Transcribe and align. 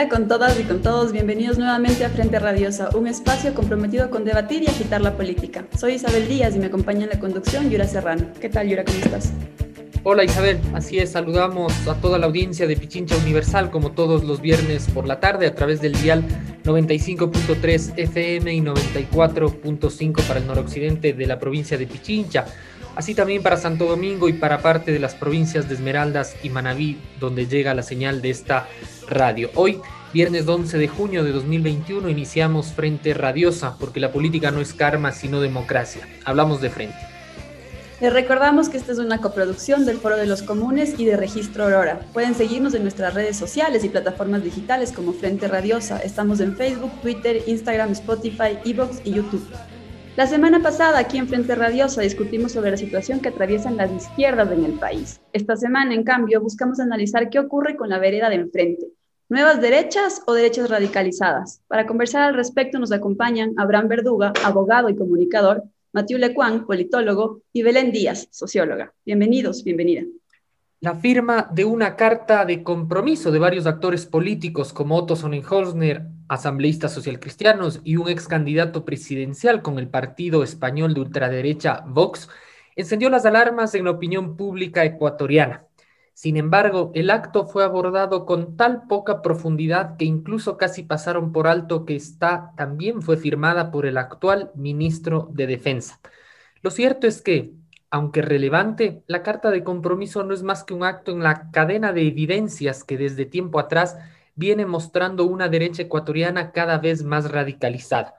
Hola 0.00 0.08
con 0.08 0.28
todas 0.28 0.58
y 0.58 0.62
con 0.62 0.80
todos, 0.80 1.12
bienvenidos 1.12 1.58
nuevamente 1.58 2.06
a 2.06 2.08
Frente 2.08 2.38
Radiosa, 2.38 2.88
un 2.96 3.06
espacio 3.06 3.52
comprometido 3.52 4.08
con 4.08 4.24
debatir 4.24 4.62
y 4.62 4.66
agitar 4.66 5.02
la 5.02 5.14
política. 5.14 5.66
Soy 5.78 5.92
Isabel 5.92 6.26
Díaz 6.26 6.56
y 6.56 6.58
me 6.58 6.68
acompaña 6.68 7.04
en 7.04 7.10
la 7.10 7.20
conducción 7.20 7.68
Yura 7.68 7.86
Serrano. 7.86 8.28
¿Qué 8.40 8.48
tal 8.48 8.66
Yura, 8.66 8.82
cómo 8.82 8.96
estás? 8.96 9.30
Hola 10.02 10.24
Isabel, 10.24 10.58
así 10.72 10.98
es, 10.98 11.12
saludamos 11.12 11.86
a 11.86 11.96
toda 11.96 12.16
la 12.16 12.24
audiencia 12.24 12.66
de 12.66 12.76
Pichincha 12.76 13.14
Universal 13.18 13.70
como 13.70 13.92
todos 13.92 14.24
los 14.24 14.40
viernes 14.40 14.88
por 14.88 15.06
la 15.06 15.20
tarde 15.20 15.46
a 15.46 15.54
través 15.54 15.82
del 15.82 15.92
dial 15.92 16.24
95.3 16.64 17.92
FM 17.98 18.54
y 18.54 18.60
94.5 18.62 20.22
para 20.22 20.40
el 20.40 20.46
noroccidente 20.46 21.12
de 21.12 21.26
la 21.26 21.38
provincia 21.38 21.76
de 21.76 21.86
Pichincha 21.86 22.46
así 22.96 23.14
también 23.14 23.42
para 23.42 23.56
Santo 23.56 23.86
Domingo 23.86 24.28
y 24.28 24.34
para 24.34 24.58
parte 24.58 24.92
de 24.92 24.98
las 24.98 25.14
provincias 25.14 25.68
de 25.68 25.74
Esmeraldas 25.74 26.36
y 26.42 26.50
Manabí, 26.50 26.98
donde 27.18 27.46
llega 27.46 27.74
la 27.74 27.82
señal 27.82 28.22
de 28.22 28.30
esta 28.30 28.68
radio. 29.08 29.50
Hoy, 29.54 29.80
viernes 30.12 30.48
11 30.48 30.76
de 30.76 30.88
junio 30.88 31.22
de 31.22 31.30
2021, 31.30 32.08
iniciamos 32.08 32.72
Frente 32.72 33.14
Radiosa, 33.14 33.76
porque 33.78 34.00
la 34.00 34.10
política 34.10 34.50
no 34.50 34.60
es 34.60 34.74
karma, 34.74 35.12
sino 35.12 35.40
democracia. 35.40 36.08
Hablamos 36.24 36.60
de 36.60 36.70
frente. 36.70 36.96
Les 38.00 38.12
recordamos 38.12 38.68
que 38.68 38.78
esta 38.78 38.92
es 38.92 38.98
una 38.98 39.18
coproducción 39.18 39.84
del 39.84 39.98
Foro 39.98 40.16
de 40.16 40.26
los 40.26 40.42
Comunes 40.42 40.98
y 40.98 41.04
de 41.04 41.16
Registro 41.16 41.64
Aurora. 41.64 42.00
Pueden 42.12 42.34
seguirnos 42.34 42.74
en 42.74 42.82
nuestras 42.82 43.14
redes 43.14 43.36
sociales 43.36 43.84
y 43.84 43.90
plataformas 43.90 44.42
digitales 44.42 44.90
como 44.90 45.12
Frente 45.12 45.46
Radiosa. 45.46 45.98
Estamos 45.98 46.40
en 46.40 46.56
Facebook, 46.56 46.90
Twitter, 47.02 47.42
Instagram, 47.46 47.92
Spotify, 47.92 48.58
Evox 48.64 49.02
y 49.04 49.12
YouTube. 49.12 49.46
La 50.16 50.26
semana 50.26 50.60
pasada 50.60 50.98
aquí 50.98 51.18
en 51.18 51.28
Frente 51.28 51.54
Radiosa 51.54 52.00
discutimos 52.00 52.52
sobre 52.52 52.72
la 52.72 52.76
situación 52.76 53.20
que 53.20 53.28
atraviesan 53.28 53.76
las 53.76 53.92
izquierdas 53.92 54.50
en 54.50 54.64
el 54.64 54.72
país. 54.72 55.20
Esta 55.32 55.54
semana, 55.56 55.94
en 55.94 56.02
cambio, 56.02 56.40
buscamos 56.40 56.80
analizar 56.80 57.30
qué 57.30 57.38
ocurre 57.38 57.76
con 57.76 57.90
la 57.90 57.98
vereda 57.98 58.28
de 58.28 58.36
enfrente. 58.36 58.86
¿Nuevas 59.30 59.60
derechas 59.60 60.22
o 60.26 60.32
derechas 60.34 60.68
radicalizadas? 60.68 61.62
Para 61.68 61.86
conversar 61.86 62.22
al 62.22 62.34
respecto 62.34 62.80
nos 62.80 62.90
acompañan 62.90 63.52
Abraham 63.58 63.86
Verduga, 63.86 64.32
abogado 64.42 64.88
y 64.88 64.96
comunicador, 64.96 65.62
Mathieu 65.92 66.18
Lecuan, 66.18 66.66
politólogo, 66.66 67.40
y 67.52 67.62
Belén 67.62 67.92
Díaz, 67.92 68.26
socióloga. 68.32 68.92
Bienvenidos, 69.06 69.62
bienvenida. 69.62 70.02
La 70.80 70.96
firma 70.96 71.48
de 71.52 71.64
una 71.64 71.94
carta 71.94 72.44
de 72.44 72.64
compromiso 72.64 73.30
de 73.30 73.38
varios 73.38 73.66
actores 73.66 74.04
políticos 74.04 74.72
como 74.72 74.96
Otto 74.96 75.14
Sonnenholzner, 75.14 76.08
asambleístas 76.26 76.92
socialcristianos 76.92 77.82
y 77.84 77.98
un 77.98 78.08
ex 78.08 78.26
candidato 78.26 78.84
presidencial 78.84 79.62
con 79.62 79.78
el 79.78 79.86
partido 79.86 80.42
español 80.42 80.92
de 80.92 81.02
ultraderecha 81.02 81.84
Vox, 81.86 82.28
encendió 82.74 83.08
las 83.10 83.24
alarmas 83.24 83.76
en 83.76 83.84
la 83.84 83.92
opinión 83.92 84.36
pública 84.36 84.84
ecuatoriana. 84.84 85.66
Sin 86.12 86.36
embargo, 86.36 86.90
el 86.94 87.10
acto 87.10 87.46
fue 87.46 87.64
abordado 87.64 88.26
con 88.26 88.56
tal 88.56 88.82
poca 88.88 89.22
profundidad 89.22 89.96
que 89.96 90.04
incluso 90.04 90.56
casi 90.56 90.82
pasaron 90.82 91.32
por 91.32 91.46
alto 91.46 91.84
que 91.86 91.96
esta 91.96 92.52
también 92.56 93.00
fue 93.00 93.16
firmada 93.16 93.70
por 93.70 93.86
el 93.86 93.96
actual 93.96 94.50
ministro 94.54 95.28
de 95.32 95.46
Defensa. 95.46 96.00
Lo 96.62 96.70
cierto 96.70 97.06
es 97.06 97.22
que, 97.22 97.54
aunque 97.90 98.22
relevante, 98.22 99.02
la 99.06 99.22
carta 99.22 99.50
de 99.50 99.64
compromiso 99.64 100.22
no 100.22 100.34
es 100.34 100.42
más 100.42 100.62
que 100.62 100.74
un 100.74 100.84
acto 100.84 101.10
en 101.10 101.22
la 101.22 101.50
cadena 101.50 101.92
de 101.92 102.06
evidencias 102.06 102.84
que 102.84 102.98
desde 102.98 103.24
tiempo 103.24 103.58
atrás 103.58 103.96
viene 104.34 104.66
mostrando 104.66 105.24
una 105.24 105.48
derecha 105.48 105.82
ecuatoriana 105.82 106.52
cada 106.52 106.78
vez 106.78 107.02
más 107.02 107.30
radicalizada, 107.30 108.14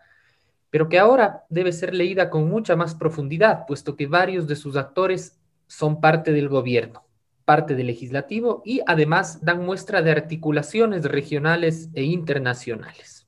pero 0.69 0.89
que 0.89 0.99
ahora 0.99 1.45
debe 1.49 1.71
ser 1.71 1.93
leída 1.93 2.29
con 2.29 2.49
mucha 2.49 2.75
más 2.75 2.95
profundidad, 2.95 3.65
puesto 3.67 3.95
que 3.95 4.07
varios 4.07 4.47
de 4.47 4.55
sus 4.55 4.75
actores 4.75 5.39
son 5.67 6.01
parte 6.01 6.31
del 6.31 6.49
gobierno, 6.49 7.03
parte 7.45 7.75
del 7.75 7.87
legislativo 7.87 8.61
y 8.65 8.81
además 8.85 9.43
dan 9.43 9.65
muestra 9.65 10.01
de 10.01 10.11
articulaciones 10.11 11.03
regionales 11.05 11.89
e 11.93 12.03
internacionales. 12.03 13.27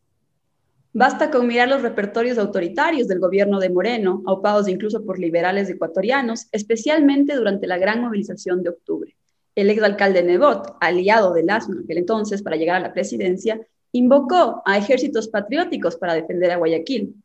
Basta 0.94 1.32
con 1.32 1.48
mirar 1.48 1.70
los 1.70 1.82
repertorios 1.82 2.38
autoritarios 2.38 3.08
del 3.08 3.20
gobierno 3.20 3.60
de 3.60 3.70
Moreno, 3.70 4.22
aupados 4.28 4.68
incluso 4.68 5.04
por 5.04 5.18
liberales 5.18 5.70
ecuatorianos, 5.70 6.48
especialmente 6.52 7.36
durante 7.36 7.66
la 7.66 7.78
gran 7.78 8.02
movilización 8.02 8.62
de 8.62 8.70
octubre 8.70 9.16
el 9.56 9.70
exalcalde 9.70 10.24
Nebot, 10.24 10.76
aliado 10.80 11.34
de 11.34 11.44
Lazo 11.44 11.72
en 11.72 11.80
aquel 11.80 12.00
entonces 12.00 12.42
para 12.42 12.56
llegar 12.56 12.78
a 12.78 12.88
la 12.88 12.94
presidencia, 12.94 13.60
invocó 13.92 14.64
a 14.66 14.78
ejércitos 14.78 15.28
patrióticos 15.28 15.96
para 15.96 16.16
defender 16.16 16.52
a 16.52 16.58
Guayaquil. 16.58 17.16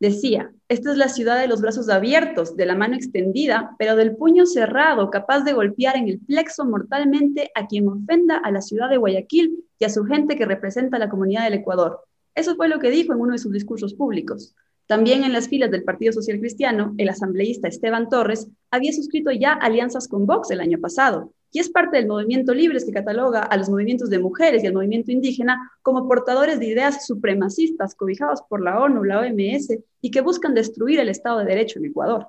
Decía, 0.00 0.52
esta 0.68 0.92
es 0.92 0.96
la 0.96 1.08
ciudad 1.08 1.40
de 1.40 1.48
los 1.48 1.60
brazos 1.60 1.88
abiertos, 1.88 2.56
de 2.56 2.66
la 2.66 2.76
mano 2.76 2.94
extendida, 2.94 3.74
pero 3.78 3.96
del 3.96 4.14
puño 4.14 4.46
cerrado, 4.46 5.10
capaz 5.10 5.40
de 5.40 5.52
golpear 5.52 5.96
en 5.96 6.08
el 6.08 6.20
plexo 6.20 6.64
mortalmente 6.64 7.50
a 7.54 7.66
quien 7.66 7.88
ofenda 7.88 8.36
a 8.36 8.52
la 8.52 8.62
ciudad 8.62 8.88
de 8.88 8.96
Guayaquil 8.96 9.64
y 9.78 9.84
a 9.84 9.88
su 9.88 10.04
gente 10.04 10.36
que 10.36 10.46
representa 10.46 10.96
a 10.96 11.00
la 11.00 11.08
comunidad 11.08 11.44
del 11.44 11.54
Ecuador. 11.54 12.00
Eso 12.34 12.54
fue 12.54 12.68
lo 12.68 12.78
que 12.78 12.90
dijo 12.90 13.12
en 13.12 13.20
uno 13.20 13.32
de 13.32 13.38
sus 13.38 13.52
discursos 13.52 13.94
públicos. 13.94 14.54
También 14.86 15.24
en 15.24 15.32
las 15.32 15.48
filas 15.48 15.70
del 15.70 15.82
Partido 15.82 16.12
Social 16.12 16.38
Cristiano, 16.38 16.94
el 16.96 17.08
asambleísta 17.08 17.66
Esteban 17.66 18.08
Torres 18.08 18.48
había 18.70 18.92
suscrito 18.92 19.32
ya 19.32 19.52
alianzas 19.52 20.06
con 20.06 20.26
Vox 20.26 20.50
el 20.52 20.60
año 20.60 20.78
pasado, 20.78 21.32
y 21.50 21.60
es 21.60 21.70
parte 21.70 21.96
del 21.96 22.06
movimiento 22.06 22.52
Libres 22.52 22.84
que 22.84 22.92
cataloga 22.92 23.42
a 23.42 23.56
los 23.56 23.68
movimientos 23.68 24.10
de 24.10 24.18
mujeres 24.18 24.62
y 24.62 24.66
al 24.66 24.74
movimiento 24.74 25.10
indígena 25.10 25.72
como 25.82 26.06
portadores 26.06 26.58
de 26.58 26.66
ideas 26.66 27.06
supremacistas 27.06 27.94
cobijados 27.94 28.42
por 28.48 28.62
la 28.62 28.80
ONU, 28.80 29.04
la 29.04 29.20
OMS 29.20 29.78
y 30.00 30.10
que 30.10 30.20
buscan 30.20 30.54
destruir 30.54 31.00
el 31.00 31.08
Estado 31.08 31.38
de 31.38 31.46
Derecho 31.46 31.78
en 31.78 31.86
Ecuador. 31.86 32.28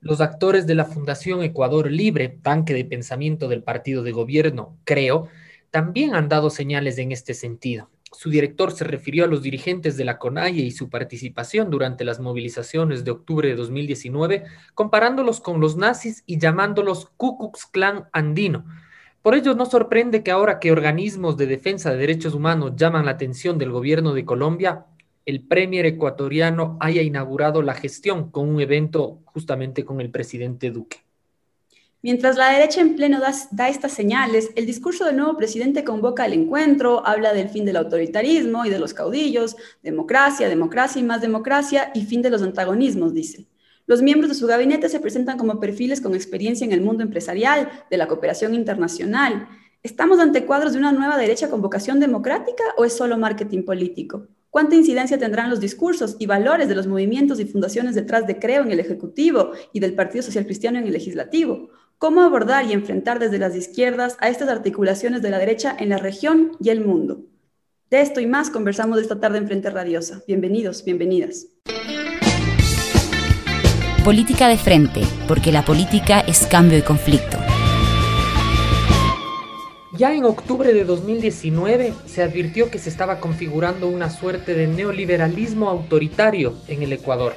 Los 0.00 0.20
actores 0.20 0.66
de 0.66 0.74
la 0.74 0.84
Fundación 0.84 1.42
Ecuador 1.42 1.90
Libre, 1.90 2.28
tanque 2.28 2.74
de 2.74 2.84
pensamiento 2.84 3.48
del 3.48 3.62
partido 3.62 4.02
de 4.02 4.12
gobierno, 4.12 4.76
creo, 4.84 5.28
también 5.70 6.14
han 6.14 6.28
dado 6.28 6.50
señales 6.50 6.98
en 6.98 7.12
este 7.12 7.34
sentido. 7.34 7.88
Su 8.12 8.30
director 8.30 8.72
se 8.72 8.84
refirió 8.84 9.24
a 9.24 9.26
los 9.26 9.42
dirigentes 9.42 9.96
de 9.96 10.04
la 10.04 10.18
CONAIE 10.18 10.62
y 10.62 10.70
su 10.70 10.90
participación 10.90 11.70
durante 11.70 12.04
las 12.04 12.20
movilizaciones 12.20 13.04
de 13.04 13.10
octubre 13.10 13.48
de 13.48 13.56
2019, 13.56 14.44
comparándolos 14.74 15.40
con 15.40 15.60
los 15.60 15.76
nazis 15.76 16.22
y 16.26 16.38
llamándolos 16.38 17.10
Ku 17.16 17.52
Klan 17.72 18.08
andino. 18.12 18.66
Por 19.22 19.34
ello, 19.34 19.54
no 19.54 19.66
sorprende 19.66 20.22
que 20.22 20.30
ahora 20.30 20.58
que 20.58 20.72
organismos 20.72 21.36
de 21.36 21.46
defensa 21.46 21.90
de 21.90 21.98
derechos 21.98 22.34
humanos 22.34 22.72
llaman 22.76 23.06
la 23.06 23.12
atención 23.12 23.56
del 23.56 23.70
gobierno 23.70 24.14
de 24.14 24.24
Colombia, 24.24 24.86
el 25.24 25.46
premier 25.46 25.86
ecuatoriano 25.86 26.76
haya 26.80 27.02
inaugurado 27.02 27.62
la 27.62 27.74
gestión 27.74 28.30
con 28.30 28.48
un 28.48 28.60
evento 28.60 29.20
justamente 29.26 29.84
con 29.84 30.00
el 30.00 30.10
presidente 30.10 30.70
Duque. 30.70 31.01
Mientras 32.04 32.36
la 32.36 32.50
derecha 32.50 32.80
en 32.80 32.96
pleno 32.96 33.20
da, 33.20 33.68
estas 33.68 33.92
señales, 33.92 34.50
el 34.56 34.66
discurso 34.66 35.04
del 35.04 35.16
nuevo 35.16 35.36
presidente 35.36 35.84
convoca 35.84 36.24
al 36.24 36.32
encuentro, 36.32 37.06
habla 37.06 37.32
del 37.32 37.48
fin 37.48 37.64
del 37.64 37.76
autoritarismo 37.76 38.64
y 38.64 38.70
de 38.70 38.80
los 38.80 38.92
caudillos, 38.92 39.54
democracia, 39.84 40.48
democracia 40.48 40.98
y 40.98 41.04
más 41.04 41.20
democracia 41.20 41.92
y 41.94 42.04
fin 42.04 42.20
de 42.20 42.30
los 42.30 42.42
antagonismos, 42.42 43.14
dice. 43.14 43.46
Los 43.86 44.02
miembros 44.02 44.30
de 44.30 44.34
su 44.34 44.48
gabinete 44.48 44.88
se 44.88 44.98
presentan 44.98 45.38
como 45.38 45.60
perfiles 45.60 46.00
con 46.00 46.16
experiencia 46.16 46.64
en 46.64 46.72
el 46.72 46.80
mundo 46.80 47.04
empresarial, 47.04 47.70
de 47.88 47.96
la 47.96 48.08
cooperación 48.08 48.52
internacional. 48.54 49.46
¿Estamos 49.84 50.18
ante 50.18 50.44
cuadros 50.44 50.72
de 50.72 50.80
una 50.80 50.90
nueva 50.90 51.16
derecha 51.16 51.50
con 51.50 51.62
vocación 51.62 52.00
democrática 52.00 52.64
o 52.76 52.84
es 52.84 52.94
solo 52.94 53.16
marketing 53.16 53.62
político? 53.62 54.26
¿Cuánta 54.50 54.74
incidencia 54.74 55.18
tendrán 55.18 55.50
los 55.50 55.60
discursos 55.60 56.16
y 56.18 56.26
valores 56.26 56.68
de 56.68 56.74
los 56.74 56.88
movimientos 56.88 57.38
y 57.38 57.44
fundaciones 57.44 57.94
detrás 57.94 58.26
de 58.26 58.40
Creo 58.40 58.62
en 58.62 58.72
el 58.72 58.80
Ejecutivo 58.80 59.52
y 59.72 59.78
del 59.78 59.94
Partido 59.94 60.22
Social 60.22 60.44
Cristiano 60.44 60.78
en 60.78 60.86
el 60.86 60.92
Legislativo? 60.92 61.70
Cómo 62.02 62.22
abordar 62.22 62.66
y 62.66 62.72
enfrentar 62.72 63.20
desde 63.20 63.38
las 63.38 63.54
izquierdas 63.54 64.16
a 64.18 64.28
estas 64.28 64.48
articulaciones 64.48 65.22
de 65.22 65.30
la 65.30 65.38
derecha 65.38 65.76
en 65.78 65.88
la 65.88 65.98
región 65.98 66.56
y 66.58 66.70
el 66.70 66.84
mundo. 66.84 67.20
De 67.90 68.00
esto 68.00 68.18
y 68.18 68.26
más 68.26 68.50
conversamos 68.50 69.00
esta 69.00 69.20
tarde 69.20 69.38
en 69.38 69.46
Frente 69.46 69.70
Radiosa. 69.70 70.20
Bienvenidos, 70.26 70.84
bienvenidas. 70.84 71.46
Política 74.04 74.48
de 74.48 74.58
frente, 74.58 75.02
porque 75.28 75.52
la 75.52 75.64
política 75.64 76.18
es 76.22 76.44
cambio 76.48 76.76
y 76.76 76.82
conflicto. 76.82 77.38
Ya 79.96 80.12
en 80.12 80.24
octubre 80.24 80.72
de 80.72 80.84
2019 80.84 81.94
se 82.06 82.24
advirtió 82.24 82.68
que 82.68 82.80
se 82.80 82.88
estaba 82.88 83.20
configurando 83.20 83.86
una 83.86 84.10
suerte 84.10 84.54
de 84.54 84.66
neoliberalismo 84.66 85.70
autoritario 85.70 86.54
en 86.66 86.82
el 86.82 86.94
Ecuador. 86.94 87.36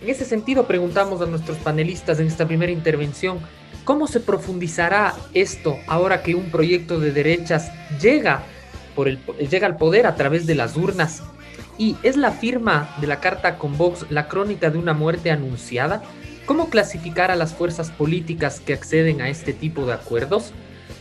En 0.00 0.10
ese 0.10 0.24
sentido 0.24 0.66
preguntamos 0.66 1.20
a 1.20 1.26
nuestros 1.26 1.58
panelistas 1.58 2.18
en 2.18 2.26
esta 2.26 2.44
primera 2.44 2.72
intervención 2.72 3.38
¿Cómo 3.84 4.06
se 4.06 4.20
profundizará 4.20 5.12
esto 5.34 5.78
ahora 5.86 6.22
que 6.22 6.34
un 6.34 6.50
proyecto 6.50 6.98
de 6.98 7.12
derechas 7.12 7.70
llega, 8.00 8.42
por 8.94 9.08
el, 9.08 9.18
llega 9.50 9.66
al 9.66 9.76
poder 9.76 10.06
a 10.06 10.14
través 10.14 10.46
de 10.46 10.54
las 10.54 10.76
urnas? 10.76 11.22
¿Y 11.76 11.96
es 12.02 12.16
la 12.16 12.30
firma 12.30 12.94
de 13.02 13.06
la 13.06 13.20
carta 13.20 13.58
con 13.58 13.76
Vox 13.76 14.10
la 14.10 14.26
crónica 14.26 14.70
de 14.70 14.78
una 14.78 14.94
muerte 14.94 15.30
anunciada? 15.30 16.02
¿Cómo 16.46 16.70
clasificar 16.70 17.30
a 17.30 17.36
las 17.36 17.54
fuerzas 17.54 17.90
políticas 17.90 18.60
que 18.60 18.72
acceden 18.72 19.20
a 19.20 19.28
este 19.28 19.52
tipo 19.52 19.84
de 19.84 19.92
acuerdos? 19.92 20.54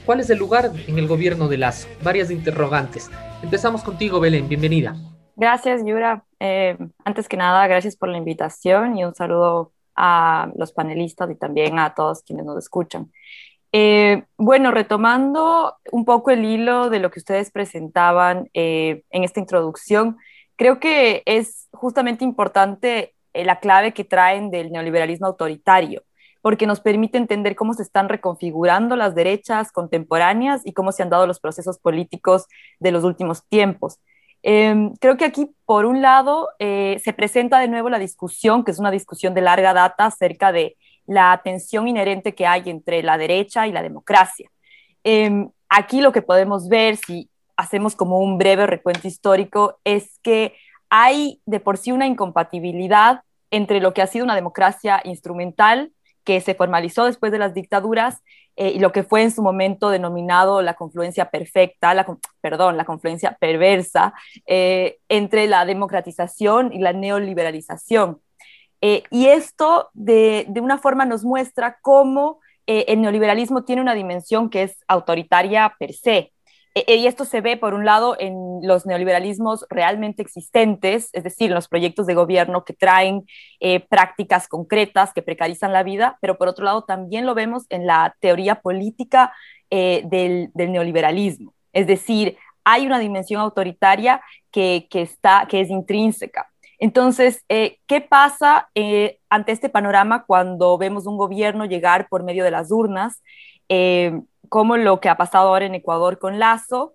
¿Cuál 0.06 0.20
es 0.20 0.30
el 0.30 0.40
lugar 0.40 0.72
en 0.88 0.98
el 0.98 1.08
gobierno 1.08 1.48
de 1.48 1.58
Lazo? 1.58 1.88
Varias 2.04 2.32
interrogantes. 2.32 3.10
Empezamos 3.42 3.84
contigo, 3.84 4.20
Belén. 4.20 4.50
Bienvenida. 4.50 4.98
Gracias, 5.38 5.82
Yura. 5.86 6.26
Eh, 6.40 6.78
antes 7.06 7.30
que 7.30 7.38
nada, 7.38 7.66
gracias 7.68 7.96
por 7.96 8.10
la 8.10 8.18
invitación 8.18 8.98
y 8.98 9.06
un 9.06 9.16
saludo 9.16 9.72
a 9.96 10.52
los 10.56 10.74
panelistas 10.74 11.30
y 11.32 11.36
también 11.36 11.80
a 11.80 11.94
todos 11.94 12.24
quienes 12.24 12.46
nos 12.46 12.58
escuchan. 12.58 13.12
Eh, 13.72 14.24
bueno, 14.38 14.72
retomando 14.72 15.76
un 15.92 16.06
poco 16.06 16.32
el 16.32 16.46
hilo 16.46 16.90
de 16.90 17.00
lo 17.00 17.10
que 17.12 17.20
ustedes 17.20 17.52
presentaban 17.52 18.50
eh, 18.54 19.04
en 19.10 19.24
esta 19.24 19.40
introducción, 19.40 20.18
creo 20.56 20.80
que 20.80 21.24
es 21.26 21.68
justamente 21.72 22.24
importante 22.24 23.16
la 23.34 23.60
clave 23.60 23.94
que 23.94 24.04
traen 24.04 24.52
del 24.52 24.72
neoliberalismo 24.72 25.26
autoritario 25.26 26.04
porque 26.44 26.68
nos 26.68 26.82
permite 26.82 27.18
entender 27.18 27.56
cómo 27.56 27.74
se 27.74 27.84
están 27.84 28.10
reconfigurando 28.10 28.98
las 28.98 29.16
derechas 29.16 29.72
contemporáneas 29.72 30.62
y 30.66 30.74
cómo 30.74 30.92
se 30.92 31.02
han 31.02 31.10
dado 31.10 31.26
los 31.26 31.40
procesos 31.40 31.80
políticos 31.80 32.48
de 32.80 32.92
los 32.92 33.06
últimos 33.06 33.48
tiempos. 33.48 34.00
Em, 34.44 34.94
creo 34.98 35.16
que 35.16 35.26
aquí, 35.26 35.50
por 35.66 35.86
un 35.86 36.02
lado, 36.02 36.50
eh, 36.60 37.00
se 37.04 37.14
presenta 37.14 37.60
de 37.60 37.70
nuevo 37.70 37.90
la 37.90 37.98
discusión, 37.98 38.64
que 38.64 38.72
es 38.72 38.80
una 38.80 38.92
discusión 38.92 39.34
de 39.34 39.42
larga 39.42 39.74
data 39.74 40.06
acerca 40.06 40.52
de 40.52 40.76
la 41.06 41.42
tensión 41.44 41.88
inherente 41.88 42.36
que 42.36 42.46
hay 42.46 42.64
entre 42.66 43.02
la 43.04 43.18
derecha 43.18 43.68
y 43.68 43.72
la 43.72 43.82
democracia. 43.82 44.50
Em, 45.04 45.50
aquí 45.70 46.02
lo 46.02 46.12
que 46.12 46.22
podemos 46.22 46.68
ver, 46.68 46.98
si 46.98 47.30
hacemos 47.56 47.96
como 47.96 48.20
un 48.20 48.38
breve 48.38 48.68
recuento 48.68 49.08
histórico, 49.08 49.80
es 49.86 50.20
que 50.22 50.54
hay 50.90 51.42
de 51.46 51.60
por 51.60 51.78
sí 51.78 51.92
una 51.92 52.06
incompatibilidad 52.06 53.22
entre 53.50 53.80
lo 53.80 53.94
que 53.94 54.02
ha 54.02 54.08
sido 54.08 54.26
una 54.26 54.36
democracia 54.36 55.02
instrumental 55.06 55.94
que 56.24 56.42
se 56.42 56.56
formalizó 56.56 57.06
después 57.06 57.32
de 57.32 57.40
las 57.40 57.54
dictaduras 57.54 58.22
eh, 58.56 58.80
lo 58.80 58.92
que 58.92 59.04
fue 59.04 59.24
en 59.24 59.32
su 59.32 59.42
momento 59.42 59.90
denominado 59.90 60.62
la 60.62 60.76
confluencia 60.76 61.30
perfecta, 61.32 61.94
la, 61.94 62.06
perdón, 62.40 62.78
la 62.78 62.86
confluencia 62.86 63.36
perversa 63.40 64.14
eh, 64.46 64.98
entre 65.10 65.48
la 65.48 65.66
democratización 65.66 66.72
y 66.72 66.80
la 66.80 66.94
neoliberalización. 66.94 68.22
Eh, 68.82 69.04
y 69.10 69.28
esto 69.28 69.90
de, 69.94 70.46
de, 70.50 70.62
una 70.62 70.78
forma 70.78 71.06
nos 71.06 71.24
muestra 71.24 71.80
cómo 71.82 72.42
el 72.66 73.02
neoliberalismo 73.02 73.66
tiene 73.66 73.82
una 73.82 73.94
dimensión 73.94 74.50
que 74.50 74.64
es 74.64 74.78
autoritaria 74.88 75.76
per 75.78 75.94
se. 75.94 76.32
E, 76.76 76.96
y 76.96 77.08
esto 77.08 77.26
se 77.26 77.42
ve, 77.42 77.56
por 77.58 77.74
un 77.74 77.86
lado, 77.86 78.16
en 78.20 78.60
los 78.64 78.86
neoliberalismos 78.86 79.66
realmente 79.70 80.22
existentes, 80.22 81.10
es 81.14 81.24
decir, 81.24 81.50
en 81.50 81.56
los 81.56 81.68
proyectos 81.68 82.08
de 82.08 82.16
gobierno 82.16 82.66
que 82.66 82.74
traen 82.74 83.26
eh, 83.60 83.80
prácticas 83.82 84.48
concretas 84.48 85.14
que 85.14 85.22
precarizan 85.22 85.72
la 85.72 85.84
vida, 85.84 86.18
pero 86.20 86.38
por 86.38 86.48
otro 86.48 86.66
lado 86.66 86.84
también 86.84 87.26
lo 87.26 87.36
vemos 87.36 87.66
en 87.70 87.86
la 87.86 88.16
teoría 88.20 88.62
política 88.62 89.34
eh, 89.70 90.02
del, 90.06 90.52
neoliberalismo. 90.56 91.54
Es 91.74 91.86
decir, 91.86 92.38
hay 92.64 92.86
una 92.88 93.00
dimensión 93.00 93.42
autoritaria 93.42 94.22
que, 94.52 94.88
está, 94.92 95.48
que 95.50 95.62
es 95.62 95.70
intrínseca. 95.70 96.50
Entonces, 96.80 97.44
eh, 97.50 97.78
¿qué 97.88 98.02
pasa 98.02 98.70
ante 99.30 99.52
este 99.52 99.70
panorama 99.70 100.26
cuando 100.26 100.78
vemos 100.78 101.06
un 101.06 101.18
gobierno 101.18 101.66
llegar 101.66 102.08
por 102.10 102.24
medio 102.24 102.44
de 102.44 102.52
las 102.52 102.72
urnas? 102.72 103.22
Como 104.50 104.78
lo 104.78 105.00
que 105.00 105.10
ha 105.10 105.18
pasado 105.18 105.50
ahora 105.50 105.66
en 105.66 105.76
Ecuador 105.76 106.20
con 106.20 106.40
Lazo, 106.40 106.94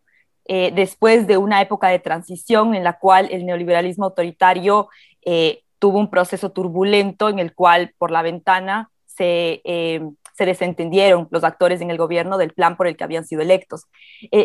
eh, 0.50 0.72
después 0.74 1.26
de 1.26 1.36
una 1.36 1.60
época 1.60 1.88
de 1.88 1.98
transición 1.98 2.74
en 2.74 2.82
la 2.82 2.98
cual 2.98 3.28
el 3.30 3.44
neoliberalismo 3.44 4.06
autoritario 4.06 4.88
eh, 5.22 5.62
tuvo 5.78 5.98
un 5.98 6.08
proceso 6.08 6.52
turbulento 6.52 7.28
en 7.28 7.38
el 7.38 7.54
cual 7.54 7.94
por 7.98 8.10
la 8.10 8.22
ventana 8.22 8.90
se, 9.04 9.60
eh, 9.64 10.00
se, 10.34 10.46
desentendieron 10.46 11.28
los 11.30 11.44
actores 11.44 11.82
en 11.82 11.90
el 11.90 11.98
gobierno 11.98 12.38
del 12.38 12.54
plan 12.54 12.78
por 12.78 12.86
el 12.86 12.96
que 12.96 13.04
habían 13.04 13.26
sido 13.26 13.42
electos. 13.42 13.84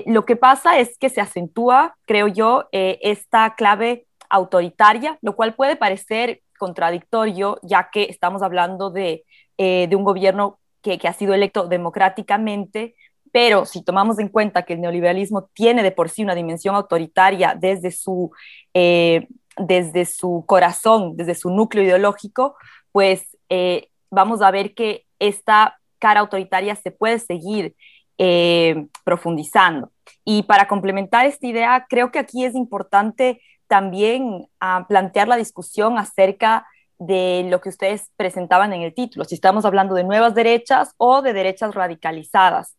lo 0.06 0.26
que 0.26 0.36
pasa 0.36 0.78
es 0.78 0.98
que 0.98 1.08
se 1.08 1.22
acentúa, 1.22 1.96
creo 2.06 2.28
yo, 2.28 2.68
esta 2.72 3.56
clave 3.56 4.06
autoritaria, 4.30 5.18
lo 5.22 5.38
cual 5.38 5.54
puede 5.54 5.78
parecer 5.78 6.42
contradictorio, 6.60 7.60
ya 7.62 7.90
que 7.92 8.04
estamos 8.10 8.42
hablando 8.42 8.90
de, 8.90 9.24
de 9.58 9.96
un 9.96 10.04
gobierno 10.04 10.60
que, 10.84 11.00
ha 11.08 11.14
sido 11.14 11.34
electo 11.34 11.68
democráticamente, 11.68 12.96
pero 13.32 13.66
si 13.66 13.84
tomamos 13.84 14.20
en 14.20 14.28
cuenta 14.28 14.64
que 14.64 14.74
el 14.74 14.82
neoliberalismo 14.82 15.50
tiene 15.54 15.82
de 15.82 15.92
por 15.92 16.10
sí 16.10 16.24
una 16.24 16.36
dimensión 16.36 16.76
autoritaria 16.76 17.58
desde 17.60 17.90
su, 17.90 18.32
eh, 18.76 19.28
desde 19.58 20.06
su 20.06 20.44
corazón, 20.46 21.16
desde 21.16 21.34
su 21.34 21.50
núcleo 21.50 21.84
ideológico, 21.84 22.56
pues 22.92 23.36
eh, 23.50 23.90
vamos 24.12 24.42
a 24.42 24.52
ver 24.52 24.76
que 24.76 25.06
esta 25.18 25.80
cara 25.98 26.20
autoritaria 26.20 26.76
se 26.76 26.92
puede 26.92 27.18
seguir 27.18 27.76
eh, 28.18 28.88
profundizando. 29.04 29.92
Y 30.26 30.44
para 30.44 30.68
complementar 30.68 31.26
esta 31.26 31.48
idea, 31.48 31.88
creo 31.90 32.12
que 32.12 32.20
aquí 32.20 32.46
es 32.46 32.56
importante 32.56 33.42
también 33.68 34.48
ah, 34.60 34.86
plantear 34.88 35.28
la 35.28 35.38
discusión 35.38 35.98
acerca 35.98 36.68
de 37.00 37.46
lo 37.50 37.62
que 37.62 37.70
ustedes 37.70 38.10
presentaban 38.16 38.74
en 38.74 38.82
el 38.82 38.94
título, 38.94 39.26
si 39.26 39.36
estamos 39.36 39.66
hablando 39.66 39.96
de 39.96 40.04
nuevas 40.04 40.36
derechas 40.36 40.94
o 40.98 41.22
de 41.22 41.34
derechas 41.34 41.74
radicalizadas. 41.76 42.78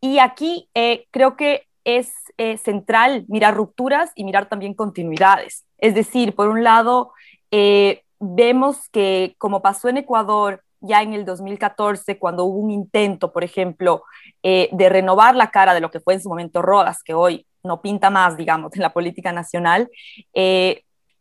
Y 0.00 0.18
aquí 0.18 0.68
eh, 0.74 1.06
creo 1.10 1.36
que 1.36 1.66
es 1.84 2.12
eh, 2.36 2.56
central 2.58 3.24
mirar 3.28 3.54
rupturas 3.54 4.10
y 4.14 4.24
mirar 4.24 4.48
también 4.48 4.74
continuidades. 4.74 5.64
Es 5.78 5.94
decir, 5.94 6.34
por 6.34 6.48
un 6.48 6.62
lado, 6.62 7.12
eh, 7.50 8.02
vemos 8.20 8.88
que 8.90 9.34
como 9.38 9.62
pasó 9.62 9.88
en 9.88 9.98
Ecuador 9.98 10.62
ya 10.80 11.02
en 11.02 11.14
el 11.14 11.24
2014, 11.24 12.18
cuando 12.18 12.44
hubo 12.44 12.58
un 12.58 12.70
intento, 12.70 13.32
por 13.32 13.42
ejemplo, 13.42 14.02
de 14.42 14.88
renovar 14.90 15.34
la 15.34 15.50
cara 15.50 15.72
de 15.72 15.80
lo 15.80 15.90
que 15.90 16.00
fue 16.00 16.12
en 16.12 16.20
su 16.20 16.28
momento 16.28 16.60
Rodas, 16.60 17.02
que 17.02 17.14
hoy 17.14 17.46
no 17.62 17.80
pinta 17.80 18.10
más, 18.10 18.36
digamos, 18.36 18.74
en 18.74 18.82
la 18.82 18.92
política 18.92 19.32
nacional, 19.32 19.88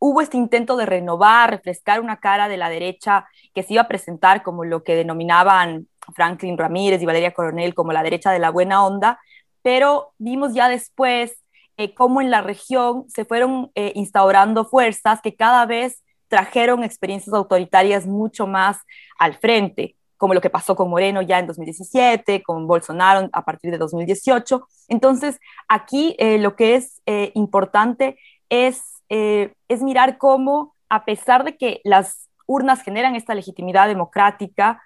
hubo 0.05 0.19
este 0.19 0.35
intento 0.35 0.75
de 0.75 0.85
renovar, 0.85 1.49
refrescar 1.49 2.01
una 2.01 2.17
cara 2.19 2.49
de 2.49 2.57
la 2.57 2.67
derecha 2.67 3.25
que 3.53 3.63
se 3.63 3.71
iba 3.71 3.83
a 3.83 3.87
presentar 3.87 4.43
como 4.43 4.65
lo 4.65 4.83
que 4.83 4.97
denominaban 4.97 5.87
Franklin 6.13 6.57
Ramírez 6.57 7.01
y 7.01 7.05
Valeria 7.05 7.33
Coronel 7.33 7.73
como 7.73 7.93
la 7.93 8.03
derecha 8.03 8.29
de 8.29 8.39
la 8.39 8.49
buena 8.49 8.85
onda, 8.85 9.21
pero 9.61 10.11
vimos 10.17 10.53
ya 10.53 10.67
después 10.67 11.37
eh, 11.77 11.93
cómo 11.93 12.19
en 12.19 12.31
la 12.31 12.41
región 12.41 13.05
se 13.07 13.23
fueron 13.23 13.71
eh, 13.75 13.93
instaurando 13.95 14.65
fuerzas 14.65 15.21
que 15.21 15.37
cada 15.37 15.65
vez 15.65 16.03
trajeron 16.27 16.83
experiencias 16.83 17.33
autoritarias 17.33 18.05
mucho 18.05 18.45
más 18.45 18.79
al 19.17 19.35
frente, 19.35 19.95
como 20.17 20.33
lo 20.33 20.41
que 20.41 20.49
pasó 20.49 20.75
con 20.75 20.89
Moreno 20.89 21.21
ya 21.21 21.39
en 21.39 21.47
2017, 21.47 22.43
con 22.43 22.67
Bolsonaro 22.67 23.29
a 23.31 23.45
partir 23.45 23.71
de 23.71 23.77
2018. 23.77 24.67
Entonces, 24.89 25.39
aquí 25.69 26.17
eh, 26.19 26.39
lo 26.39 26.57
que 26.57 26.75
es 26.75 27.01
importante 27.35 28.17
es, 28.49 28.92
es 29.09 29.81
mirar 29.81 30.17
cómo, 30.17 30.75
a 30.89 31.05
pesar 31.05 31.43
de 31.43 31.57
que 31.57 31.81
las 31.83 32.29
urnas 32.45 32.83
generan 32.83 33.15
esta 33.15 33.35
legitimidad 33.35 33.87
democrática, 33.87 34.81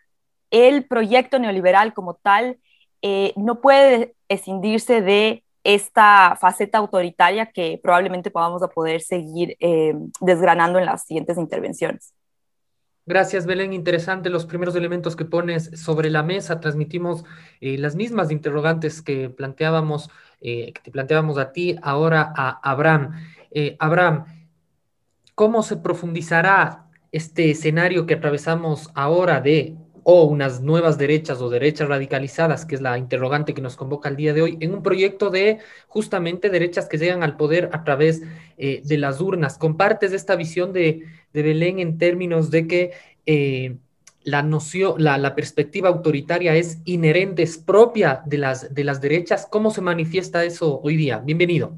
el 0.51 0.86
proyecto 0.86 1.39
neoliberal 1.39 1.93
como 1.93 2.15
tal 2.15 2.57
eh, 3.01 3.33
no 3.36 3.62
puede 3.62 4.15
escindirse 4.29 5.01
de 5.01 5.43
esta 5.63 6.38
faceta 6.39 6.77
autoritaria 6.77 7.47
que 7.47 7.79
probablemente 7.81 8.31
podamos 8.31 8.63
a 8.63 8.69
poder 8.69 9.01
seguir 9.01 9.57
eh, 9.59 9.93
desgranando 10.21 10.79
en 10.79 10.86
las 10.86 11.05
siguientes 11.05 11.38
intervenciones. 11.38 12.13
Gracias, 13.05 13.45
Belén. 13.45 13.74
Interesante 13.74 14.29
los 14.29 14.45
primeros 14.45 14.75
elementos 14.75 15.15
que 15.15 15.25
pones 15.25 15.71
sobre 15.79 16.09
la 16.09 16.24
mesa. 16.24 16.59
Transmitimos 16.59 17.24
eh, 17.62 17.77
las 17.77 17.95
mismas 17.95 18.31
interrogantes 18.31 19.01
que 19.01 19.29
planteábamos, 19.29 20.09
que 20.39 20.74
te 20.83 20.91
planteábamos 20.91 21.38
a 21.38 21.51
ti, 21.51 21.77
ahora 21.81 22.33
a 22.36 22.59
Abraham. 22.69 23.13
Abraham, 23.80 24.26
¿cómo 25.36 25.64
se 25.64 25.78
profundizará 25.78 26.88
este 27.12 27.52
escenario 27.52 28.06
que 28.06 28.16
atravesamos 28.16 28.90
ahora 28.94 29.42
de 29.42 29.76
o 30.10 30.24
unas 30.24 30.62
nuevas 30.62 30.98
derechas 30.98 31.42
o 31.42 31.50
derechas 31.50 31.90
radicalizadas, 31.90 32.66
que 32.66 32.76
es 32.76 32.82
la 32.82 32.98
interrogante 32.98 33.54
que 33.54 33.62
nos 33.62 33.76
convoca 33.76 34.08
el 34.08 34.16
día 34.16 34.34
de 34.34 34.42
hoy, 34.42 34.58
en 34.62 34.74
un 34.74 34.82
proyecto 34.82 35.30
de 35.30 35.60
justamente 35.90 36.50
derechas 36.50 36.88
que 36.88 36.98
llegan 36.98 37.24
al 37.24 37.36
poder 37.36 37.70
a 37.74 37.84
través 37.84 38.22
eh, 38.58 38.82
de 38.86 38.98
las 38.98 39.20
urnas. 39.20 39.58
¿Compartes 39.58 40.14
esta 40.14 40.38
visión 40.38 40.72
de, 40.72 41.04
Belén 41.34 41.80
en 41.80 41.98
términos 41.98 42.52
de 42.52 42.68
que 42.68 42.92
eh, 43.26 43.76
la 44.24 44.44
noción, 44.44 44.94
la, 44.98 45.36
perspectiva 45.36 45.90
autoritaria 45.90 46.56
es 46.56 46.80
inherente, 46.86 47.44
es 47.44 47.58
propia 47.58 48.22
de 48.26 48.38
las, 48.38 48.74
de 48.74 48.86
las 48.86 49.02
derechas? 49.02 49.46
¿Cómo 49.46 49.72
se 49.72 49.82
manifiesta 49.82 50.46
eso 50.46 50.80
hoy 50.82 50.96
día? 50.96 51.18
Bienvenido. 51.18 51.76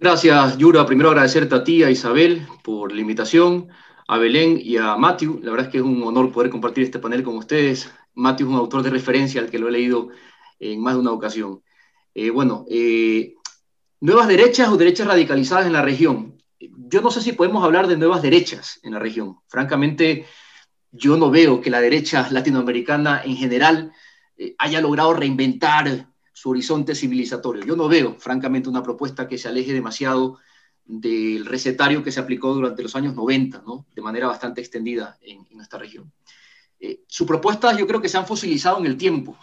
Gracias, 0.00 0.56
Yura. 0.58 0.86
Primero 0.86 1.10
agradecerte 1.10 1.56
a 1.56 1.64
ti, 1.64 1.82
a 1.82 1.90
Isabel, 1.90 2.46
por 2.62 2.92
la 2.92 3.00
invitación 3.00 3.66
a 4.06 4.16
Belén 4.16 4.56
y 4.62 4.76
a 4.76 4.96
Matthew. 4.96 5.40
La 5.42 5.50
verdad 5.50 5.66
es 5.66 5.72
que 5.72 5.78
es 5.78 5.82
un 5.82 6.00
honor 6.04 6.30
poder 6.30 6.50
compartir 6.50 6.84
este 6.84 7.00
panel 7.00 7.24
con 7.24 7.36
ustedes. 7.36 7.90
Matthew 8.14 8.46
es 8.46 8.52
un 8.52 8.58
autor 8.60 8.84
de 8.84 8.90
referencia 8.90 9.40
al 9.40 9.50
que 9.50 9.58
lo 9.58 9.66
he 9.66 9.72
leído 9.72 10.10
en 10.60 10.80
más 10.80 10.94
de 10.94 11.00
una 11.00 11.10
ocasión. 11.10 11.64
Eh, 12.14 12.30
bueno, 12.30 12.64
eh, 12.70 13.34
nuevas 14.00 14.28
derechas 14.28 14.68
o 14.68 14.76
derechas 14.76 15.08
radicalizadas 15.08 15.66
en 15.66 15.72
la 15.72 15.82
región. 15.82 16.38
yo 16.60 17.00
no 17.00 17.10
sé 17.10 17.20
si 17.20 17.32
podemos 17.32 17.64
hablar 17.64 17.88
de 17.88 17.96
nuevas 17.96 18.22
derechas 18.22 18.78
en 18.84 18.92
la 18.92 19.00
región. 19.00 19.38
Francamente, 19.48 20.26
yo 20.92 21.16
no 21.16 21.28
veo 21.28 21.60
que 21.60 21.70
la 21.70 21.80
derecha 21.80 22.28
latinoamericana 22.30 23.22
en 23.24 23.36
general 23.36 23.92
eh, 24.36 24.54
haya 24.58 24.80
logrado 24.80 25.12
reinventar 25.14 26.06
su 26.38 26.50
horizonte 26.50 26.94
civilizatorio. 26.94 27.64
Yo 27.64 27.74
no 27.74 27.88
veo, 27.88 28.14
francamente, 28.16 28.68
una 28.68 28.80
propuesta 28.80 29.26
que 29.26 29.38
se 29.38 29.48
aleje 29.48 29.72
demasiado 29.72 30.38
del 30.84 31.44
recetario 31.44 32.04
que 32.04 32.12
se 32.12 32.20
aplicó 32.20 32.54
durante 32.54 32.80
los 32.80 32.94
años 32.94 33.16
90, 33.16 33.64
¿no? 33.66 33.86
de 33.92 34.02
manera 34.02 34.28
bastante 34.28 34.60
extendida 34.60 35.18
en, 35.20 35.44
nuestra 35.50 35.80
región. 35.80 36.12
Eh, 36.78 37.00
sus 37.08 37.26
propuestas 37.26 37.76
yo 37.76 37.88
creo 37.88 38.00
que 38.00 38.08
se 38.08 38.18
han 38.18 38.24
fosilizado 38.24 38.78
en 38.78 38.86
el 38.86 38.96
tiempo. 38.96 39.36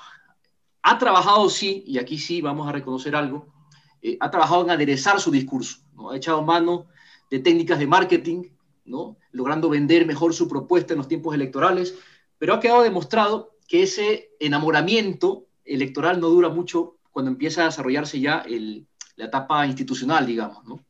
Ha 0.84 0.98
trabajado, 0.98 1.50
sí, 1.50 1.84
y 1.86 1.98
aquí 1.98 2.18
sí 2.18 2.40
vamos 2.40 2.66
a 2.66 2.72
reconocer 2.72 3.14
algo, 3.14 3.54
eh, 4.02 4.16
ha 4.22 4.32
trabajado 4.32 4.64
en 4.64 4.70
aderezar 4.70 5.20
su 5.20 5.32
discurso, 5.32 5.80
¿no? 5.96 6.12
ha 6.12 6.16
echado 6.16 6.44
mano 6.44 6.86
de 7.30 7.40
técnicas 7.40 7.78
de 7.78 7.88
marketing, 7.88 8.44
¿no? 8.86 9.18
logrando 9.32 9.68
vender 9.68 10.06
mejor 10.06 10.34
su 10.34 10.48
propuesta 10.48 10.94
en 10.94 11.00
los 11.00 11.10
tiempos 11.10 11.36
electorales, 11.36 11.94
pero 12.38 12.54
ha 12.54 12.62
quedado 12.62 12.84
demostrado 12.84 13.58
que 13.68 13.84
ese 13.84 14.30
enamoramiento 14.40 15.45
electoral 15.66 16.20
no 16.20 16.30
dura 16.30 16.50
mucho 16.50 16.98
cuando 17.12 17.32
empieza 17.32 17.62
a 17.62 17.66
desarrollarse 17.66 18.20
ya 18.20 18.40
el, 18.40 18.88
la 19.16 19.26
etapa 19.26 19.66
institucional, 19.66 20.26
digamos. 20.26 20.66
¿no? 20.66 20.86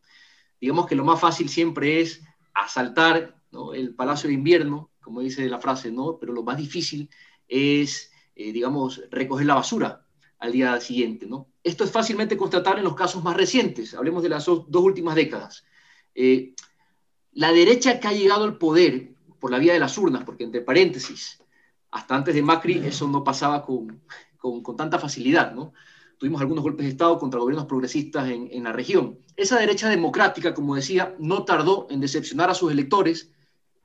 Digamos 0.60 0.88
que 0.88 0.96
lo 0.96 1.06
más 1.06 1.20
fácil 1.20 1.50
siempre 1.50 2.02
es 2.02 2.22
asaltar 2.54 3.36
el 3.74 3.94
Palacio 3.96 4.28
de 4.28 4.36
Invierno, 4.36 4.92
como 5.02 5.22
dice 5.22 5.48
la 5.48 5.60
frase, 5.60 5.92
¿no? 5.92 6.18
pero 6.20 6.34
lo 6.34 6.44
más 6.44 6.58
difícil 6.58 7.10
es, 7.48 8.12
eh, 8.36 8.52
digamos, 8.52 9.02
recoger 9.12 9.46
la 9.46 9.56
basura 9.56 10.06
al 10.40 10.52
día 10.52 10.80
siguiente. 10.82 11.26
¿no? 11.26 11.48
Esto 11.64 11.84
es 11.84 11.92
fácilmente 11.92 12.38
constatable 12.38 12.80
en 12.80 12.86
los 12.86 12.96
casos 12.96 13.24
más 13.24 13.38
recientes, 13.38 13.94
hablemos 13.94 14.24
de 14.24 14.30
las 14.30 14.46
dos 14.46 14.68
últimas 14.72 15.16
décadas. 15.16 15.64
Eh, 16.14 16.54
la 17.34 17.52
derecha 17.52 18.00
que 18.00 18.08
ha 18.08 18.14
llegado 18.14 18.46
al 18.46 18.58
poder 18.58 19.14
por 19.40 19.52
la 19.52 19.60
vía 19.60 19.74
de 19.74 19.80
las 19.80 19.98
urnas, 19.98 20.24
porque 20.24 20.44
entre 20.44 20.62
paréntesis, 20.62 21.42
hasta 21.92 22.16
antes 22.16 22.34
de 22.34 22.42
Macri 22.42 22.80
eso 22.80 23.08
no 23.08 23.24
pasaba 23.24 23.64
con, 23.66 24.02
con, 24.64 24.76
tanta 24.76 25.00
facilidad, 25.00 25.54
¿no? 25.54 25.74
Tuvimos 26.18 26.42
algunos 26.42 26.64
golpes 26.64 26.86
de 26.86 26.92
Estado 26.92 27.18
contra 27.18 27.40
gobiernos 27.40 27.66
progresistas 27.66 28.30
en, 28.30 28.64
la 28.64 28.72
región. 28.72 29.20
Esa 29.36 29.60
derecha 29.60 29.90
democrática, 29.90 30.54
como 30.54 30.76
decía, 30.76 31.14
no 31.20 31.44
tardó 31.44 31.88
en 31.90 32.00
decepcionar 32.00 32.50
a 32.50 32.54
sus 32.54 32.72
electores 32.72 33.32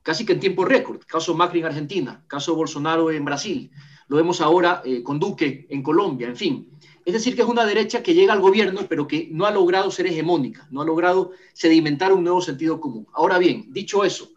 casi 0.01 0.25
que 0.25 0.33
en 0.33 0.39
tiempo 0.39 0.63
récord. 0.63 1.01
Caso 1.05 1.35
Macri 1.35 1.59
en 1.59 1.65
Argentina, 1.65 2.23
caso 2.27 2.55
Bolsonaro 2.55 3.11
en 3.11 3.25
Brasil, 3.25 3.69
lo 4.07 4.15
vemos 4.15 4.39
ahora 4.39 4.81
eh, 4.85 5.03
con 5.03 5.19
Duque 5.19 5.67
en 5.69 5.83
Colombia, 5.83 6.27
en 6.27 6.37
fin. 6.37 6.69
Es 7.03 7.13
decir, 7.13 7.35
que 7.35 7.41
es 7.41 7.47
una 7.47 7.65
derecha 7.65 8.01
que 8.01 8.13
llega 8.13 8.31
al 8.31 8.39
gobierno, 8.39 8.81
pero 8.87 9.07
que 9.07 9.27
no 9.31 9.45
ha 9.45 9.51
logrado 9.51 9.91
ser 9.91 10.07
hegemónica, 10.07 10.67
no 10.71 10.81
ha 10.81 10.85
logrado 10.85 11.31
sedimentar 11.53 12.13
un 12.13 12.23
nuevo 12.23 12.41
sentido 12.41 12.79
común. 12.79 13.07
Ahora 13.13 13.37
bien, 13.39 13.73
dicho 13.73 14.05
eso, 14.05 14.29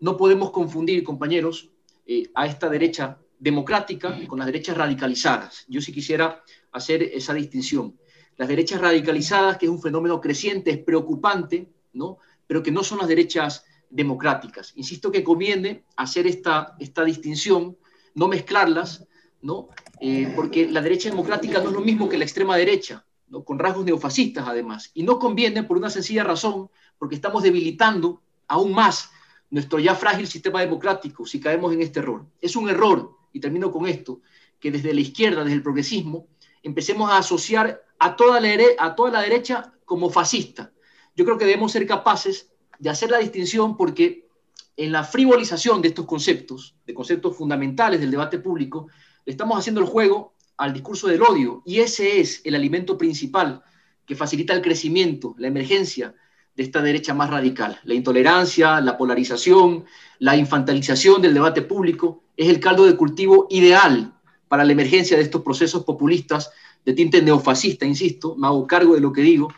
no 0.00 0.16
podemos 0.16 0.50
confundir, 0.50 1.02
compañeros, 1.02 1.70
eh, 2.06 2.30
a 2.34 2.46
esta 2.46 2.68
derecha 2.68 3.18
democrática 3.38 4.18
con 4.26 4.38
las 4.38 4.46
derechas 4.46 4.76
radicalizadas. 4.76 5.64
Yo 5.68 5.80
sí 5.80 5.92
quisiera 5.92 6.42
hacer 6.72 7.02
esa 7.02 7.34
distinción. 7.34 7.98
Las 8.36 8.48
derechas 8.48 8.80
radicalizadas, 8.80 9.58
que 9.58 9.66
es 9.66 9.70
un 9.70 9.82
fenómeno 9.82 10.20
creciente, 10.20 10.70
es 10.70 10.78
preocupante, 10.78 11.68
¿no? 11.92 12.18
pero 12.46 12.62
que 12.62 12.70
no 12.70 12.82
son 12.84 12.98
las 12.98 13.08
derechas 13.08 13.64
democráticas. 13.90 14.72
Insisto 14.76 15.10
que 15.10 15.24
conviene 15.24 15.84
hacer 15.96 16.26
esta, 16.26 16.76
esta 16.78 17.04
distinción, 17.04 17.76
no 18.14 18.28
mezclarlas, 18.28 19.06
¿no? 19.42 19.68
Eh, 20.00 20.32
porque 20.34 20.68
la 20.68 20.80
derecha 20.80 21.10
democrática 21.10 21.60
no 21.60 21.68
es 21.68 21.74
lo 21.74 21.80
mismo 21.80 22.08
que 22.08 22.18
la 22.18 22.24
extrema 22.24 22.56
derecha, 22.56 23.04
¿no? 23.28 23.44
con 23.44 23.58
rasgos 23.58 23.84
neofascistas 23.84 24.46
además. 24.46 24.90
Y 24.94 25.02
no 25.02 25.18
conviene 25.18 25.62
por 25.62 25.76
una 25.76 25.90
sencilla 25.90 26.24
razón, 26.24 26.70
porque 26.98 27.14
estamos 27.14 27.42
debilitando 27.42 28.22
aún 28.46 28.72
más 28.72 29.10
nuestro 29.50 29.78
ya 29.78 29.94
frágil 29.94 30.26
sistema 30.26 30.60
democrático 30.60 31.24
si 31.24 31.40
caemos 31.40 31.72
en 31.72 31.82
este 31.82 32.00
error. 32.00 32.26
Es 32.40 32.56
un 32.56 32.68
error 32.68 33.17
y 33.32 33.40
termino 33.40 33.70
con 33.70 33.86
esto, 33.86 34.20
que 34.58 34.70
desde 34.70 34.94
la 34.94 35.00
izquierda, 35.00 35.44
desde 35.44 35.56
el 35.56 35.62
progresismo, 35.62 36.28
empecemos 36.62 37.10
a 37.10 37.18
asociar 37.18 37.82
a 37.98 38.16
toda 38.16 38.40
la, 38.40 39.20
derecha 39.22 39.72
como 39.84 40.10
fascista. 40.10 40.72
Yo 41.16 41.24
creo 41.24 41.38
que 41.38 41.44
debemos 41.44 41.72
ser 41.72 41.86
capaces 41.86 42.50
de 42.78 42.90
hacer 42.90 43.10
la 43.10 43.18
distinción 43.18 43.76
porque 43.76 44.28
en 44.76 44.92
la 44.92 45.02
frivolización 45.04 45.82
de 45.82 45.88
estos 45.88 46.06
conceptos, 46.06 46.76
de 46.86 46.94
conceptos 46.94 47.36
fundamentales 47.36 48.00
del 48.00 48.10
debate 48.10 48.38
público, 48.38 48.88
estamos 49.26 49.58
haciendo 49.58 49.80
el 49.80 49.86
juego 49.86 50.34
al 50.56 50.72
discurso 50.72 51.08
del 51.08 51.22
odio 51.22 51.62
y 51.64 51.80
ese 51.80 52.20
es 52.20 52.40
el 52.44 52.54
alimento 52.54 52.96
principal 52.96 53.62
que 54.06 54.16
facilita 54.16 54.54
el 54.54 54.62
crecimiento, 54.62 55.34
la 55.38 55.48
emergencia 55.48 56.14
de 56.58 56.64
esta 56.64 56.82
derecha 56.82 57.14
más 57.14 57.30
radical. 57.30 57.78
La 57.84 57.94
intolerancia, 57.94 58.80
la 58.80 58.98
polarización, 58.98 59.84
la 60.18 60.36
infantilización 60.36 61.22
del 61.22 61.32
debate 61.32 61.62
público 61.62 62.24
es 62.36 62.48
el 62.48 62.58
caldo 62.58 62.84
de 62.84 62.96
cultivo 62.96 63.46
ideal 63.48 64.12
para 64.48 64.64
la 64.64 64.72
emergencia 64.72 65.16
de 65.16 65.22
estos 65.22 65.42
procesos 65.42 65.84
populistas 65.84 66.50
de 66.84 66.94
tinte 66.94 67.22
neofascista, 67.22 67.86
insisto, 67.86 68.34
me 68.34 68.48
hago 68.48 68.66
cargo 68.66 68.96
de 68.96 69.00
lo 69.00 69.12
que 69.12 69.20
digo, 69.20 69.52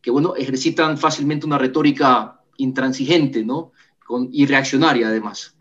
que 0.00 0.10
bueno, 0.10 0.34
ejercitan 0.34 0.96
fácilmente 0.96 1.44
una 1.44 1.58
retórica 1.58 2.40
intransigente, 2.56 3.44
¿no? 3.44 3.72
Y 4.32 4.46
reaccionaria 4.46 5.08
además. 5.08 5.54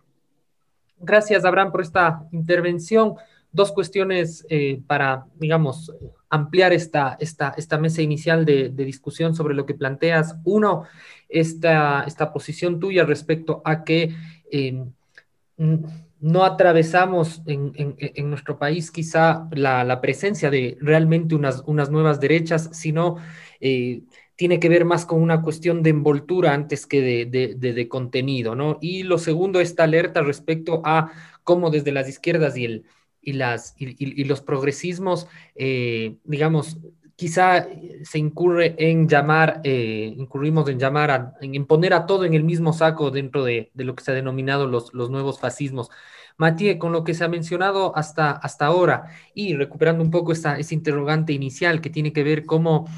Gracias, 0.98 1.44
Abraham, 1.44 1.74
por 1.74 1.82
esta 1.82 2.26
intervención. 2.32 3.16
Dos 3.52 3.74
cuestiones 3.74 4.46
eh, 4.50 4.82
para, 4.88 5.26
digamos, 5.36 5.92
ampliar 6.30 6.74
esta, 6.74 7.18
esta, 7.20 7.54
esta 7.58 7.78
mesa 7.78 8.02
inicial 8.02 8.46
de, 8.46 8.70
discusión 8.70 9.36
sobre 9.36 9.56
lo 9.56 9.66
que 9.66 9.74
planteas. 9.74 10.36
Uno, 10.44 10.84
esta, 11.30 12.04
esta 12.04 12.34
posición 12.34 12.80
tuya 12.80 13.06
respecto 13.06 13.62
a 13.66 13.84
que 13.84 14.16
eh, 14.52 14.84
no 15.58 16.44
atravesamos 16.44 17.42
en, 17.46 18.30
nuestro 18.30 18.58
país 18.58 18.92
quizá 18.92 19.48
la, 19.52 20.02
presencia 20.02 20.50
de 20.50 20.78
realmente 20.82 21.36
unas, 21.36 21.64
unas 21.66 21.90
nuevas 21.90 22.20
derechas, 22.20 22.70
sino 22.74 23.18
eh, 23.60 24.02
tiene 24.36 24.60
que 24.60 24.70
ver 24.70 24.86
más 24.86 25.06
con 25.06 25.22
una 25.22 25.42
cuestión 25.42 25.82
de 25.82 25.92
envoltura 25.92 26.54
antes 26.54 26.86
que 26.86 27.02
de, 27.02 27.56
de, 27.56 27.88
contenido, 27.88 28.56
¿no? 28.56 28.78
Y 28.82 29.04
lo 29.04 29.18
segundo, 29.18 29.62
esta 29.62 29.84
alerta 29.84 30.22
respecto 30.22 30.82
a 30.84 31.12
cómo 31.44 31.70
desde 31.70 31.92
las 31.92 32.10
izquierdas 32.10 32.58
y 32.58 32.66
el 32.66 32.86
y, 33.26 33.34
las, 33.34 33.76
y, 33.78 34.24
los 34.24 34.42
progresismos, 34.42 35.28
eh, 35.56 36.18
digamos, 36.24 36.78
quizá 37.16 37.68
se 38.04 38.20
incurre 38.20 38.76
en 38.78 39.08
llamar, 39.08 39.62
eh, 39.64 40.14
incurrimos 40.18 40.70
en 40.70 40.80
llamar, 40.80 41.12
a, 41.12 41.34
en 41.42 41.66
poner 41.66 41.94
a 41.94 42.06
todo 42.06 42.26
en 42.26 42.34
el 42.34 42.44
mismo 42.44 42.74
saco 42.74 43.12
dentro 43.12 43.44
de, 43.44 43.72
lo 43.76 43.96
que 43.96 44.04
se 44.04 44.12
ha 44.12 44.14
denominado 44.16 44.68
los, 44.68 44.94
los 44.94 45.10
nuevos 45.10 45.40
fascismos. 45.40 45.90
Matías, 46.38 46.78
con 46.78 46.92
lo 46.92 47.04
que 47.04 47.14
se 47.14 47.24
ha 47.24 47.30
mencionado 47.30 47.96
hasta, 47.96 48.32
hasta 48.32 48.66
ahora 48.66 49.06
y 49.34 49.56
recuperando 49.56 50.04
un 50.04 50.12
poco 50.12 50.34
esa, 50.34 50.60
ese 50.60 50.76
interrogante 50.76 51.32
inicial 51.32 51.80
que 51.80 51.90
tiene 51.90 52.12
que 52.12 52.24
ver 52.24 52.46
cómo, 52.46 52.90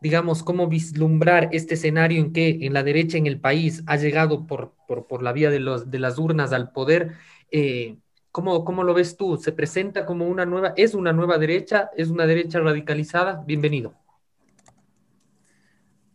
digamos, 0.00 0.42
cómo 0.42 0.66
vislumbrar 0.66 1.50
este 1.52 1.74
escenario 1.74 2.20
en 2.20 2.32
que 2.32 2.58
en 2.62 2.72
la 2.72 2.82
derecha 2.82 3.18
en 3.18 3.26
el 3.26 3.38
país 3.38 3.82
ha 3.86 3.96
llegado 3.96 4.46
por, 4.46 4.72
por, 4.88 5.06
por 5.06 5.22
la 5.22 5.32
vía 5.32 5.50
de, 5.50 5.60
los, 5.60 5.90
de 5.90 5.98
las 5.98 6.18
urnas 6.18 6.54
al 6.54 6.72
poder, 6.72 7.12
eh, 7.50 7.96
¿Cómo, 8.36 8.84
lo 8.84 8.92
ves 8.92 9.16
tú? 9.16 9.38
¿Se 9.38 9.50
presenta 9.50 10.04
como 10.04 10.26
una 10.26 10.44
nueva, 10.44 10.74
es 10.76 10.92
una 10.92 11.10
nueva 11.10 11.38
derecha, 11.38 11.88
es 11.96 12.10
una 12.10 12.26
derecha 12.26 12.60
radicalizada? 12.60 13.42
Bienvenido. 13.46 13.94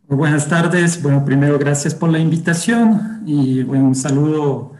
Buenas 0.06 0.48
tardes. 0.48 1.02
Bueno, 1.02 1.24
primero 1.24 1.58
gracias 1.58 1.96
por 1.96 2.10
la 2.10 2.20
invitación 2.20 3.24
y 3.26 3.64
bueno, 3.64 3.86
un 3.86 3.96
saludo, 3.96 4.74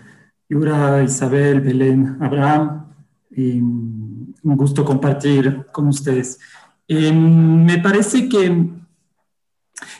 Yura, 0.49 1.03
Isabel, 1.03 1.61
Belén, 1.61 2.17
Abraham. 2.21 2.87
Y 3.33 3.59
un 3.59 4.35
gusto 4.45 4.85
compartir 4.85 5.67
con 5.73 5.89
ustedes. 5.89 6.39
Em, 6.87 7.65
me 7.65 7.79
parece 7.79 8.29
que 8.29 8.71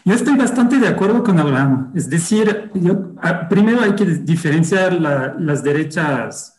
yo 0.05 0.15
estoy 0.15 0.37
bastante 0.37 0.79
de 0.79 0.87
acuerdo 0.87 1.25
con 1.25 1.41
Abraham. 1.41 1.91
Es 1.97 2.09
decir, 2.09 2.71
yo, 2.75 3.17
primero 3.51 3.81
hay 3.81 3.97
que 3.97 4.05
diferenciar 4.05 4.93
las 4.93 5.65
derechas 5.65 6.52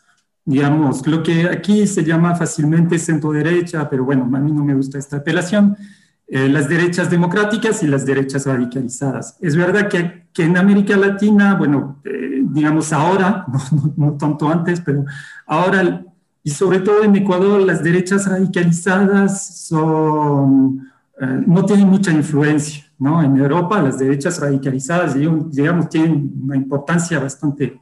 digamos, 0.46 1.06
lo 1.08 1.24
que 1.24 1.48
aquí 1.48 1.88
se 1.88 2.04
llama 2.04 2.36
fácilmente 2.36 3.00
centro-derecha, 3.00 3.90
pero 3.90 4.04
bueno, 4.04 4.30
a 4.34 4.40
mí 4.40 4.52
no 4.52 4.64
me 4.64 4.76
gusta 4.76 4.98
esta 4.98 5.18
apelación, 5.18 5.78
eh, 6.28 6.50
las 6.50 6.68
derechas 6.68 7.10
democráticas 7.10 7.84
y 7.84 7.88
las 7.88 8.06
derechas 8.06 8.46
radicalizadas. 8.46 9.38
Es 9.40 9.56
verdad 9.56 9.88
que, 9.88 10.28
que 10.34 10.44
en 10.44 10.58
América 10.58 10.98
Latina, 10.98 11.56
bueno, 11.56 12.02
eh, 12.04 12.42
digamos 12.44 12.92
ahora, 12.92 13.46
no, 13.98 14.14
tanto 14.14 14.50
antes, 14.50 14.82
pero 14.82 15.06
ahora, 15.46 16.04
y 16.44 16.50
sobre 16.50 16.80
todo 16.80 17.04
en 17.04 17.16
Ecuador, 17.16 17.62
las 17.62 17.84
derechas 17.84 18.28
radicalizadas 18.28 19.68
son, 19.68 20.92
eh, 21.22 21.44
no 21.46 21.64
tienen 21.66 21.88
mucha 21.88 22.12
influencia, 22.12 22.84
¿no? 23.00 23.22
En 23.22 23.38
Europa, 23.38 23.82
las 23.82 23.98
derechas 23.98 24.40
radicalizadas, 24.40 25.16
digamos, 25.16 25.90
tienen 25.90 26.34
una 26.44 26.58
importancia 26.58 27.20
bastante 27.20 27.80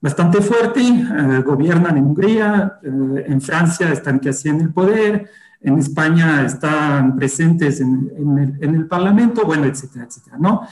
bastante 0.00 0.40
fuerte, 0.40 0.80
eh, 0.80 1.42
gobiernan 1.44 1.96
en 1.96 2.04
Hungría, 2.06 2.78
eh, 2.82 3.24
en 3.26 3.40
Francia 3.40 3.92
están 3.92 4.18
casi 4.18 4.48
en 4.48 4.60
el 4.62 4.72
poder, 4.72 5.30
en 5.60 5.78
España 5.78 6.44
están 6.44 7.16
presentes 7.16 7.80
en, 7.80 8.58
el, 8.60 8.86
Parlamento, 8.86 9.44
bueno, 9.44 9.64
etcétera, 9.64 10.06
etcétera, 10.06 10.38
¿no? 10.38 10.62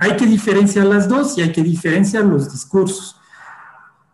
hay 0.00 0.16
que 0.18 0.26
diferenciar 0.26 0.86
las 0.86 1.08
dos 1.08 1.38
y 1.38 1.42
hay 1.42 1.52
que 1.52 1.62
diferenciar 1.62 2.24
los 2.24 2.50
discursos. 2.50 3.16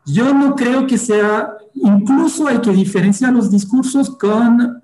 Yo 0.04 0.34
no 0.34 0.54
creo 0.54 0.86
que 0.86 0.98
sea, 0.98 1.54
incluso 1.72 2.46
hay 2.46 2.58
que 2.58 2.72
diferenciar 2.72 3.32
los 3.32 3.50
discursos 3.50 4.10
con, 4.18 4.80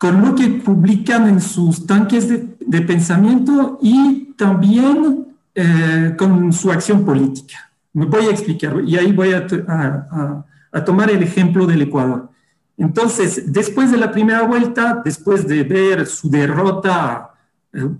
con 0.00 0.22
lo 0.22 0.34
que 0.34 0.48
publican 0.48 1.28
en 1.28 1.42
sus 1.42 1.86
tanques 1.86 2.26
de, 2.26 2.80
pensamiento 2.80 3.78
y 3.82 4.32
también 4.32 5.29
con 6.16 6.52
su 6.52 6.70
acción 6.70 7.04
política. 7.04 7.70
Me 7.92 8.06
voy 8.06 8.26
a 8.26 8.30
explicar 8.30 8.80
y 8.86 8.96
ahí 8.96 9.12
voy 9.12 9.32
a, 9.32 9.46
a 10.72 10.84
tomar 10.84 11.10
el 11.10 11.22
ejemplo 11.22 11.66
del 11.66 11.82
Ecuador. 11.82 12.30
Entonces, 12.76 13.52
después 13.52 13.90
de 13.90 13.98
la 13.98 14.10
primera 14.10 14.42
vuelta, 14.42 15.02
después 15.04 15.46
de 15.46 15.64
ver 15.64 16.06
su 16.06 16.30
derrota, 16.30 17.34
eh, 17.74 17.90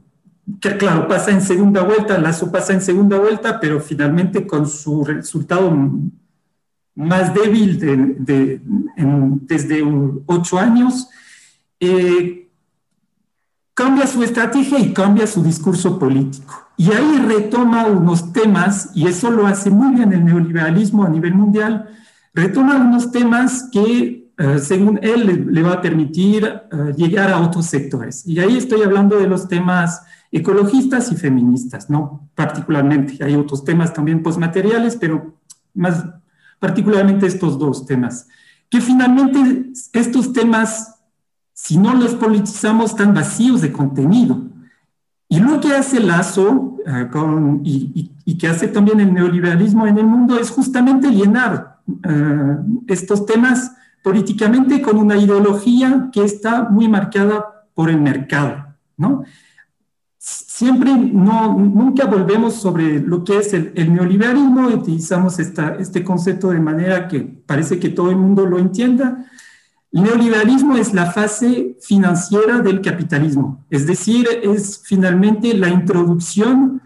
que 0.59 0.77
claro, 0.79 1.07
pasa 1.07 1.31
en 1.33 1.43
segunda 1.43 1.83
vuelta, 1.83 2.19
Lazo 2.19 2.51
pasa 2.51 2.73
en 2.73 2.81
segunda 2.81 3.19
vuelta, 3.19 3.61
pero 3.61 3.79
finalmente 3.81 4.47
con 4.47 4.67
su 4.67 5.05
resultado 5.05 5.71
más 6.95 7.35
débil 7.35 7.79
desde 9.47 9.85
ocho 10.27 10.59
años, 10.59 11.09
eh, 11.79 12.50
cambia 13.81 14.07
su 14.07 14.23
estrategia 14.23 14.79
y 14.79 14.93
cambia 14.93 15.27
su 15.27 15.43
discurso 15.43 15.99
político. 15.99 16.69
Y 16.77 16.93
ahí 16.93 17.19
retoma 17.27 17.87
unos 17.87 18.31
temas, 18.31 18.91
y 18.95 19.07
eso 19.07 19.31
lo 19.31 19.47
hace 19.47 19.71
muy 19.71 19.95
bien 19.95 20.13
el 20.13 20.23
neoliberalismo 20.23 21.03
a 21.05 21.09
nivel 21.09 21.35
mundial, 21.35 21.89
retoma 22.35 22.77
unos 22.77 23.11
temas 23.11 23.71
que 23.73 24.31
eh, 24.37 24.59
según 24.59 24.99
él, 25.03 25.47
le, 25.51 25.63
va 25.63 25.75
a 25.75 25.81
permitir 25.81 26.45
eh, 26.45 26.93
llegar 26.95 27.31
a 27.31 27.41
otros 27.41 27.67
sectores. 27.67 28.27
Y 28.27 28.39
ahí 28.39 28.59
estoy 28.59 28.83
hablando 28.83 29.19
de 29.19 29.27
los 29.27 29.49
temas 29.49 30.03
ecologistas 30.31 31.11
y 31.11 31.17
feministas, 31.17 31.89
¿no? 31.89 32.29
Particularmente. 32.35 33.25
Hay 33.25 33.35
otros 33.35 33.65
temas 33.65 33.95
también 33.95 34.23
postmateriales, 34.23 34.97
pero 34.97 35.39
más 35.73 36.05
particularmente 36.59 37.27
estos 37.27 37.59
dos 37.59 37.87
temas. 37.87 38.29
Que 38.69 38.83
finalmente 38.83 39.73
estos 39.95 40.35
temas, 40.35 41.00
si 41.63 41.77
no 41.77 41.95
los 41.95 42.15
politizamos, 42.15 42.93
están 42.93 43.13
vacíos 43.13 43.61
de 43.61 43.71
contenido. 43.71 44.41
Y 45.29 45.41
lo 45.41 45.61
que 45.61 45.75
hace 45.75 46.01
Lazo 46.01 46.79
eh, 46.87 47.09
y, 47.63 48.39
que 48.39 48.49
hace 48.49 48.69
también 48.69 48.99
el 49.01 49.13
neoliberalismo 49.13 49.87
en 49.87 49.99
el 49.99 50.07
mundo 50.07 50.39
es 50.39 50.51
justamente 50.51 51.11
llenar 51.11 51.81
estos 52.89 53.27
temas 53.27 53.73
políticamente 54.03 54.81
con 54.81 54.97
una 54.97 55.19
ideología 55.19 56.09
que 56.11 56.25
está 56.25 56.71
muy 56.71 56.89
marcada 56.89 57.67
por 57.75 57.91
el 57.91 58.01
mercado, 58.01 58.65
¿no? 58.97 59.25
Siempre, 60.17 60.97
no, 60.97 61.55
nunca 61.59 62.07
volvemos 62.07 62.55
sobre 62.55 63.01
lo 63.01 63.23
que 63.23 63.37
es 63.37 63.53
el, 63.53 63.93
neoliberalismo, 63.93 64.69
utilizamos 64.69 65.39
esta, 65.39 65.75
este 65.75 66.03
concepto 66.03 66.51
de 66.51 66.61
manera 66.61 67.07
que 67.07 67.21
parece 67.21 67.79
que 67.79 67.91
todo 67.91 68.11
el 68.11 68.17
mundo 68.17 68.47
lo 68.47 68.59
entienda. 68.59 69.27
El 69.93 70.05
neoliberalismo 70.05 70.77
es 70.77 70.95
la 70.95 71.11
fase 71.11 71.77
financiera 71.81 72.61
del 72.61 72.81
capitalismo, 72.81 73.65
es 73.71 73.87
decir, 73.87 74.27
es 74.43 74.83
finalmente 74.85 75.53
la 75.55 75.69
introducción 75.69 76.81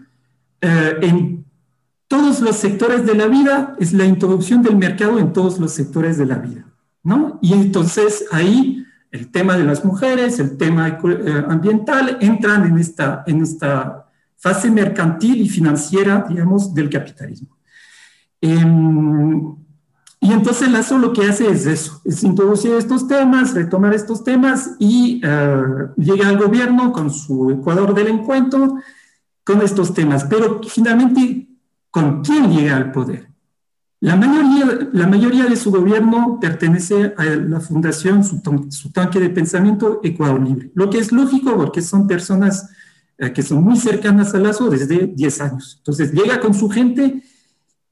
eh, 0.61 0.95
en 1.01 1.45
todos 2.07 2.41
los 2.41 2.55
sectores 2.55 3.05
de 3.05 3.15
la 3.15 3.27
vida, 3.27 3.75
es 3.79 3.93
la 3.93 4.05
introducción 4.05 4.63
del 4.63 4.75
mercado 4.75 5.19
en 5.19 5.33
todos 5.33 5.59
los 5.59 5.71
sectores 5.71 6.17
de 6.17 6.25
la 6.25 6.37
vida. 6.37 6.65
¿no? 7.03 7.39
Y 7.41 7.53
entonces 7.53 8.25
ahí 8.31 8.83
el 9.11 9.31
tema 9.31 9.57
de 9.57 9.63
las 9.63 9.85
mujeres, 9.85 10.39
el 10.39 10.57
tema 10.57 10.87
eh, 10.89 11.45
ambiental 11.47 12.17
entran 12.19 12.65
en 12.65 12.77
esta, 12.79 13.23
en 13.27 13.41
esta 13.41 14.09
fase 14.35 14.69
mercantil 14.69 15.41
y 15.41 15.49
financiera, 15.49 16.25
digamos, 16.27 16.73
del 16.73 16.89
capitalismo. 16.89 17.55
Em, 18.41 19.55
y 20.19 20.31
entonces 20.31 20.71
Lazo 20.71 20.97
lo 20.97 21.13
que 21.13 21.25
hace 21.25 21.49
es 21.49 21.65
eso, 21.65 22.01
es 22.03 22.23
introducir 22.23 22.71
estos 22.73 23.07
temas, 23.07 23.53
retomar 23.53 23.93
estos 23.93 24.23
temas 24.23 24.71
y 24.79 25.21
eh, 25.23 25.63
llega 25.97 26.29
al 26.29 26.37
gobierno 26.37 26.91
con 26.91 27.11
su 27.11 27.51
Ecuador 27.51 27.93
del 27.93 28.07
encuentro 28.07 28.77
con 29.43 29.61
estos 29.61 29.93
temas. 29.93 30.23
Pero 30.25 30.61
finalmente, 30.67 31.47
¿con 31.91 32.23
quién 32.23 32.51
llega 32.51 32.75
al 32.75 32.91
poder? 32.91 33.29
La 34.01 34.15
mayoría, 34.15 34.89
la 34.93 35.07
mayoría 35.07 35.45
de 35.45 35.55
su 35.55 35.71
gobierno 35.71 36.37
pertenece 36.39 37.13
a 37.17 37.23
la 37.23 37.59
fundación, 37.59 38.23
su, 38.23 38.91
tanque 38.91 39.19
de 39.19 39.29
pensamiento 39.29 40.01
Ecuador 40.03 40.41
Libre, 40.41 40.71
lo 40.75 40.89
que 40.89 40.97
es 40.97 41.11
lógico 41.11 41.55
porque 41.55 41.81
son 41.81 42.05
personas 42.05 42.69
eh, 43.17 43.31
que 43.31 43.41
son 43.41 43.63
muy 43.63 43.77
cercanas 43.77 44.35
a 44.35 44.39
Lazo 44.39 44.69
desde 44.69 45.07
10 45.07 45.41
años. 45.41 45.75
Entonces 45.77 46.11
llega 46.11 46.39
con 46.39 46.53
su 46.53 46.69
gente 46.69 47.23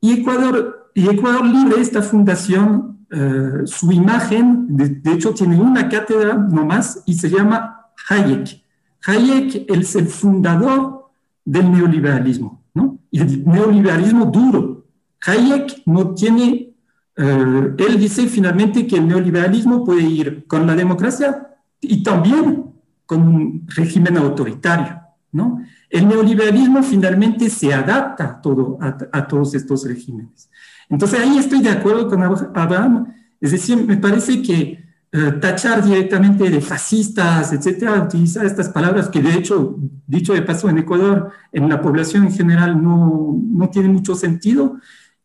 y 0.02 0.20
Ecuador, 0.20 0.83
y 0.94 1.08
Ecuador 1.08 1.46
Libre, 1.46 1.82
esta 1.82 2.02
fundación, 2.02 3.06
eh, 3.12 3.62
su 3.66 3.92
imagen, 3.92 4.68
de, 4.70 5.12
hecho 5.12 5.34
tiene 5.34 5.60
una 5.60 5.90
cátedra 5.90 6.34
nomás 6.36 7.04
y 7.06 7.14
se 7.14 7.30
llama 7.30 7.88
Hayek. 8.10 8.62
Hayek 9.06 9.66
es 9.70 9.96
el 9.96 10.08
fundador 10.08 11.12
del 11.46 11.72
neoliberalismo, 11.72 12.64
¿no? 12.74 13.00
Y 13.12 13.20
el 13.20 13.46
neoliberalismo 13.46 14.26
duro, 14.26 14.86
Hayek 15.26 15.84
no 15.86 16.14
tiene, 16.14 16.74
eh, 17.16 17.76
él 17.78 18.00
dice 18.00 18.28
finalmente 18.28 18.88
que 18.88 18.98
el 18.98 19.08
neoliberalismo 19.08 19.84
puede 19.84 20.04
ir 20.04 20.46
con 20.48 20.66
la 20.66 20.76
democracia 20.76 21.48
y 21.80 22.02
también 22.04 22.66
con 23.06 23.22
un 23.22 23.68
régimen 23.68 24.18
autoritario, 24.18 25.02
¿no? 25.32 25.62
El 25.90 26.08
neoliberalismo 26.08 26.82
finalmente 26.82 27.50
se 27.50 27.74
adapta 27.74 28.26
a, 28.26 28.42
todo, 28.42 28.80
a, 28.82 29.28
todos 29.28 29.54
estos 29.54 29.88
regímenes. 29.88 30.50
Entonces 30.90 31.20
ahí 31.20 31.38
estoy 31.38 31.62
de 31.62 31.70
acuerdo 31.70 32.08
con 32.08 32.24
Abraham, 32.24 33.14
es 33.40 33.52
decir, 33.52 33.78
me 33.78 33.98
parece 33.98 34.42
que 34.42 34.84
eh, 35.12 35.32
tachar 35.40 35.84
directamente 35.84 36.50
de 36.50 36.60
fascistas, 36.60 37.54
etcétera, 37.54 38.02
utilizar 38.02 38.46
estas 38.46 38.70
palabras 38.70 39.10
que 39.10 39.22
de 39.22 39.34
hecho, 39.34 39.78
dicho 40.08 40.34
de 40.34 40.42
paso 40.42 40.70
en 40.70 40.80
Ecuador, 40.80 41.32
en 41.52 41.70
la 41.70 41.82
población 41.82 42.24
en 42.24 42.34
general 42.34 42.82
no, 42.82 43.40
no 43.52 43.70
tiene 43.70 43.90
mucho 43.90 44.16
sentido, 44.16 44.78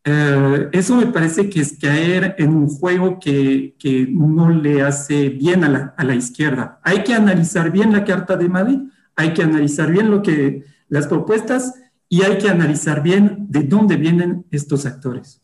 eh, 0.03 0.69
eso 0.71 0.95
me 0.95 1.07
parece 1.07 1.49
que 1.49 1.61
es 1.61 1.77
caer 1.79 2.35
en 2.37 2.55
un 2.55 2.67
juego 2.67 3.19
que, 3.19 3.75
que 3.79 4.07
no 4.09 4.49
le 4.49 4.81
hace 4.81 5.29
bien 5.29 5.63
a 5.63 5.69
la, 5.69 5.93
a 5.97 6.03
la, 6.03 6.15
izquierda. 6.15 6.79
Hay 6.83 7.03
que 7.03 7.13
analizar 7.13 7.71
bien 7.71 7.91
la 7.91 8.05
Carta 8.05 8.37
de 8.37 8.47
Madrid, 8.47 8.79
hay 9.15 9.33
que 9.33 9.43
analizar 9.43 9.91
bien 9.91 10.09
lo 10.09 10.21
que, 10.21 10.63
las 10.87 11.07
propuestas 11.07 11.73
y 12.07 12.23
hay 12.23 12.37
que 12.37 12.49
analizar 12.49 13.03
bien 13.03 13.47
de 13.49 13.63
dónde 13.63 13.97
vienen 13.97 14.45
estos 14.51 14.85
actores. 14.85 15.41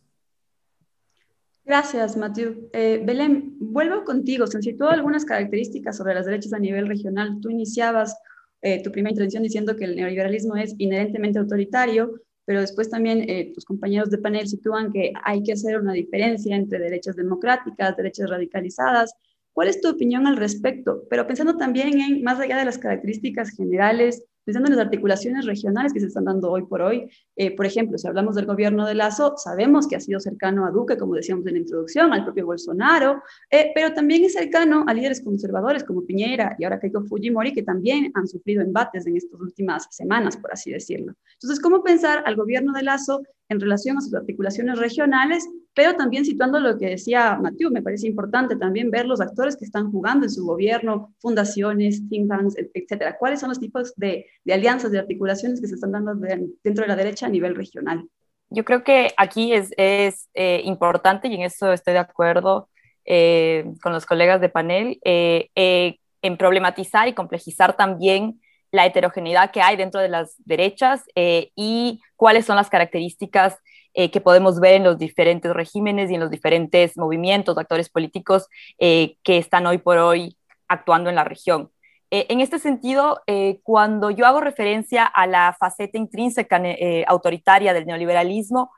Gracias, 1.65 2.15
Mathieu. 2.15 2.69
Eh, 2.73 3.01
Belén, 3.04 3.56
vuelvo 3.60 4.04
contigo. 4.04 4.45
Se 4.45 4.58
han 4.58 4.91
algunas 4.91 5.25
características 5.25 5.97
sobre 5.97 6.13
las 6.13 6.28
derechas 6.28 6.54
a 6.54 6.60
nivel 6.60 6.88
regional. 6.88 7.39
Tú 7.41 7.49
iniciabas 7.49 8.15
eh, 8.62 8.84
tu 8.84 8.91
primera 8.91 9.12
intervención 9.12 9.41
diciendo 9.41 9.75
que 9.75 9.86
el 9.86 9.95
neoliberalismo 9.95 10.56
es 10.56 10.75
inherentemente 10.78 11.39
autoritario, 11.39 12.21
pero 12.45 12.62
después 12.62 12.89
también 12.89 13.28
eh, 13.28 13.51
tus 13.56 13.65
compañeros 13.65 14.12
de 14.12 14.19
panel 14.19 14.47
sitúan 14.47 14.91
que 14.91 15.12
hay 15.23 15.41
que 15.41 15.54
hacer 15.54 15.80
una 15.80 15.93
diferencia 15.93 16.56
entre 16.56 16.78
derechas 16.78 17.15
democráticas, 17.15 17.97
derechas 17.97 18.30
radicalizadas. 18.30 19.15
¿Cuál 19.51 19.69
es 19.69 19.82
tu 19.82 19.89
opinión 19.89 20.28
al 20.28 20.38
respecto? 20.38 21.04
Pero 21.10 21.25
pensando 21.25 21.58
también 21.58 21.99
en, 21.99 22.21
más 22.23 22.39
allá 22.39 22.58
de 22.58 22.65
las 22.65 22.78
características 22.78 23.49
generales 23.49 24.23
pensando 24.46 24.70
en 24.70 24.78
las 24.78 24.86
articulaciones 24.86 25.46
regionales 25.46 25.92
que 25.92 26.00
se 26.00 26.08
están 26.08 26.26
dando 26.26 26.52
hoy 26.52 26.64
por 26.66 26.82
hoy. 26.82 27.10
Eh, 27.36 27.56
por 27.56 27.66
ejemplo, 27.66 27.98
si 27.98 28.08
hablamos 28.08 28.36
del 28.36 28.46
gobierno 28.46 28.86
de 28.86 28.96
Lazo, 28.96 29.34
sabemos 29.38 29.88
que 29.88 29.96
ha 29.96 30.00
sido 30.00 30.20
cercano 30.20 30.66
a 30.66 30.72
Duque, 30.72 30.98
como 30.98 31.16
decíamos 31.16 31.46
en 31.48 31.54
la 31.54 31.60
introducción, 31.60 32.14
al 32.14 32.24
propio 32.24 32.46
Bolsonaro, 32.46 33.22
eh, 33.50 33.72
pero 33.74 33.94
también 33.94 34.24
es 34.24 34.34
cercano 34.34 34.86
a 34.88 34.94
líderes 34.94 35.22
conservadores 35.22 35.84
como 35.84 36.06
Piñera 36.06 36.56
y 36.60 36.64
ahora 36.64 36.80
Keiko 36.80 37.04
Fujimori, 37.04 37.54
que 37.54 37.64
también 37.64 38.12
han 38.14 38.28
sufrido 38.28 38.62
embates 38.62 39.08
en 39.08 39.18
estas 39.18 39.40
últimas 39.40 39.88
semanas, 39.90 40.38
por 40.38 40.54
así 40.54 40.72
decirlo. 40.72 41.14
Entonces, 41.34 41.60
¿cómo 41.60 41.84
pensar 41.84 42.24
al 42.26 42.36
gobierno 42.36 42.74
de 42.74 42.84
Lazo 42.84 43.24
en 43.50 43.60
relación 43.60 43.98
a 43.98 44.02
sus 44.02 44.14
articulaciones 44.14 44.80
regionales, 44.80 45.48
pero 45.74 45.96
también 45.96 46.26
situando 46.26 46.60
lo 46.60 46.78
que 46.78 46.88
decía 46.88 47.38
Mathieu, 47.42 47.70
me 47.70 47.82
parece 47.82 48.08
importante 48.08 48.56
también 48.56 48.90
ver 48.90 49.06
los 49.06 49.22
actores 49.22 49.58
que 49.58 49.66
están 49.66 49.92
jugando 49.92 50.26
en 50.26 50.32
su 50.32 50.46
gobierno, 50.46 51.14
fundaciones, 51.20 52.08
think 52.10 52.30
tanks, 52.30 52.56
etcétera. 52.74 53.18
¿Cuáles 53.18 53.42
son 53.42 53.50
los 53.50 53.60
tipos 53.60 53.94
de, 53.96 54.26
alianzas, 54.50 54.92
de 54.92 55.00
articulaciones 55.00 55.60
que 55.60 55.68
se 55.68 55.76
están 55.76 55.92
dando 55.92 56.16
dentro 56.64 56.84
de 56.84 56.88
la 56.88 56.96
derecha 56.96 57.28
a 57.28 57.30
nivel 57.30 57.56
regional? 57.56 58.08
Yo 58.50 58.64
creo 58.64 58.84
que 58.84 59.12
aquí 59.18 59.54
es, 59.54 59.72
es 59.76 60.30
eh, 60.34 60.62
importante, 60.64 61.28
y 61.28 61.36
en 61.36 61.42
eso 61.42 61.74
estoy 61.74 61.94
de 61.94 62.00
acuerdo 62.00 62.70
eh, 63.04 63.66
con 63.82 63.92
los 63.92 64.06
colegas 64.06 64.40
de 64.40 64.50
panel, 64.50 65.00
eh, 65.04 65.50
en 66.22 66.38
problematizar 66.38 67.08
y 67.08 67.14
complejizar 67.14 67.76
también 67.76 68.40
la 68.76 68.86
heterogeneidad 68.86 69.52
que 69.52 69.62
hay 69.62 69.78
dentro 69.78 70.02
de 70.02 70.10
las 70.10 70.36
derechas 70.46 71.04
eh, 71.16 71.52
y 71.56 72.02
cuáles 72.16 72.46
son 72.46 72.58
las 72.58 72.70
características 72.70 73.58
eh, 73.94 74.12
que 74.12 74.22
podemos 74.22 74.60
ver 74.60 74.76
en 74.76 74.84
los 74.84 74.98
diferentes 74.98 75.52
regímenes 75.54 76.12
y 76.12 76.16
en 76.16 76.20
los 76.20 76.30
diferentes 76.30 76.98
movimientos, 76.98 77.58
actores 77.58 77.90
políticos 77.90 78.48
eh, 78.78 79.16
que 79.24 79.38
están 79.38 79.66
hoy 79.66 79.78
por 79.78 79.98
hoy 79.98 80.38
actuando 80.68 81.10
en 81.10 81.16
la 81.16 81.24
región. 81.24 81.72
en 82.12 82.40
este 82.40 82.60
sentido, 82.60 83.22
cuando 83.64 84.10
yo 84.10 84.26
hago 84.26 84.40
referencia 84.40 85.06
a 85.06 85.28
la 85.28 85.56
faceta 85.60 85.98
intrínseca 85.98 86.62
autoritaria 87.08 87.74
del 87.74 87.86
neoliberalismo, 87.86 88.72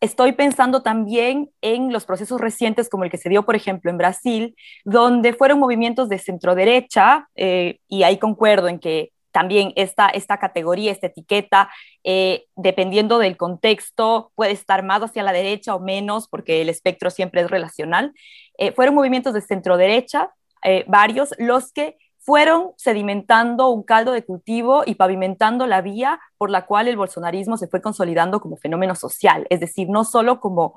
estoy 0.00 0.32
pensando 0.32 0.82
también 0.82 1.50
en 1.60 1.92
los 1.92 2.04
procesos 2.04 2.40
recientes 2.40 2.88
como 2.88 3.04
el 3.04 3.10
que 3.10 3.18
se 3.18 3.28
dio, 3.28 3.44
por 3.44 3.56
ejemplo, 3.56 3.90
en 3.90 3.98
Brasil, 3.98 4.56
donde 4.84 5.32
fueron 5.32 5.58
movimientos 5.58 6.08
de 6.08 6.18
centro 6.18 6.54
derecha, 6.54 7.28
y 7.34 8.02
ahí 8.02 8.18
concuerdo 8.18 8.68
en 8.68 8.78
que 8.78 9.12
también 9.32 9.72
esta, 9.76 10.08
esta 10.08 10.38
categoría, 10.38 10.92
esta 10.92 11.06
etiqueta, 11.06 11.70
eh, 12.04 12.46
dependiendo 12.56 13.18
del 13.18 13.36
contexto, 13.36 14.32
puede 14.34 14.52
estar 14.52 14.82
más 14.82 15.02
hacia 15.02 15.22
la 15.22 15.32
derecha 15.32 15.74
o 15.74 15.80
menos, 15.80 16.28
porque 16.28 16.62
el 16.62 16.68
espectro 16.68 17.10
siempre 17.10 17.42
es 17.42 17.50
relacional. 17.50 18.12
Eh, 18.58 18.72
fueron 18.72 18.94
movimientos 18.94 19.34
de 19.34 19.40
centro 19.40 19.76
derecha, 19.76 20.30
eh, 20.62 20.84
varios, 20.88 21.34
los 21.38 21.72
que 21.72 21.96
fueron 22.20 22.72
sedimentando 22.76 23.70
un 23.70 23.82
caldo 23.82 24.12
de 24.12 24.24
cultivo 24.24 24.82
y 24.86 24.94
pavimentando 24.94 25.66
la 25.66 25.80
vía 25.80 26.20
por 26.38 26.50
la 26.50 26.66
cual 26.66 26.86
el 26.86 26.96
bolsonarismo 26.96 27.56
se 27.56 27.66
fue 27.66 27.82
consolidando 27.82 28.40
como 28.40 28.56
fenómeno 28.56 28.94
social, 28.94 29.46
es 29.50 29.60
decir, 29.60 29.88
no 29.88 30.04
solo 30.04 30.38
como 30.40 30.74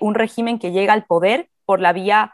un 0.00 0.14
régimen 0.14 0.58
que 0.58 0.72
llega 0.72 0.92
al 0.92 1.04
poder 1.04 1.48
por 1.64 1.80
la 1.80 1.92
vía 1.92 2.32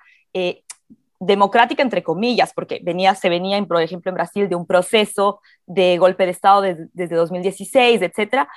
democrática 1.26 1.82
entre 1.82 2.02
comillas, 2.02 2.52
porque 2.52 2.80
venía, 2.82 3.14
se 3.14 3.28
venía, 3.28 3.62
por 3.64 3.80
ejemplo, 3.80 4.10
en 4.10 4.16
Brasil 4.16 4.48
de 4.48 4.56
un 4.56 4.66
proceso 4.66 5.40
de 5.66 5.96
golpe 5.96 6.24
de 6.24 6.32
Estado 6.32 6.62
desde 6.62 7.14
2016, 7.14 8.02
etcétera. 8.02 8.48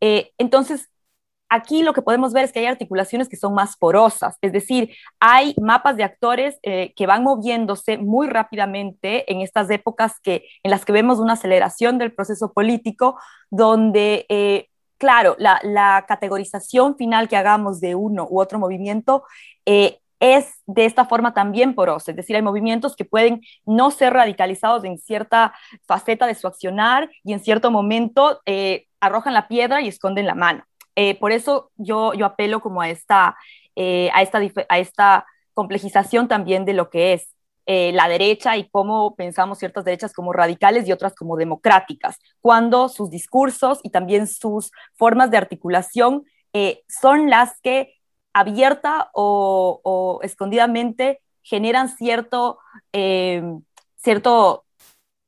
Eh, 0.00 0.32
entonces, 0.38 0.88
aquí 1.54 1.82
lo 1.82 1.92
que 1.92 2.02
podemos 2.02 2.32
ver 2.32 2.44
es 2.44 2.52
que 2.52 2.60
hay 2.60 2.66
articulaciones 2.66 3.28
que 3.28 3.36
son 3.36 3.54
más 3.54 3.76
porosas, 3.76 4.36
es 4.40 4.52
decir, 4.52 4.90
hay 5.20 5.54
mapas 5.60 5.96
de 5.96 6.04
actores 6.04 6.58
eh, 6.62 6.92
que 6.96 7.06
van 7.06 7.22
moviéndose 7.22 7.98
muy 7.98 8.28
rápidamente 8.28 9.30
en 9.32 9.40
estas 9.40 9.70
épocas 9.70 10.20
que, 10.22 10.44
en 10.62 10.70
las 10.70 10.84
que 10.84 10.92
vemos 10.92 11.18
una 11.18 11.34
aceleración 11.34 11.98
del 11.98 12.12
proceso 12.12 12.52
político, 12.52 13.18
donde... 13.50 14.26
Eh, 14.28 14.68
claro, 14.96 15.36
la, 15.38 15.60
la, 15.62 16.04
categorización 16.08 16.96
final 16.96 17.28
que 17.28 17.36
hagamos 17.36 17.80
de 17.80 17.94
uno 17.94 18.26
u 18.30 18.40
otro 18.40 18.58
movimiento 18.58 19.24
es 20.20 20.62
de 20.66 20.86
esta 20.86 21.04
forma 21.04 21.34
también 21.34 21.74
porosa, 21.74 22.12
es 22.12 22.16
decir, 22.16 22.34
hay 22.36 22.42
movimientos 22.42 22.96
que 22.96 23.04
pueden 23.04 23.42
no 23.66 23.90
ser 23.90 24.14
radicalizados 24.14 24.84
en 24.84 24.96
cierta 24.96 25.52
faceta 25.86 26.26
de 26.26 26.34
su 26.34 26.46
accionar 26.46 27.10
y 27.24 27.34
en 27.34 27.40
cierto 27.40 27.70
momento 27.70 28.40
eh, 28.46 28.86
arrojan 29.00 29.34
la 29.34 29.48
piedra 29.48 29.82
y 29.82 29.88
esconden 29.88 30.26
la 30.26 30.34
mano. 30.34 30.64
Eh, 30.96 31.18
por 31.18 31.32
eso 31.32 31.70
yo, 31.76 32.14
yo 32.14 32.26
apelo 32.26 32.60
como 32.60 32.80
a 32.80 32.88
esta, 32.88 33.36
eh, 33.76 34.10
a, 34.14 34.22
esta, 34.22 34.40
a 34.68 34.78
esta 34.78 35.26
complejización 35.52 36.28
también 36.28 36.64
de 36.64 36.74
lo 36.74 36.90
que 36.90 37.14
es 37.14 37.28
la 37.66 38.08
derecha 38.08 38.58
y 38.58 38.68
cómo 38.68 39.16
pensamos 39.16 39.58
ciertas 39.58 39.86
derechas 39.86 40.12
como 40.12 40.34
radicales 40.34 40.86
y 40.86 40.92
otras 40.92 41.14
como 41.14 41.34
democráticas, 41.34 42.18
cuando 42.42 42.90
sus 42.90 43.08
discursos 43.08 43.80
y 43.82 43.88
también 43.88 44.26
sus 44.26 44.70
formas 44.92 45.30
de 45.30 45.38
articulación 45.38 46.24
son 46.86 47.30
las 47.30 47.58
que 47.62 47.94
abierta 48.34 49.10
o, 49.14 50.20
escondidamente 50.22 51.22
generan 51.42 51.88
cierto, 51.88 52.58
eh, 52.92 53.42
cierto 53.96 54.63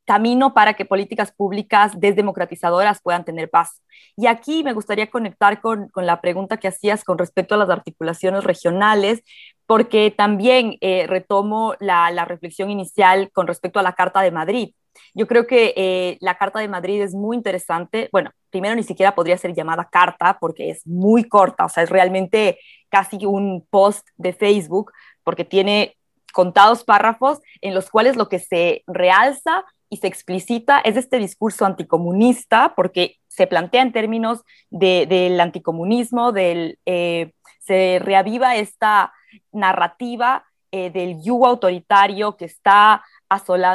camino 0.07 0.55
para 0.55 0.75
que 0.75 0.85
políticas 0.85 1.33
públicas 1.33 1.92
desdemocratizadoras 1.99 3.03
puedan 3.03 3.25
tener 3.25 3.51
paz. 3.51 3.83
Y 4.16 4.27
aquí 4.27 4.64
me 4.64 4.73
gustaría 4.73 5.11
conectar 5.11 5.61
con, 5.61 5.90
la 5.95 6.21
pregunta 6.21 6.57
que 6.57 6.69
hacías 6.69 7.05
con 7.05 7.19
respecto 7.19 7.55
a 7.55 7.59
las 7.59 7.69
articulaciones 7.69 8.45
regionales, 8.45 9.23
porque 9.66 10.11
también 10.11 10.79
eh, 10.81 11.07
retomo 11.07 11.75
la, 11.81 12.11
la 12.11 12.25
reflexión 12.25 12.71
inicial 12.71 13.31
con 13.33 13.47
respecto 13.47 13.81
a 13.81 13.83
la 13.83 13.92
Carta 13.92 14.23
de 14.23 14.31
Madrid. 14.31 14.71
Yo 15.14 15.27
creo 15.27 15.47
que 15.47 15.75
eh, 15.77 16.19
la 16.21 16.37
Carta 16.37 16.61
de 16.61 16.69
Madrid 16.69 17.03
es 17.03 17.14
muy 17.14 17.37
interesante. 17.37 18.09
Bueno, 18.12 18.31
primero 18.51 18.75
ni 18.75 18.83
siquiera 18.83 19.14
podría 19.14 19.37
ser 19.37 19.55
llamada 19.55 19.88
carta 19.90 20.38
porque 20.40 20.71
es 20.71 20.87
muy 20.87 21.25
corta, 21.25 21.66
o 21.66 21.69
sea, 21.69 21.83
es 21.83 21.90
realmente 21.90 22.59
casi 22.88 23.27
un 23.27 23.66
post 23.69 24.07
de 24.16 24.33
Facebook 24.33 24.92
porque 25.25 25.45
tiene 25.45 25.97
contados 26.33 26.85
párrafos 26.85 27.40
en 27.61 27.75
los 27.75 27.90
cuales 27.90 28.16
lo 28.16 28.29
que 28.29 28.38
se 28.38 28.83
realza 28.87 29.64
y 29.88 29.99
se 29.99 30.07
explicita 30.07 30.81
es 30.81 30.96
este 30.96 31.18
discurso 31.18 31.64
anticomunista, 31.64 32.75
porque 32.75 33.16
se 33.29 33.46
plantea 33.46 33.83
en 33.83 33.92
términos 33.92 34.42
del 34.70 35.40
anticomunismo, 35.40 36.33
del, 36.33 36.79
eh, 36.87 37.33
se 37.61 37.99
reaviva 38.01 38.57
esta 38.57 39.12
narrativa 39.53 40.44
eh, 40.72 40.90
del 40.90 41.22
yugo 41.22 41.46
autoritario 41.46 42.37
que 42.37 42.44
está 42.44 43.05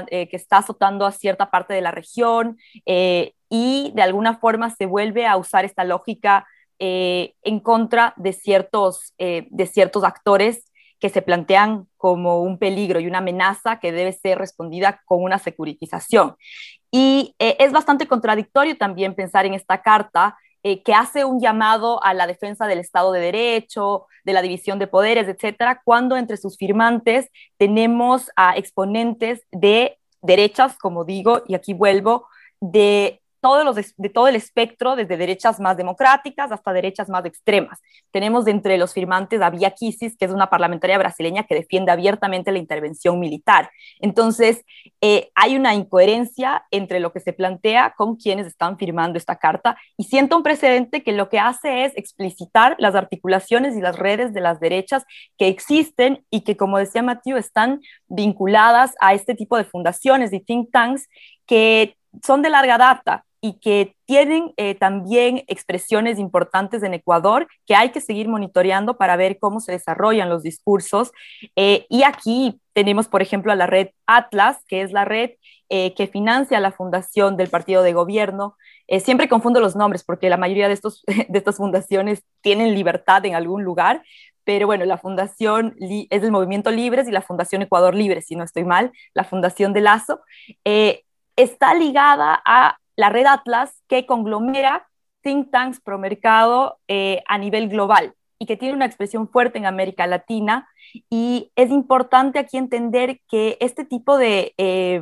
eh, 0.09 0.27
que 0.29 0.35
está 0.37 0.57
azotando 0.57 1.05
a 1.05 1.11
cierta 1.11 1.49
parte 1.49 1.73
de 1.73 1.81
la 1.81 1.91
región 1.91 2.57
eh, 2.85 3.33
y 3.49 3.91
de 3.95 4.01
alguna 4.01 4.37
forma 4.37 4.69
se 4.69 4.85
vuelve 4.85 5.25
a 5.25 5.35
usar 5.37 5.65
esta 5.65 5.83
lógica 5.83 6.47
en 6.83 7.59
contra 7.59 8.15
de 8.17 8.33
ciertos, 8.33 9.13
de 9.19 9.69
ciertos 9.71 10.03
actores 10.03 10.70
que 11.01 11.09
se 11.09 11.21
plantean 11.21 11.87
como 11.97 12.41
un 12.41 12.57
peligro 12.57 13.01
y 13.01 13.07
una 13.07 13.17
amenaza 13.17 13.79
que 13.79 13.91
debe 13.91 14.13
ser 14.13 14.37
respondida 14.37 15.01
con 15.05 15.21
una 15.23 15.39
securitización. 15.39 16.35
Y 16.91 17.35
es 17.39 17.71
bastante 17.71 18.07
contradictorio 18.07 18.77
también 18.77 19.15
pensar 19.15 19.45
en 19.45 19.53
esta 19.53 19.81
carta 19.81 20.37
eh, 20.63 20.83
que 20.83 20.93
hace 20.93 21.25
un 21.25 21.39
llamado 21.39 22.03
a 22.03 22.13
la 22.13 22.27
defensa 22.27 22.67
del 22.67 22.77
Estado 22.77 23.11
de 23.11 23.19
Derecho, 23.19 24.05
de 24.23 24.33
la 24.33 24.43
división 24.43 24.77
de 24.77 24.85
poderes, 24.85 25.27
etcétera, 25.27 25.81
cuando 25.83 26.17
entre 26.17 26.37
sus 26.37 26.55
firmantes 26.55 27.29
tenemos 27.57 28.29
a 28.35 28.55
exponentes 28.55 29.41
de 29.51 29.97
derechas, 30.21 30.77
como 30.77 31.03
digo, 31.03 31.41
y 31.47 31.55
aquí 31.55 31.73
vuelvo, 31.73 32.27
de 32.59 33.20
todos 33.41 33.65
los, 33.65 33.75
de 33.75 34.09
todo 34.09 34.27
el 34.27 34.35
espectro, 34.35 34.95
desde 34.95 35.17
derechas 35.17 35.59
más 35.59 35.75
democráticas 35.75 36.51
hasta 36.51 36.71
derechas 36.71 37.09
más 37.09 37.25
extremas. 37.25 37.79
Tenemos 38.11 38.47
entre 38.47 38.77
los 38.77 38.93
firmantes 38.93 39.41
a 39.41 39.49
Bia 39.49 39.71
Kicis, 39.71 40.15
que 40.15 40.25
es 40.25 40.31
una 40.31 40.49
parlamentaria 40.49 40.97
brasileña 40.97 41.43
que 41.43 41.55
defiende 41.55 41.91
abiertamente 41.91 42.51
la 42.51 42.59
intervención 42.59 43.19
militar. 43.19 43.71
Entonces, 43.99 44.63
eh, 45.01 45.31
hay 45.35 45.55
una 45.55 45.73
incoherencia 45.73 46.65
entre 46.71 46.99
lo 46.99 47.11
que 47.11 47.19
se 47.19 47.33
plantea 47.33 47.95
con 47.97 48.15
quienes 48.15 48.45
están 48.45 48.77
firmando 48.77 49.17
esta 49.17 49.37
carta 49.37 49.75
y 49.97 50.03
siento 50.03 50.37
un 50.37 50.43
precedente 50.43 51.03
que 51.03 51.11
lo 51.11 51.29
que 51.29 51.39
hace 51.39 51.85
es 51.85 51.97
explicitar 51.97 52.75
las 52.77 52.93
articulaciones 52.95 53.75
y 53.75 53.81
las 53.81 53.97
redes 53.97 54.33
de 54.33 54.41
las 54.41 54.59
derechas 54.59 55.03
que 55.37 55.47
existen 55.47 56.25
y 56.29 56.41
que, 56.41 56.55
como 56.55 56.77
decía 56.77 57.01
Matthew, 57.01 57.37
están 57.37 57.81
vinculadas 58.07 58.93
a 59.01 59.13
este 59.13 59.33
tipo 59.33 59.57
de 59.57 59.63
fundaciones 59.63 60.31
y 60.31 60.39
think 60.39 60.71
tanks 60.71 61.09
que 61.47 61.97
son 62.23 62.41
de 62.41 62.49
larga 62.49 62.77
data 62.77 63.25
y 63.43 63.53
que 63.53 63.95
tienen 64.05 64.53
eh, 64.55 64.75
también 64.75 65.43
expresiones 65.47 66.19
importantes 66.19 66.83
en 66.83 66.93
Ecuador 66.93 67.47
que 67.65 67.75
hay 67.75 67.89
que 67.89 67.99
seguir 67.99 68.27
monitoreando 68.27 68.97
para 68.97 69.15
ver 69.15 69.39
cómo 69.39 69.59
se 69.59 69.71
desarrollan 69.71 70.29
los 70.29 70.43
discursos. 70.43 71.11
Eh, 71.55 71.87
y 71.89 72.03
aquí 72.03 72.61
tenemos, 72.73 73.07
por 73.07 73.23
ejemplo, 73.23 73.51
a 73.51 73.55
la 73.55 73.65
red 73.65 73.89
Atlas, 74.05 74.63
que 74.67 74.83
es 74.83 74.91
la 74.91 75.05
red 75.05 75.31
eh, 75.69 75.95
que 75.95 76.05
financia 76.05 76.59
la 76.59 76.71
fundación 76.71 77.35
del 77.35 77.49
partido 77.49 77.81
de 77.81 77.93
gobierno. 77.93 78.57
siempre 79.03 79.27
confundo 79.27 79.59
los 79.59 79.75
nombres 79.75 80.03
porque 80.03 80.29
la 80.29 80.37
mayoría 80.37 80.67
de, 80.67 80.75
estos, 80.75 81.03
de 81.07 81.37
estas 81.37 81.57
fundaciones 81.57 82.23
tienen 82.41 82.75
libertad 82.75 83.25
en 83.25 83.35
algún 83.35 83.63
lugar, 83.63 84.03
pero 84.43 84.67
bueno, 84.67 84.85
la 84.85 84.97
fundación 84.97 85.75
es 85.79 86.21
del 86.21 86.31
Movimiento 86.31 86.71
Libres 86.71 87.07
y 87.07 87.11
la 87.11 87.21
Fundación 87.21 87.61
Ecuador 87.61 87.95
Libre, 87.95 88.21
si 88.21 88.35
no 88.35 88.43
estoy 88.43 88.65
mal, 88.65 88.91
la 89.13 89.23
Fundación 89.23 89.71
de 89.71 89.81
Lazo 89.81 90.19
está 91.35 91.73
ligada 91.73 92.41
a 92.45 92.80
la 92.95 93.09
red 93.09 93.25
Atlas 93.25 93.81
que 93.87 94.05
conglomera 94.05 94.87
think 95.21 95.51
tanks 95.51 95.79
pro 95.79 95.97
mercado 95.97 96.79
eh, 96.87 97.23
a 97.27 97.37
nivel 97.37 97.69
global 97.69 98.13
y 98.39 98.45
que 98.45 98.57
tiene 98.57 98.73
una 98.73 98.85
expresión 98.85 99.29
fuerte 99.29 99.59
en 99.59 99.65
América 99.65 100.07
Latina. 100.07 100.67
Y 101.09 101.51
es 101.55 101.69
importante 101.69 102.39
aquí 102.39 102.57
entender 102.57 103.21
que 103.27 103.57
este 103.59 103.85
tipo 103.85 104.17
de, 104.17 104.53
eh, 104.57 105.01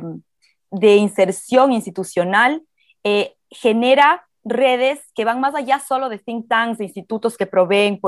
de 0.70 0.96
inserción 0.96 1.72
institucional 1.72 2.62
eh, 3.02 3.34
genera 3.50 4.26
redes 4.44 5.00
que 5.14 5.24
van 5.24 5.40
más 5.40 5.54
allá 5.54 5.78
solo 5.80 6.08
de 6.08 6.18
think 6.18 6.48
tanks, 6.48 6.78
de 6.78 6.84
institutos 6.84 7.36
que 7.36 7.46
proveen 7.46 8.00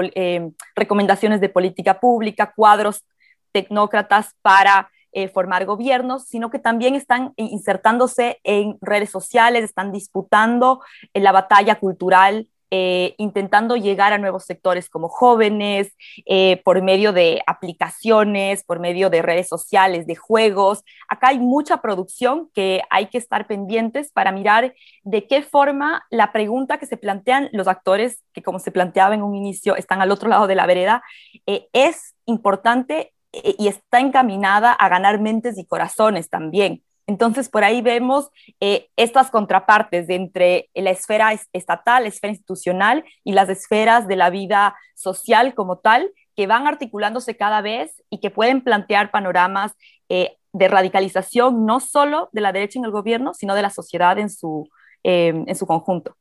recomendaciones 0.75 1.41
de 1.41 1.49
política 1.49 1.99
pública, 2.01 2.53
cuadros 2.55 3.05
tecnócratas 3.53 4.35
para 4.43 4.91
eh, 5.13 5.29
formar 5.29 5.65
gobiernos, 5.67 6.25
sino 6.25 6.51
que 6.51 6.59
también 6.59 6.95
están 6.95 7.33
insertándose 7.37 8.41
en 8.45 8.79
redes 8.81 9.11
sociales, 9.11 9.65
están 9.65 9.93
disputando 9.93 10.81
en 11.13 11.25
la 11.25 11.33
batalla 11.33 11.79
cultural 11.79 12.49
eh, 12.75 13.15
intentando 13.19 13.77
llegar 13.77 14.15
a 14.15 14.19
nuevos 14.19 14.47
sectores 14.47 14.89
como 14.89 15.11
jóvenes, 15.11 15.95
eh, 16.25 16.63
por 16.65 16.81
medio 16.81 17.13
de 17.13 17.43
aplicaciones, 17.47 18.65
por 18.65 18.81
medio 18.81 19.11
de 19.11 19.21
redes 19.21 19.47
sociales, 19.47 20.07
de 20.07 20.17
juegos. 20.17 20.83
Acá 21.07 21.29
hay 21.29 21.39
mucha 21.39 21.83
producción 21.83 22.49
que 22.55 22.81
hay 22.89 23.09
que 23.09 23.19
estar 23.19 23.47
pendientes 23.47 24.11
para 24.11 24.33
mirar 24.33 24.75
de 25.03 25.27
qué 25.27 25.43
forma 25.43 26.07
la 26.09 26.33
pregunta 26.33 26.79
que 26.79 26.87
se 26.87 26.97
plantean 26.97 27.51
los 27.53 27.69
actores, 27.69 28.23
que 28.33 28.43
como 28.43 28.59
se 28.59 28.71
planteaba 28.71 29.15
en 29.15 29.23
un 29.23 29.35
inicio, 29.35 29.77
están 29.77 30.01
al 30.01 30.11
otro 30.11 30.31
lado 30.31 30.47
de 30.47 30.55
la 30.55 30.65
vereda, 30.65 31.03
es 31.45 32.15
importante 32.25 33.01
eh, 33.03 33.13
y 33.33 33.69
está 33.69 34.01
encaminada 34.01 34.73
a 34.73 34.89
ganar 34.89 35.21
mentes 35.21 35.59
y 35.59 35.65
corazones 35.65 36.29
también. 36.29 36.83
Entonces, 37.07 37.49
por 37.49 37.65
ahí 37.65 37.83
vemos 37.83 38.31
eh, 38.61 38.89
estas 38.97 39.31
contrapartes 39.31 40.09
entre 40.09 40.71
la 40.75 40.91
esfera 40.91 41.33
estatal, 41.53 42.05
la 42.05 42.09
esfera 42.09 42.33
institucional 42.33 43.05
y 43.25 43.33
las 43.33 43.49
esferas 43.49 44.07
de 44.07 44.17
la 44.17 44.31
vida 44.31 44.77
social 44.95 45.55
como 45.55 45.79
tal, 45.79 46.11
que 46.37 46.47
van 46.47 46.67
articulándose 46.67 47.37
cada 47.37 47.61
vez 47.61 48.03
y 48.09 48.21
que 48.21 48.31
pueden 48.31 48.63
plantear 48.63 49.11
panoramas 49.11 49.73
eh, 50.09 50.37
de 50.53 50.69
radicalización 50.69 51.67
no 51.67 51.81
solo 51.81 52.29
de 52.33 52.41
la 52.41 52.53
derecha 52.53 52.79
en 52.79 52.85
el 52.85 52.93
gobierno, 52.93 53.35
sino 53.35 53.55
de 53.55 53.63
la 53.63 53.71
sociedad 53.71 54.19
en 54.19 54.31
su, 54.31 54.69
eh, 55.03 55.45
en 55.47 55.55
su 55.57 55.67
conjunto. 55.67 56.17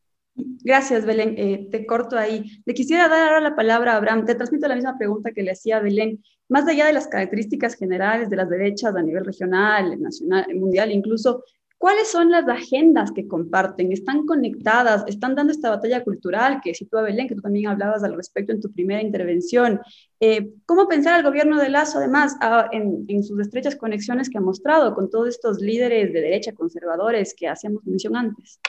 Gracias, 0.64 1.06
Belén. 1.06 1.36
Eh, 1.38 1.68
te 1.72 1.86
corto 1.86 2.18
ahí. 2.18 2.62
Le 2.66 2.74
quisiera 2.74 3.08
dar 3.08 3.24
ahora 3.24 3.42
la 3.42 3.56
palabra 3.56 3.94
a 3.94 3.98
Abraham. 3.98 4.26
Te 4.26 4.36
transmito 4.36 4.68
la 4.68 4.76
misma 4.76 4.98
pregunta 4.98 5.32
que 5.32 5.44
le 5.44 5.52
hacía 5.52 5.78
a 5.78 5.82
Belén. 5.82 6.24
Más 6.50 6.68
allá 6.68 6.86
de 6.86 6.94
las 6.94 7.08
características 7.08 7.76
generales 7.76 8.30
de 8.30 8.36
las 8.36 8.50
derechas 8.50 8.96
a 8.96 9.02
nivel 9.02 9.26
regional, 9.26 10.00
nacional, 10.02 10.46
mundial, 10.54 10.92
incluso, 10.92 11.44
¿cuáles 11.78 12.10
son 12.10 12.30
las 12.30 12.48
agendas 12.48 13.12
que 13.12 13.28
comparten? 13.28 13.92
¿Están 13.92 14.26
conectadas? 14.26 15.06
¿Están 15.08 15.34
dando 15.34 15.54
esta 15.54 15.70
batalla 15.70 16.04
cultural 16.04 16.60
que 16.64 16.76
sitúa 16.76 17.04
Belén, 17.04 17.28
que 17.28 17.36
tú 17.36 17.42
también 17.42 17.68
hablabas 17.68 18.04
al 18.04 18.16
respecto 18.16 18.52
en 18.52 18.62
tu 18.62 18.72
primera 18.72 19.02
intervención? 19.02 19.80
Eh, 20.20 20.52
¿Cómo 20.66 20.88
pensar 20.88 21.14
al 21.14 21.24
gobierno 21.24 21.58
de 21.58 21.70
Lazo, 21.70 22.00
además, 22.00 22.36
en, 22.72 23.06
en 23.08 23.24
sus 23.24 23.40
estrechas 23.40 23.76
conexiones 23.76 24.30
que 24.30 24.38
ha 24.38 24.42
mostrado 24.42 24.94
con 24.94 25.10
todos 25.10 25.30
estos 25.30 25.60
líderes 25.60 26.12
de 26.12 26.22
derecha 26.22 26.54
conservadores 26.54 27.34
que 27.34 27.48
hacíamos 27.48 27.86
mención 27.86 28.16
antes? 28.16 28.60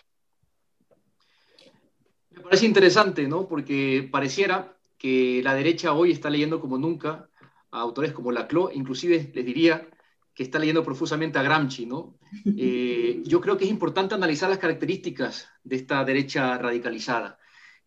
Me 2.42 2.48
parece 2.48 2.66
interesante, 2.66 3.28
¿no? 3.28 3.46
Porque 3.46 4.08
pareciera 4.10 4.76
que 4.98 5.40
la 5.44 5.54
derecha 5.54 5.92
hoy 5.92 6.10
está 6.10 6.28
leyendo 6.28 6.60
como 6.60 6.76
nunca 6.76 7.28
a 7.70 7.80
autores 7.80 8.12
como 8.12 8.32
Laclau, 8.32 8.70
inclusive 8.74 9.30
les 9.32 9.46
diría 9.46 9.88
que 10.34 10.42
está 10.42 10.58
leyendo 10.58 10.82
profusamente 10.82 11.38
a 11.38 11.42
Gramsci, 11.42 11.86
¿no? 11.86 12.18
Eh, 12.58 13.22
yo 13.24 13.40
creo 13.40 13.56
que 13.56 13.64
es 13.64 13.70
importante 13.70 14.14
analizar 14.14 14.48
las 14.48 14.58
características 14.58 15.48
de 15.62 15.76
esta 15.76 16.02
derecha 16.04 16.58
radicalizada. 16.58 17.38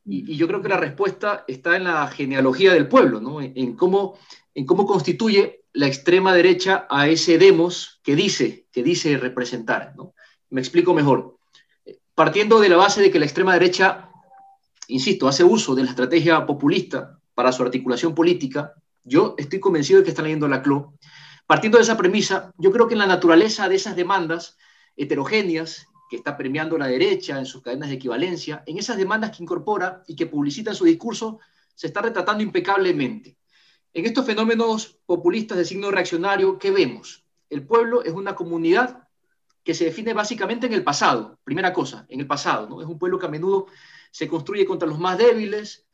Y, 0.05 0.37
yo 0.37 0.47
creo 0.47 0.61
que 0.61 0.69
la 0.69 0.77
respuesta 0.77 1.43
está 1.47 1.75
en 1.75 1.83
la 1.85 2.07
genealogía 2.07 2.71
del 2.73 2.87
pueblo, 2.87 3.19
¿no? 3.19 3.41
En, 3.41 3.75
cómo, 3.75 4.17
en 4.53 4.65
cómo 4.65 4.85
constituye 4.85 5.65
la 5.73 5.87
extrema 5.87 6.33
derecha 6.33 6.87
a 6.89 7.09
ese 7.09 7.37
demos 7.37 7.99
que 8.03 8.15
dice, 8.15 8.67
que 8.71 8.83
dice 8.83 9.17
representar, 9.17 9.93
¿no? 9.97 10.13
Me 10.49 10.61
explico 10.61 10.93
mejor. 10.93 11.37
Partiendo 12.13 12.61
de 12.61 12.69
la 12.69 12.77
base 12.77 13.01
de 13.01 13.11
que 13.11 13.19
la 13.19 13.25
extrema 13.25 13.53
derecha 13.53 14.11
insisto, 14.87 15.27
hace 15.27 15.43
uso 15.43 15.75
de 15.75 15.83
la 15.83 15.89
estrategia 15.89 16.45
populista 16.45 17.19
para 17.33 17.51
su 17.51 17.63
articulación 17.63 18.15
política, 18.15 18.73
yo 19.03 19.35
estoy 19.37 19.59
convencido 19.59 19.99
de 19.99 20.03
que 20.03 20.09
están 20.09 20.25
leyendo 20.25 20.47
la 20.47 20.61
CLO. 20.61 20.93
Partiendo 21.45 21.77
de 21.77 21.83
esa 21.83 21.97
premisa, 21.97 22.51
yo 22.57 22.71
creo 22.71 22.87
que 22.87 22.95
en 22.95 22.99
la 22.99 23.07
naturaleza 23.07 23.69
de 23.69 23.75
esas 23.75 23.95
demandas 23.95 24.57
heterogéneas 24.95 25.87
que 26.09 26.17
está 26.17 26.37
premiando 26.37 26.77
la 26.77 26.87
derecha 26.87 27.37
en 27.37 27.45
sus 27.45 27.61
cadenas 27.61 27.89
de 27.89 27.95
equivalencia, 27.95 28.63
en 28.65 28.77
esas 28.77 28.97
demandas 28.97 29.35
que 29.35 29.43
incorpora 29.43 30.03
y 30.07 30.15
que 30.15 30.25
publicita 30.25 30.71
en 30.71 30.75
su 30.75 30.85
discurso, 30.85 31.39
se 31.75 31.87
está 31.87 32.01
retratando 32.01 32.43
impecablemente. 32.43 33.37
En 33.93 34.05
estos 34.05 34.25
fenómenos 34.25 34.97
populistas 35.05 35.57
de 35.57 35.65
signo 35.65 35.91
reaccionario, 35.91 36.57
¿qué 36.57 36.71
vemos? 36.71 37.23
El 37.49 37.63
pueblo 37.63 38.03
es 38.03 38.13
una 38.13 38.35
comunidad 38.35 39.07
que 39.63 39.73
se 39.73 39.85
define 39.85 40.13
básicamente 40.13 40.67
en 40.67 40.73
el 40.73 40.83
pasado, 40.83 41.39
primera 41.43 41.73
cosa, 41.73 42.05
en 42.09 42.19
el 42.19 42.27
pasado, 42.27 42.67
¿no? 42.69 42.81
Es 42.81 42.87
un 42.87 42.99
pueblo 42.99 43.17
que 43.17 43.25
a 43.25 43.29
menudo 43.29 43.67
se 44.15 44.29
construye 44.29 44.65
contra 44.65 44.87
los 44.87 44.97
más 44.97 45.17
débiles, 45.17 45.85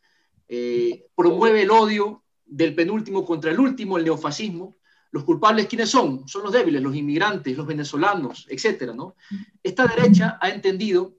eh, 0.48 1.08
promueve 1.16 1.64
el 1.64 1.72
odio 1.72 2.24
del 2.46 2.76
penúltimo 2.76 3.26
contra 3.26 3.50
el 3.50 3.60
último, 3.60 3.98
el 3.98 4.04
neofascismo. 4.04 4.78
Los 5.10 5.24
culpables, 5.24 5.66
¿quiénes 5.66 5.90
son? 5.90 6.28
Son 6.28 6.44
los 6.44 6.54
débiles, 6.54 6.84
los 6.84 6.96
inmigrantes, 6.96 7.58
los 7.58 7.66
venezolanos, 7.66 8.46
etc. 8.48 8.94
¿no? 8.94 9.16
Esta 9.64 9.88
derecha 9.88 10.38
ha 10.40 10.50
entendido 10.50 11.16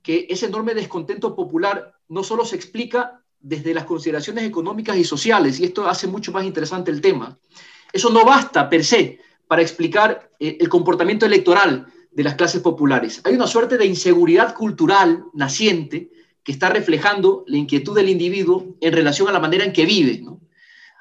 que 0.00 0.26
ese 0.30 0.46
enorme 0.46 0.72
descontento 0.72 1.36
popular 1.36 1.92
no 2.08 2.24
solo 2.24 2.42
se 2.46 2.56
explica 2.56 3.22
desde 3.38 3.74
las 3.74 3.84
consideraciones 3.84 4.44
económicas 4.44 4.96
y 4.96 5.04
sociales, 5.04 5.60
y 5.60 5.64
esto 5.64 5.86
hace 5.86 6.06
mucho 6.06 6.32
más 6.32 6.46
interesante 6.46 6.90
el 6.90 7.02
tema, 7.02 7.38
eso 7.92 8.08
no 8.08 8.24
basta 8.24 8.70
per 8.70 8.82
se 8.82 9.20
para 9.46 9.60
explicar 9.60 10.30
eh, 10.40 10.56
el 10.58 10.70
comportamiento 10.70 11.26
electoral 11.26 11.86
de 12.10 12.24
las 12.24 12.34
clases 12.34 12.62
populares. 12.62 13.20
Hay 13.24 13.34
una 13.34 13.46
suerte 13.46 13.76
de 13.76 13.84
inseguridad 13.84 14.54
cultural 14.54 15.26
naciente 15.34 16.15
que 16.46 16.52
está 16.52 16.68
reflejando 16.68 17.42
la 17.48 17.56
inquietud 17.56 17.92
del 17.92 18.08
individuo 18.08 18.76
en 18.80 18.92
relación 18.92 19.28
a 19.28 19.32
la 19.32 19.40
manera 19.40 19.64
en 19.64 19.72
que 19.72 19.84
vive, 19.84 20.22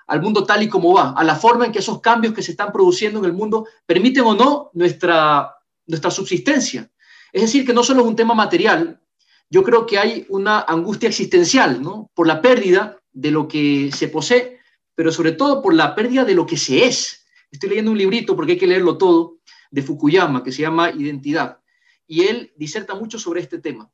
al 0.08 0.20
mundo 0.20 0.44
tal 0.44 0.64
y 0.64 0.68
como 0.68 0.92
va, 0.92 1.12
a 1.12 1.24
la 1.24 1.36
forma 1.36 1.68
en 1.68 1.72
que 1.72 1.78
esos 1.80 2.02
cambios 2.02 2.34
que 2.34 2.42
se 2.42 2.50
están 2.50 2.72
produciendo 2.72 3.20
en 3.20 3.26
el 3.26 3.34
mundo 3.34 3.68
permiten 3.86 4.24
o 4.24 4.34
no 4.34 4.72
nuestra, 4.74 5.56
nuestra 5.86 6.10
subsistencia. 6.10 6.90
Es 7.32 7.44
decir, 7.44 7.64
que 7.64 7.76
no 7.76 7.84
solo 7.84 8.02
es 8.02 8.08
un 8.08 8.16
tema 8.16 8.34
material, 8.34 9.00
yo 9.48 9.64
creo 9.64 9.86
que 9.86 10.00
hay 10.00 10.26
una 10.30 10.62
angustia 10.62 11.10
existencial 11.10 11.80
¿no? 11.80 12.10
por 12.16 12.26
la 12.26 12.42
pérdida 12.42 12.98
de 13.14 13.30
lo 13.30 13.48
que 13.48 13.92
se 13.94 14.08
posee, 14.08 14.58
pero 14.96 15.12
sobre 15.12 15.34
todo 15.34 15.62
por 15.62 15.76
la 15.76 15.94
pérdida 15.94 16.26
de 16.26 16.34
lo 16.34 16.48
que 16.48 16.58
se 16.58 16.86
es. 16.86 17.28
Estoy 17.52 17.70
leyendo 17.70 17.92
un 17.92 18.00
librito, 18.00 18.36
porque 18.36 18.54
hay 18.54 18.58
que 18.58 18.66
leerlo 18.66 18.98
todo, 18.98 19.38
de 19.70 19.84
Fukuyama, 19.84 20.44
que 20.44 20.52
se 20.52 20.64
llama 20.64 20.90
Identidad, 20.90 21.60
y 22.08 22.24
él 22.24 22.52
diserta 22.58 22.96
mucho 22.96 23.20
sobre 23.20 23.42
este 23.42 23.60
tema 23.60 23.92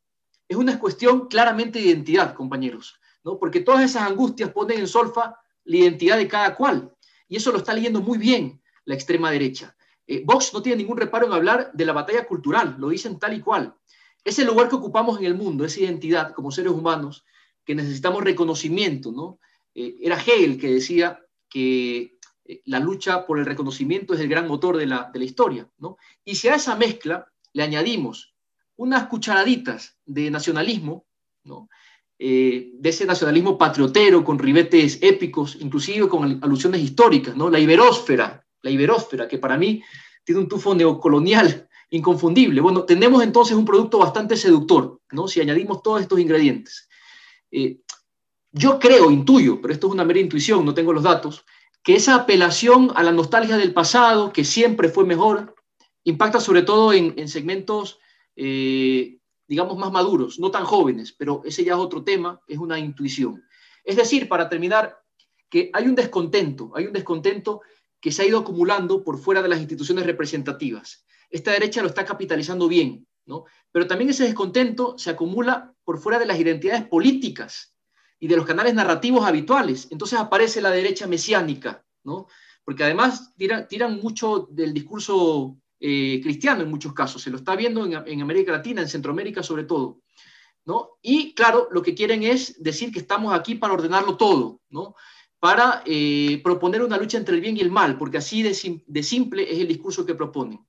es 0.52 0.58
una 0.58 0.78
cuestión 0.78 1.30
claramente 1.30 1.80
de 1.80 1.86
identidad, 1.86 2.34
compañeros, 2.34 3.00
¿no? 3.24 3.40
porque 3.40 3.62
todas 3.62 3.86
esas 3.86 4.04
angustias 4.04 4.52
ponen 4.52 4.80
en 4.80 4.88
solfa 4.88 5.40
la 5.64 5.78
identidad 5.78 6.18
de 6.18 6.28
cada 6.28 6.56
cual. 6.56 6.94
Y 7.30 7.38
eso 7.38 7.54
lo 7.54 7.60
está 7.60 7.74
leyendo 7.74 8.02
muy 8.02 8.18
bien 8.18 8.62
la 8.84 8.96
extrema 8.96 9.32
derecha. 9.32 9.78
Eh, 10.06 10.24
Vox 10.26 10.54
no 10.54 10.62
tiene 10.62 10.80
ningún 10.80 10.98
reparo 10.98 11.26
en 11.26 11.32
hablar 11.32 11.72
de 11.74 11.86
la 11.86 11.94
batalla 11.94 12.28
cultural, 12.28 12.76
lo 12.78 12.90
dicen 12.90 13.18
tal 13.18 13.34
y 13.34 13.40
cual. 13.40 13.74
Es 14.26 14.40
el 14.40 14.48
lugar 14.48 14.68
que 14.68 14.76
ocupamos 14.76 15.18
en 15.20 15.24
el 15.24 15.36
mundo, 15.36 15.64
esa 15.64 15.80
identidad 15.80 16.34
como 16.34 16.52
seres 16.52 16.74
humanos, 16.74 17.24
que 17.64 17.74
necesitamos 17.74 18.22
reconocimiento. 18.22 19.14
¿no? 19.14 19.40
Eh, 19.74 19.96
era 20.02 20.18
Hegel 20.20 20.60
que 20.60 20.74
decía 20.74 21.18
que 21.48 22.18
eh, 22.44 22.62
la 22.66 22.80
lucha 22.80 23.26
por 23.26 23.40
el 23.40 23.46
reconocimiento 23.46 24.14
es 24.14 24.20
el 24.20 24.28
gran 24.28 24.50
motor 24.50 24.76
de 24.76 24.86
la, 24.86 25.10
de 25.14 25.20
la 25.20 25.26
historia. 25.26 25.70
¿no? 25.78 25.96
Y 26.26 26.36
si 26.36 26.50
a 26.50 26.56
esa 26.56 26.76
mezcla 26.76 27.32
le 27.54 27.64
añadimos 27.64 28.31
unas 28.82 29.06
cucharaditas 29.06 29.96
de 30.06 30.32
nacionalismo, 30.32 31.06
¿no? 31.44 31.70
Eh, 32.18 32.72
de 32.74 32.90
ese 32.90 33.06
nacionalismo 33.06 33.56
patriotero 33.56 34.24
con 34.24 34.40
ribetes 34.40 34.98
épicos, 35.02 35.56
inclusive 35.60 36.08
con 36.10 36.40
alusiones 36.44 36.82
históricas, 36.82 37.36
¿no? 37.36 37.50
la 37.50 37.60
iberósfera, 37.60 38.44
la 38.62 38.72
iberósfera, 38.72 39.28
que 39.28 39.38
para 39.38 39.58
mí 39.58 39.84
tiene 40.24 40.42
un 40.42 40.48
tufo 40.48 40.74
neocolonial 40.74 41.68
inconfundible. 41.92 42.62
Bueno, 42.62 42.84
tenemos 42.84 43.24
entonces 43.24 43.56
un 43.56 43.66
producto 43.66 44.00
bastante 44.00 44.36
seductor, 44.36 45.00
¿no? 45.12 45.28
si 45.28 45.42
añadimos 45.42 45.84
todos 45.84 46.02
estos 46.02 46.20
ingredientes. 46.20 46.90
Eh, 47.52 47.80
yo 48.52 48.80
creo, 48.80 49.12
intuyo, 49.12 49.62
pero 49.62 49.74
esto 49.74 49.88
es 49.88 49.94
una 49.94 50.06
mera 50.06 50.20
intuición, 50.20 50.66
no 50.66 50.74
tengo 50.74 50.92
los 50.92 51.04
datos, 51.04 51.46
que 51.84 51.96
esa 51.96 52.16
apelación 52.16 52.92
a 52.96 53.04
la 53.04 53.12
nostalgia 53.12 53.58
del 53.58 53.74
pasado, 53.74 54.34
que 54.34 54.44
siempre 54.44 54.90
fue 54.90 55.06
mejor, 55.06 55.56
impacta 56.04 56.40
sobre 56.40 56.64
todo 56.64 56.94
en, 56.94 57.14
en 57.18 57.28
segmentos 57.28 58.01
eh, 58.44 59.20
digamos, 59.48 59.78
más 59.78 59.92
maduros, 59.92 60.40
no 60.40 60.50
tan 60.50 60.64
jóvenes, 60.64 61.14
pero 61.16 61.44
ese 61.46 61.64
ya 61.64 61.74
es 61.74 61.78
otro 61.78 62.04
tema, 62.04 62.42
es 62.48 62.58
una 62.58 62.80
intuición. 62.80 63.44
Es 63.84 63.98
decir, 63.98 64.28
para 64.28 64.50
terminar, 64.50 64.98
que 65.48 65.70
hay 65.74 65.86
un 65.86 65.94
descontento, 65.94 66.72
hay 66.74 66.88
un 66.88 66.94
descontento 66.94 67.62
que 68.00 68.12
se 68.12 68.24
ha 68.24 68.26
ido 68.26 68.40
acumulando 68.40 69.04
por 69.04 69.20
fuera 69.20 69.44
de 69.44 69.48
las 69.50 69.60
instituciones 69.60 70.08
representativas. 70.08 71.06
Esta 71.30 71.52
derecha 71.52 71.84
lo 71.84 71.90
está 71.90 72.04
capitalizando 72.04 72.68
bien, 72.68 73.06
¿no? 73.28 73.46
Pero 73.72 73.86
también 73.86 74.10
ese 74.10 74.24
descontento 74.24 74.98
se 74.98 75.12
acumula 75.12 75.76
por 75.84 76.00
fuera 76.00 76.18
de 76.18 76.26
las 76.26 76.40
identidades 76.40 76.88
políticas 76.88 77.76
y 78.20 78.28
de 78.28 78.38
los 78.38 78.46
canales 78.48 78.74
narrativos 78.74 79.24
habituales. 79.24 79.88
Entonces 79.92 80.18
aparece 80.18 80.62
la 80.62 80.72
derecha 80.72 81.06
mesiánica, 81.06 81.86
¿no? 82.04 82.26
Porque 82.66 82.86
además 82.86 83.36
tiran, 83.36 83.68
tiran 83.68 84.00
mucho 84.02 84.48
del 84.50 84.74
discurso 84.74 85.61
eh, 85.84 86.20
cristiano 86.22 86.62
en 86.62 86.70
muchos 86.70 86.94
casos. 86.94 87.24
Se 87.24 87.32
lo 87.32 87.38
está 87.38 87.56
viendo 87.56 87.84
en, 87.86 88.22
América 88.22 88.52
Latina, 88.52 88.82
en 88.82 88.88
Centroamérica 88.88 89.42
sobre 89.42 89.64
todo. 89.64 90.02
¿no? 90.64 90.92
Y 91.02 91.34
claro, 91.34 91.70
lo 91.72 91.82
que 91.82 91.96
quieren 91.96 92.22
es 92.22 92.62
decir 92.62 92.92
que 92.92 93.00
estamos 93.00 93.34
aquí 93.34 93.56
para 93.56 93.74
ordenarlo 93.74 94.16
todo, 94.16 94.62
¿no? 94.70 94.96
para 95.40 95.82
eh, 95.88 96.40
proponer 96.44 96.84
una 96.84 96.98
lucha 96.98 97.18
entre 97.18 97.34
el 97.34 97.42
bien 97.42 97.58
y 97.58 97.62
el 97.62 97.72
mal, 97.72 97.98
porque 97.98 98.20
así 98.20 98.44
de, 98.44 98.54
simple 98.54 99.52
es 99.52 99.58
el 99.58 99.68
discurso 99.68 100.06
que 100.06 100.14
proponen. 100.14 100.64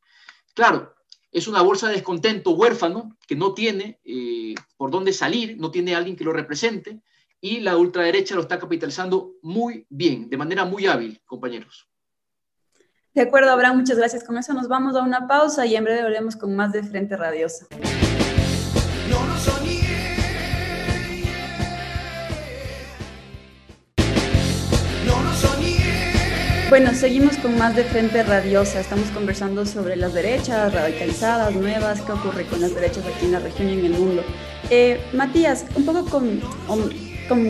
Claro, 0.55 0.95
es 1.31 1.47
una 1.47 1.61
bolsa 1.61 1.89
de 1.89 1.95
descontento 1.97 2.53
huérfano 2.53 3.19
que 3.29 3.37
no 3.37 3.53
tiene 3.53 4.01
eh, 4.03 4.55
por 4.79 4.91
dónde 4.91 5.13
salir, 5.13 5.59
no 5.59 5.71
tiene 5.71 5.95
alguien 5.95 6.17
que 6.17 6.25
lo 6.25 6.33
represente, 6.33 7.03
y 7.39 7.61
la 7.61 7.77
ultraderecha 7.77 8.35
lo 8.35 8.41
está 8.41 8.59
capitalizando 8.59 9.35
muy 9.43 9.85
bien, 9.91 10.31
de 10.31 10.39
manera 10.39 10.65
muy 10.65 10.87
hábil, 10.87 11.21
compañeros. 11.27 11.92
De 13.15 13.21
acuerdo, 13.21 13.51
Abraham, 13.51 13.77
muchas 13.77 13.99
gracias. 13.99 14.25
Con 14.25 14.39
eso 14.39 14.55
nos 14.55 14.69
vamos 14.69 14.97
a 14.97 15.03
una 15.03 15.29
pausa 15.29 15.67
y 15.67 15.77
en 15.77 15.85
breve 15.85 16.03
volvemos 16.03 16.35
con 16.35 16.57
más 16.57 16.73
de 16.73 16.83
Frente 16.83 17.15
Radiosa. 17.15 17.67
Bueno, 26.71 26.95
seguimos 26.95 27.37
con 27.37 27.59
más 27.59 27.77
de 27.77 27.85
Frente 27.85 28.23
Radiosa. 28.23 28.81
Estamos 28.81 29.11
conversando 29.11 29.67
sobre 29.67 29.97
las 29.97 30.15
derechas 30.15 30.73
radicalizadas, 30.73 31.55
nuevas, 31.55 32.01
qué 32.01 32.13
ocurre 32.13 32.47
con 32.47 32.63
las 32.63 32.75
derechas 32.75 33.05
aquí 33.05 33.27
en 33.27 33.33
la 33.33 33.41
región 33.41 33.69
y 33.69 33.73
en 33.75 33.85
el 33.85 33.93
mundo. 33.93 34.25
Eh, 34.71 34.99
Matías, 35.13 35.67
un 35.75 35.85
poco 35.85 36.07
con, 36.07 36.41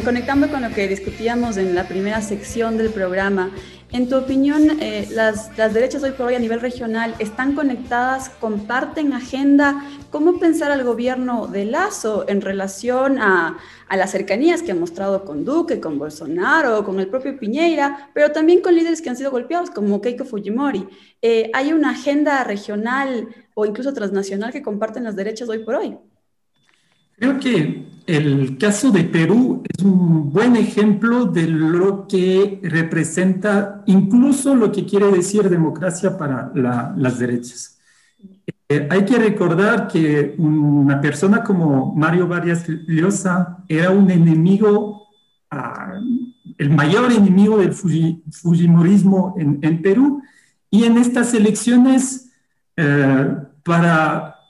conectando 0.03 0.51
con 0.51 0.63
lo 0.63 0.71
que 0.71 0.89
discutíamos 0.89 1.57
en 1.57 1.77
la 1.77 1.87
primera 1.87 2.21
sección 2.21 2.77
del 2.77 2.91
programa, 2.91 3.53
en 3.93 4.09
tu 4.09 4.17
opinión, 4.17 4.81
eh, 4.81 5.07
las, 5.11 5.57
las, 5.59 5.75
derechas 5.75 6.03
hoy 6.03 6.13
por 6.13 6.27
hoy 6.27 6.35
a 6.35 6.39
nivel 6.39 6.61
regional 6.61 7.15
están 7.19 7.55
conectadas, 7.55 8.31
comparten 8.31 9.13
agenda. 9.13 9.85
¿Cómo 10.11 10.39
pensar 10.39 10.71
al 10.71 10.83
gobierno 10.83 11.47
de 11.47 11.67
Lazo 11.67 12.25
en 12.27 12.41
relación 12.41 13.19
a, 13.19 13.59
a, 13.89 13.97
las 13.97 14.11
cercanías 14.11 14.63
que 14.63 14.73
ha 14.73 14.75
mostrado 14.75 15.27
con 15.27 15.45
Duque, 15.45 15.79
con 15.79 15.99
Bolsonaro, 15.99 16.85
con 16.85 17.01
el 17.01 17.09
propio 17.09 17.39
Piñeira, 17.39 18.11
pero 18.15 18.33
también 18.33 18.63
con 18.63 18.75
líderes 18.75 19.03
que 19.03 19.11
han 19.11 19.17
sido 19.17 19.31
golpeados 19.31 19.71
como 19.71 20.01
Keiko 20.01 20.25
Fujimori? 20.25 20.89
Eh, 21.21 21.51
¿Hay 21.53 21.75
una 21.75 21.91
agenda 21.91 22.45
regional 22.45 23.29
o 23.55 23.67
incluso 23.67 23.93
transnacional 23.93 24.53
que 24.53 24.63
comparten 24.63 25.05
las 25.05 25.17
derechas 25.17 25.51
hoy 25.51 25.59
por 25.59 25.75
hoy? 25.75 25.99
Creo 27.23 27.39
que 27.39 27.87
el 28.09 28.59
caso 28.59 28.91
de 28.91 29.05
Perú 29.05 29.63
es 29.69 29.85
un 29.85 30.33
buen 30.33 30.57
ejemplo 30.57 31.27
de 31.27 31.47
lo 31.47 32.09
que 32.09 32.59
representa 32.65 33.85
incluso 33.87 34.57
lo 34.57 34.73
que 34.73 34.85
quiere 34.85 35.07
decir 35.13 35.49
democracia 35.49 36.19
para 36.19 36.51
las 36.53 37.21
derechas. 37.21 37.79
Eh, 38.69 38.89
hay 38.91 39.05
que 39.05 39.21
recordar 39.21 39.87
que 39.87 40.35
una 40.37 41.01
persona 41.01 41.45
como 41.45 41.95
Mario 41.95 42.27
Varias 42.27 42.67
Llosa 42.89 43.59
era 43.69 43.91
un 43.91 44.11
enemigo, 44.11 45.07
ah, 45.49 46.01
el 46.59 46.71
mayor 46.71 47.13
enemigo 47.13 47.59
del 47.59 47.73
Fujimorismo 47.73 49.37
en, 49.39 49.81
Perú, 49.81 50.25
y 50.69 50.83
en 50.87 50.99
estas 50.99 51.33
elecciones, 51.35 52.33
eh, 52.77 53.37
para 53.63 54.42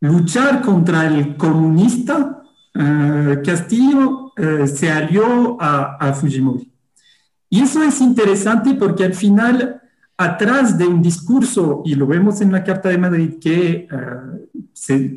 luchar 0.00 0.62
contra 0.62 1.06
el 1.06 1.36
comunista, 1.36 2.42
eh, 2.74 3.42
Castillo 3.44 4.32
eh, 4.36 4.66
se 4.66 4.90
alió 4.90 5.56
a, 5.60 6.12
Fujimori. 6.12 6.70
Y 7.50 7.62
eso 7.62 7.82
es 7.82 8.00
interesante 8.00 8.74
porque 8.74 9.04
al 9.04 9.14
final, 9.14 9.80
atrás 10.16 10.76
de 10.78 10.86
un 10.86 11.02
discurso, 11.02 11.82
y 11.84 11.94
lo 11.94 12.06
vemos 12.06 12.40
en 12.40 12.52
la 12.52 12.62
Carta 12.62 12.88
de 12.88 12.98
Madrid, 12.98 13.34
que, 13.40 13.88
eh, 13.90 14.66
se, 14.72 15.14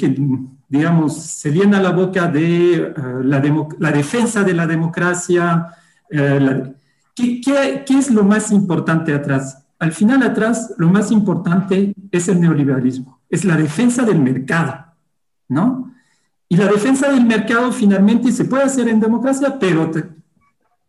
digamos, 0.68 1.18
se 1.18 1.52
llena 1.52 1.82
la 1.82 1.92
boca 1.92 2.28
de 2.28 2.94
la, 3.24 3.44
la, 3.80 3.92
defensa 3.92 4.44
de 4.44 4.54
la 4.54 4.66
democracia, 4.66 5.68
¿qué, 6.10 7.42
qué, 7.42 7.84
qué 7.86 7.98
es 7.98 8.10
lo 8.10 8.24
más 8.24 8.52
importante 8.52 9.14
atrás? 9.14 9.66
Al 9.78 9.92
final, 9.92 10.24
atrás, 10.24 10.74
lo 10.78 10.90
más 10.90 11.12
importante 11.12 11.94
es 12.12 12.28
el 12.28 12.40
neoliberalismo 12.40 13.21
es 13.32 13.46
la 13.46 13.56
defensa 13.56 14.04
del 14.04 14.20
mercado, 14.20 14.94
¿no? 15.48 15.92
Y 16.50 16.58
la 16.58 16.68
defensa 16.68 17.10
del 17.10 17.26
mercado 17.26 17.72
finalmente 17.72 18.30
se 18.34 18.44
puede 18.44 18.64
hacer 18.64 18.90
en 18.90 19.00
democracia, 19.00 19.58
pero 19.58 19.90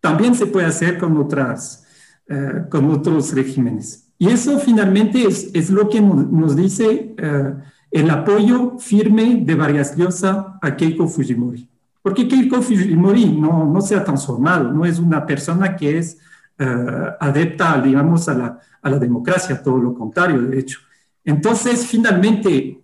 también 0.01 0.35
se 0.35 0.47
puede 0.47 0.67
hacer 0.67 0.99
con, 0.99 1.17
otras, 1.17 1.87
eh, 2.29 2.65
con 2.69 2.91
otros 2.91 3.33
regímenes. 3.33 4.09
Y 4.19 4.29
eso 4.29 4.59
finalmente 4.59 5.25
es, 5.25 5.71
lo 5.71 5.89
que 5.89 6.01
nos, 6.01 6.57
dice 6.57 7.15
eh, 7.17 7.55
el 7.93 8.11
apoyo 8.11 8.77
firme 8.79 9.37
de 9.45 9.55
Vargas 9.55 9.97
Llosa 9.97 10.59
a 10.61 10.77
Keiko 10.77 11.07
Fujimori. 11.07 11.69
Porque 12.03 12.27
Keiko 12.27 12.61
Fujimori 12.61 13.27
no, 13.27 13.65
no 13.65 13.81
se 13.81 13.95
ha 13.95 14.03
transformado, 14.03 14.73
no 14.73 14.85
es 14.85 14.99
una 14.99 15.25
persona 15.25 15.77
que 15.77 15.99
es 15.99 16.19
uh, 16.59 17.15
adepta, 17.21 17.81
digamos, 17.81 18.29
a 18.29 18.35
la, 18.35 18.59
a 18.83 18.91
la 18.91 18.99
democracia, 18.99 19.63
todo 19.63 19.79
lo 19.79 19.95
contrario, 19.95 20.43
de 20.43 20.59
hecho. 20.59 20.81
Entonces, 21.25 21.87
finalmente, 21.87 22.83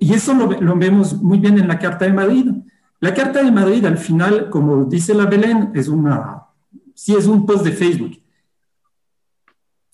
y 0.00 0.14
eso 0.14 0.34
lo, 0.34 0.76
vemos 0.76 1.20
muy 1.20 1.38
bien 1.38 1.58
en 1.58 1.68
la 1.68 1.78
Carta 1.78 2.04
de 2.04 2.12
Madrid. 2.12 2.46
La 3.00 3.14
Carta 3.14 3.42
de 3.42 3.50
Madrid, 3.50 3.84
al 3.84 3.98
final, 3.98 4.50
como 4.50 4.84
dice 4.84 5.14
la 5.14 5.26
Belén, 5.26 5.72
es 5.74 5.88
una, 5.88 6.44
sí 6.94 7.14
es 7.14 7.26
un 7.26 7.44
post 7.46 7.64
de 7.64 7.72
Facebook. 7.72 8.18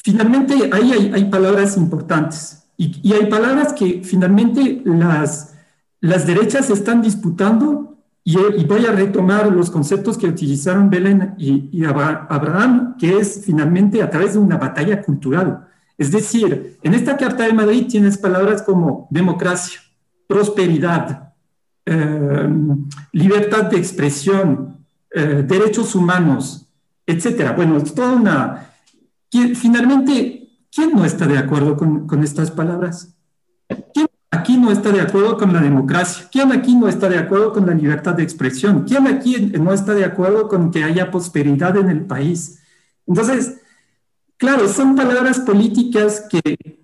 Finalmente, 0.02 0.70
ahí 0.72 1.10
hay, 1.12 1.24
palabras 1.26 1.76
importantes 1.76 2.64
y, 2.76 3.12
hay 3.12 3.26
palabras 3.26 3.72
que 3.72 4.02
finalmente 4.04 4.82
las, 4.84 5.54
las 6.00 6.26
derechas 6.26 6.70
están 6.70 7.02
disputando 7.02 7.98
y, 8.24 8.36
voy 8.64 8.84
a 8.86 8.92
retomar 8.92 9.50
los 9.50 9.70
conceptos 9.70 10.18
que 10.18 10.26
utilizaron 10.26 10.90
Belén 10.90 11.34
y, 11.38 11.70
y 11.72 11.84
Abraham, 11.84 12.96
que 12.98 13.18
es 13.18 13.42
finalmente 13.44 14.02
a 14.02 14.10
través 14.10 14.34
de 14.34 14.38
una 14.38 14.58
batalla 14.58 15.02
cultural. 15.02 15.67
Es 15.98 16.12
decir, 16.12 16.78
en 16.82 16.94
esta 16.94 17.16
Carta 17.16 17.42
de 17.44 17.52
Madrid 17.52 17.88
tienes 17.88 18.16
palabras 18.16 18.62
como 18.62 19.08
democracia, 19.10 19.80
prosperidad, 20.28 21.34
eh, 21.84 22.48
libertad 23.12 23.64
de 23.64 23.78
expresión, 23.78 24.86
eh, 25.10 25.42
derechos 25.44 25.96
humanos, 25.96 26.70
etcétera. 27.04 27.52
Bueno, 27.52 27.78
es 27.78 27.92
toda 27.92 28.12
una... 28.12 28.70
Finalmente, 29.30 30.48
¿quién 30.70 30.92
no 30.92 31.04
está 31.04 31.26
de 31.26 31.36
acuerdo 31.36 31.76
con, 31.76 32.22
estas 32.22 32.50
palabras? 32.50 33.16
¿Quién 33.92 34.06
aquí 34.30 34.56
no 34.56 34.70
está 34.70 34.92
de 34.92 35.00
acuerdo 35.00 35.36
con 35.36 35.52
la 35.52 35.60
democracia? 35.60 36.28
¿Quién 36.30 36.52
aquí 36.52 36.76
no 36.76 36.88
está 36.88 37.08
de 37.08 37.18
acuerdo 37.18 37.52
con 37.52 37.66
la 37.66 37.74
libertad 37.74 38.14
de 38.14 38.22
expresión? 38.22 38.84
¿Quién 38.84 39.06
aquí 39.06 39.50
no 39.58 39.72
está 39.72 39.94
de 39.94 40.04
acuerdo 40.04 40.48
con 40.48 40.70
que 40.70 40.84
haya 40.84 41.10
prosperidad 41.10 41.76
en 41.76 41.90
el 41.90 42.06
país? 42.06 42.60
Entonces, 43.06 43.60
Claro, 44.38 44.68
son 44.68 44.94
palabras 44.94 45.40
políticas 45.40 46.24
que 46.30 46.78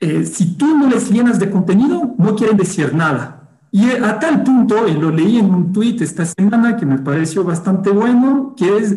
eh, 0.00 0.24
si 0.26 0.56
tú 0.56 0.76
no 0.76 0.88
les 0.88 1.10
llenas 1.10 1.38
de 1.38 1.50
contenido, 1.50 2.14
no 2.18 2.34
quieren 2.34 2.56
decir 2.56 2.92
nada. 2.94 3.36
Y 3.70 3.88
a 3.90 4.18
tal 4.18 4.42
punto, 4.42 4.88
y 4.88 4.94
lo 4.94 5.10
leí 5.10 5.38
en 5.38 5.54
un 5.54 5.72
tuit 5.72 6.00
esta 6.00 6.24
semana 6.24 6.76
que 6.76 6.84
me 6.84 6.98
pareció 6.98 7.44
bastante 7.44 7.90
bueno, 7.90 8.54
que 8.56 8.78
es 8.78 8.96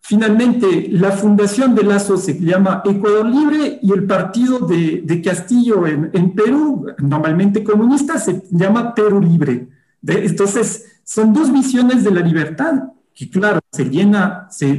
finalmente 0.00 0.88
la 0.90 1.10
fundación 1.12 1.74
de 1.74 1.82
Lazo 1.82 2.16
se 2.16 2.38
llama 2.40 2.82
Ecuador 2.84 3.26
Libre 3.26 3.78
y 3.82 3.92
el 3.92 4.06
partido 4.06 4.60
de, 4.60 5.22
Castillo 5.22 5.86
en, 5.86 6.34
Perú, 6.34 6.86
normalmente 6.98 7.62
comunista, 7.62 8.18
se 8.18 8.42
llama 8.50 8.94
Perú 8.94 9.20
Libre. 9.20 9.68
entonces, 10.06 11.00
son 11.04 11.34
dos 11.34 11.52
visiones 11.52 12.04
de 12.04 12.10
la 12.10 12.20
libertad 12.20 12.84
que, 13.14 13.28
claro, 13.28 13.60
se 13.70 13.84
llena, 13.84 14.46
se, 14.50 14.78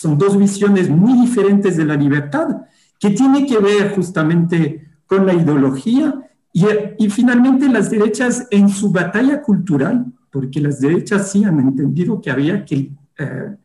son 0.00 0.16
dos 0.16 0.38
visiones 0.38 0.88
muy 0.88 1.12
diferentes 1.20 1.76
de 1.76 1.84
la 1.84 1.94
libertad, 1.94 2.62
que 2.98 3.10
tiene 3.10 3.44
que 3.46 3.58
ver 3.58 3.94
justamente 3.94 4.88
con 5.06 5.26
la 5.26 5.34
ideología 5.34 6.14
y, 6.54 6.64
y, 6.98 7.10
finalmente 7.10 7.68
las 7.68 7.90
derechas 7.90 8.46
en 8.50 8.70
su 8.70 8.90
batalla 8.90 9.42
cultural, 9.42 10.06
porque 10.32 10.58
las 10.58 10.80
derechas 10.80 11.30
sí 11.30 11.44
han 11.44 11.60
entendido 11.60 12.18
que 12.20 12.30
había 12.30 12.64
que, 12.64 12.92
eh, 13.18 13.56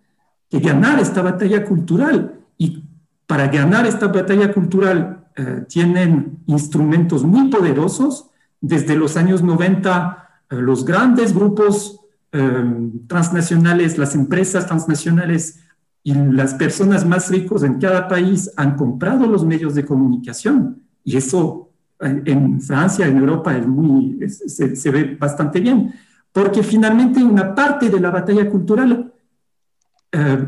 ganar 0.52 1.00
esta 1.00 1.22
batalla 1.22 1.64
cultural 1.66 2.40
y 2.58 2.84
para 3.26 3.48
ganar 3.48 3.86
esta 3.86 4.08
batalla 4.08 4.54
cultural 4.54 5.26
eh, 5.36 5.64
tienen 5.68 6.40
instrumentos 6.48 7.24
muy 7.24 7.50
poderosos. 7.50 8.30
Desde 8.62 8.96
los 8.96 9.18
años 9.18 9.42
90, 9.42 10.30
eh, 10.50 10.56
los 10.56 10.84
grandes 10.84 11.34
grupos 11.34 12.02
transnacionales, 13.08 13.98
las 13.98 14.14
empresas 14.14 14.68
transnacionales 14.68 15.65
y 16.06 16.14
las 16.14 16.54
personas 16.54 17.04
más 17.04 17.32
ricas 17.32 17.64
en 17.64 17.80
cada 17.80 18.08
país 18.08 18.52
han 18.58 18.76
comprado 18.76 19.26
los 19.26 19.44
medios 19.44 19.74
de 19.74 19.84
comunicación 19.84 20.84
y 21.04 21.18
eso 21.18 21.72
en 22.00 22.62
Francia, 22.62 23.08
en 23.08 23.18
Europa, 23.18 23.58
es 23.58 23.66
muy, 23.66 24.30
se, 24.30 24.92
ve 24.92 25.18
bastante 25.20 25.60
bien, 25.60 25.92
porque 26.32 26.62
finalmente 26.62 27.24
una 27.24 27.56
parte 27.56 27.90
de 27.90 28.00
la 28.00 28.12
batalla 28.12 28.48
cultural 28.48 29.12
eh, 30.12 30.48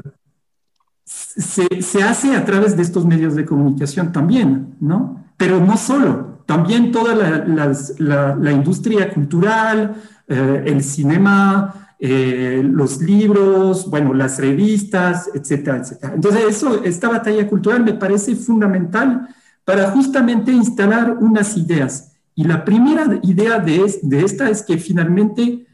se, 1.04 1.82
se, 1.82 2.04
hace 2.04 2.36
a 2.36 2.46
través 2.46 2.78
de 2.78 2.84
estos 2.84 3.06
medios 3.06 3.34
de 3.34 3.46
comunicación 3.46 4.12
también, 4.12 4.76
¿no? 4.80 5.26
Pero 5.38 5.60
no 5.60 5.76
solo, 5.76 6.44
también 6.46 6.92
toda 6.92 7.16
la, 7.16 7.74
la, 7.98 8.36
la 8.36 8.52
industria 8.52 9.12
cultural, 9.12 9.96
eh, 10.28 10.64
el 10.68 10.84
cinema, 10.84 11.87
eh, 12.00 12.62
los 12.64 13.02
libros, 13.02 13.90
bueno, 13.90 14.14
las 14.14 14.40
revistas, 14.40 15.30
etcétera, 15.34 15.78
etcétera. 15.78 16.14
Entonces, 16.14 16.44
eso, 16.48 16.84
esta 16.84 17.10
batalla 17.10 17.48
cultural 17.48 17.84
me 17.84 17.94
parece 17.94 18.36
fundamental 18.36 19.28
para 19.66 19.90
justamente 19.92 20.52
instalar 20.52 21.18
unas 21.20 21.58
ideas. 21.58 22.14
Y 22.36 22.44
la 22.44 22.64
primera 22.64 23.20
idea 23.24 23.60
de, 23.60 24.00
de 24.04 24.20
esta 24.24 24.50
es 24.50 24.62
que 24.62 24.78
finalmente 24.78 25.66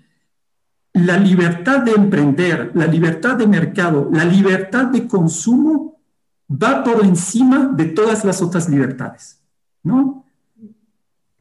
la 0.94 1.18
libertad 1.18 1.82
de 1.82 1.92
emprender, 1.92 2.72
la 2.74 2.88
libertad 2.88 3.36
de 3.36 3.48
mercado, 3.48 4.10
la 4.12 4.24
libertad 4.24 4.86
de 4.86 5.08
consumo 5.08 6.00
va 6.50 6.84
por 6.84 7.04
encima 7.04 7.72
de 7.76 7.86
todas 7.86 8.24
las 8.24 8.42
otras 8.42 8.70
libertades, 8.70 9.42
¿no? 9.82 10.26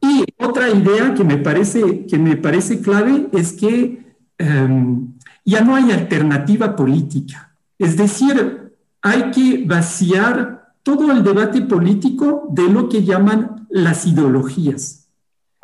Y 0.01 0.25
otra 0.37 0.69
idea 0.69 1.13
que 1.13 1.23
me 1.23 1.37
parece, 1.37 2.05
que 2.05 2.17
me 2.17 2.35
parece 2.35 2.81
clave 2.81 3.29
es 3.31 3.53
que 3.53 4.02
Em, 4.43 5.13
ya 5.45 5.61
no 5.61 5.75
hay 5.75 5.91
alternativa 5.91 6.75
política. 6.75 7.55
Es 7.79 7.95
decir, 7.95 8.73
hay 9.01 9.31
que 9.31 9.63
vaciar 9.65 10.73
todo 10.83 11.13
el 11.13 11.23
debate 11.23 11.61
político 11.61 12.49
de 12.51 12.67
lo 12.69 12.89
que 12.89 13.05
llaman 13.05 13.65
las 13.69 14.05
ideologías. 14.05 15.07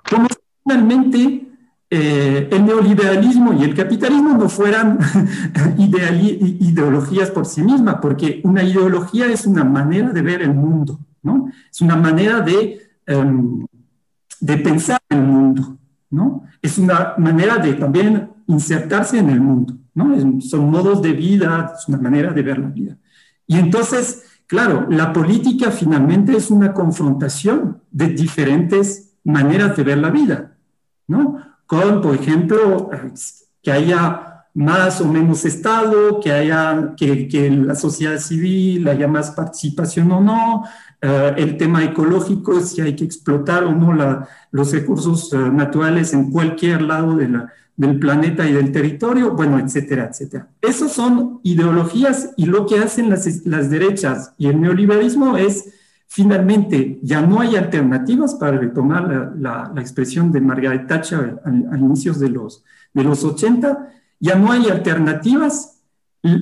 Como 0.09 0.27
finalmente 0.63 1.47
eh, 1.89 2.47
el 2.49 2.65
neoliberalismo 2.65 3.51
y 3.53 3.63
el 3.63 3.75
capitalismo 3.75 4.37
no 4.37 4.47
fueran 4.47 4.97
ideologías 5.77 7.31
por 7.31 7.45
sí 7.45 7.61
mismas, 7.61 7.97
porque 8.01 8.39
una 8.45 8.63
ideología 8.63 9.25
es 9.25 9.45
una 9.45 9.65
manera 9.65 10.13
de 10.13 10.21
ver 10.21 10.41
el 10.41 10.53
mundo, 10.53 10.99
¿no? 11.21 11.51
Es 11.69 11.81
una 11.81 11.97
manera 11.97 12.39
de, 12.39 12.79
em, 13.05 13.65
de 14.39 14.57
pensar 14.57 15.01
el 15.09 15.21
mundo, 15.21 15.77
¿no? 16.11 16.43
Es 16.61 16.77
una 16.77 17.15
manera 17.17 17.57
de 17.57 17.73
también 17.73 18.38
insertarse 18.49 19.19
en 19.19 19.29
el 19.29 19.39
mundo, 19.39 19.75
¿no? 19.93 20.41
son 20.41 20.71
modos 20.71 21.01
de 21.03 21.13
vida, 21.13 21.73
es 21.77 21.87
una 21.87 21.99
manera 21.99 22.33
de 22.33 22.41
ver 22.41 22.57
la 22.57 22.69
vida. 22.69 22.97
Y 23.45 23.57
entonces, 23.57 24.23
claro, 24.47 24.87
la 24.89 25.13
política 25.13 25.69
finalmente 25.69 26.35
es 26.35 26.49
una 26.49 26.73
confrontación 26.73 27.81
de 27.91 28.07
diferentes 28.07 29.13
maneras 29.23 29.77
de 29.77 29.83
ver 29.83 29.99
la 29.99 30.09
vida, 30.09 30.57
¿no? 31.07 31.37
con, 31.67 32.01
por 32.01 32.15
ejemplo, 32.15 32.89
que 33.61 33.71
haya 33.71 34.45
más 34.55 34.99
o 34.99 35.05
menos 35.05 35.45
Estado, 35.45 36.19
que 36.19 36.31
haya 36.31 36.95
que, 36.97 37.27
que 37.27 37.51
la 37.51 37.75
sociedad 37.75 38.17
civil 38.17 38.87
haya 38.87 39.07
más 39.07 39.29
participación 39.29 40.11
o 40.11 40.21
no, 40.21 40.63
eh, 40.99 41.33
el 41.37 41.55
tema 41.55 41.83
ecológico, 41.83 42.59
si 42.61 42.81
hay 42.81 42.95
que 42.95 43.05
explotar 43.05 43.63
o 43.63 43.73
no 43.73 43.93
la, 43.93 44.27
los 44.49 44.71
recursos 44.71 45.31
eh, 45.33 45.37
naturales 45.37 46.13
en 46.13 46.31
cualquier 46.31 46.81
lado 46.81 47.15
de 47.15 47.29
la, 47.29 47.53
del 47.79 47.97
planeta 47.97 48.47
y 48.47 48.53
del 48.53 48.71
territorio, 48.71 49.31
bueno, 49.31 49.57
etcétera, 49.57 50.09
etcétera. 50.11 50.49
Esas 50.61 50.91
son 50.91 51.39
ideologías 51.43 52.31
y 52.37 52.45
lo 52.45 52.67
que 52.67 52.77
hacen 52.77 53.09
las, 53.09 53.45
las 53.47 53.69
derechas 53.71 54.33
y 54.37 54.47
el 54.47 54.61
neoliberalismo 54.61 55.37
es 55.37 55.73
Finalmente, 56.11 56.99
ya 57.03 57.21
no 57.21 57.39
hay 57.39 57.55
alternativas 57.55 58.33
para 58.33 58.57
retomar 58.57 59.35
la, 59.37 59.71
expresión 59.77 60.31
de 60.31 60.41
Margaret 60.41 60.87
Thatcher 60.87 61.39
a, 61.45 61.77
inicios 61.77 62.19
de 62.19 62.29
los, 62.29 62.63
de 62.95 63.03
los 63.03 63.23
80, 63.23 63.91
ya 64.19 64.33
no 64.33 64.51
hay 64.51 64.69
alternativas, 64.69 65.83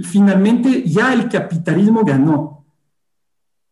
finalmente 0.06 0.84
ya 0.84 1.12
el 1.12 1.28
capitalismo 1.28 2.06
ganó. 2.06 2.66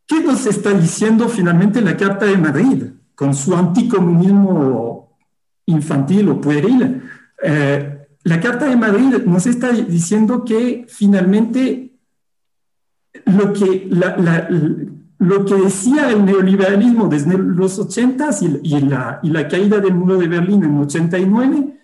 ¿Qué 0.06 0.22
nos 0.22 0.46
está 0.46 0.74
diciendo 0.74 1.30
finalmente 1.30 1.80
la 1.80 1.96
Carta 1.96 2.26
de 2.26 2.38
Madrid 2.38 2.84
con 3.16 3.34
su 3.34 3.56
anticomunismo 3.56 5.18
infantil 5.66 6.28
o 6.28 6.42
pueril? 6.42 7.04
Eh, 7.44 8.08
la 8.24 8.40
Carta 8.40 8.66
de 8.66 8.76
Madrid 8.76 9.24
nos 9.26 9.46
está 9.46 9.72
diciendo 9.72 10.44
que 10.44 10.86
finalmente 10.88 11.94
lo 13.26 13.54
que 13.54 13.88
lo 15.18 15.46
que 15.46 15.56
decía 15.56 16.12
el 16.12 16.26
neoliberalismo 16.26 17.08
desde 17.08 17.38
los 17.38 17.80
80 17.80 18.30
y, 18.42 18.76
y, 18.76 18.82
la, 18.82 19.20
y 19.24 19.30
la 19.30 19.48
caída 19.48 19.80
del 19.80 19.94
muro 19.94 20.18
de 20.18 20.28
Berlín 20.28 20.64
en 20.64 20.78
89 20.78 21.80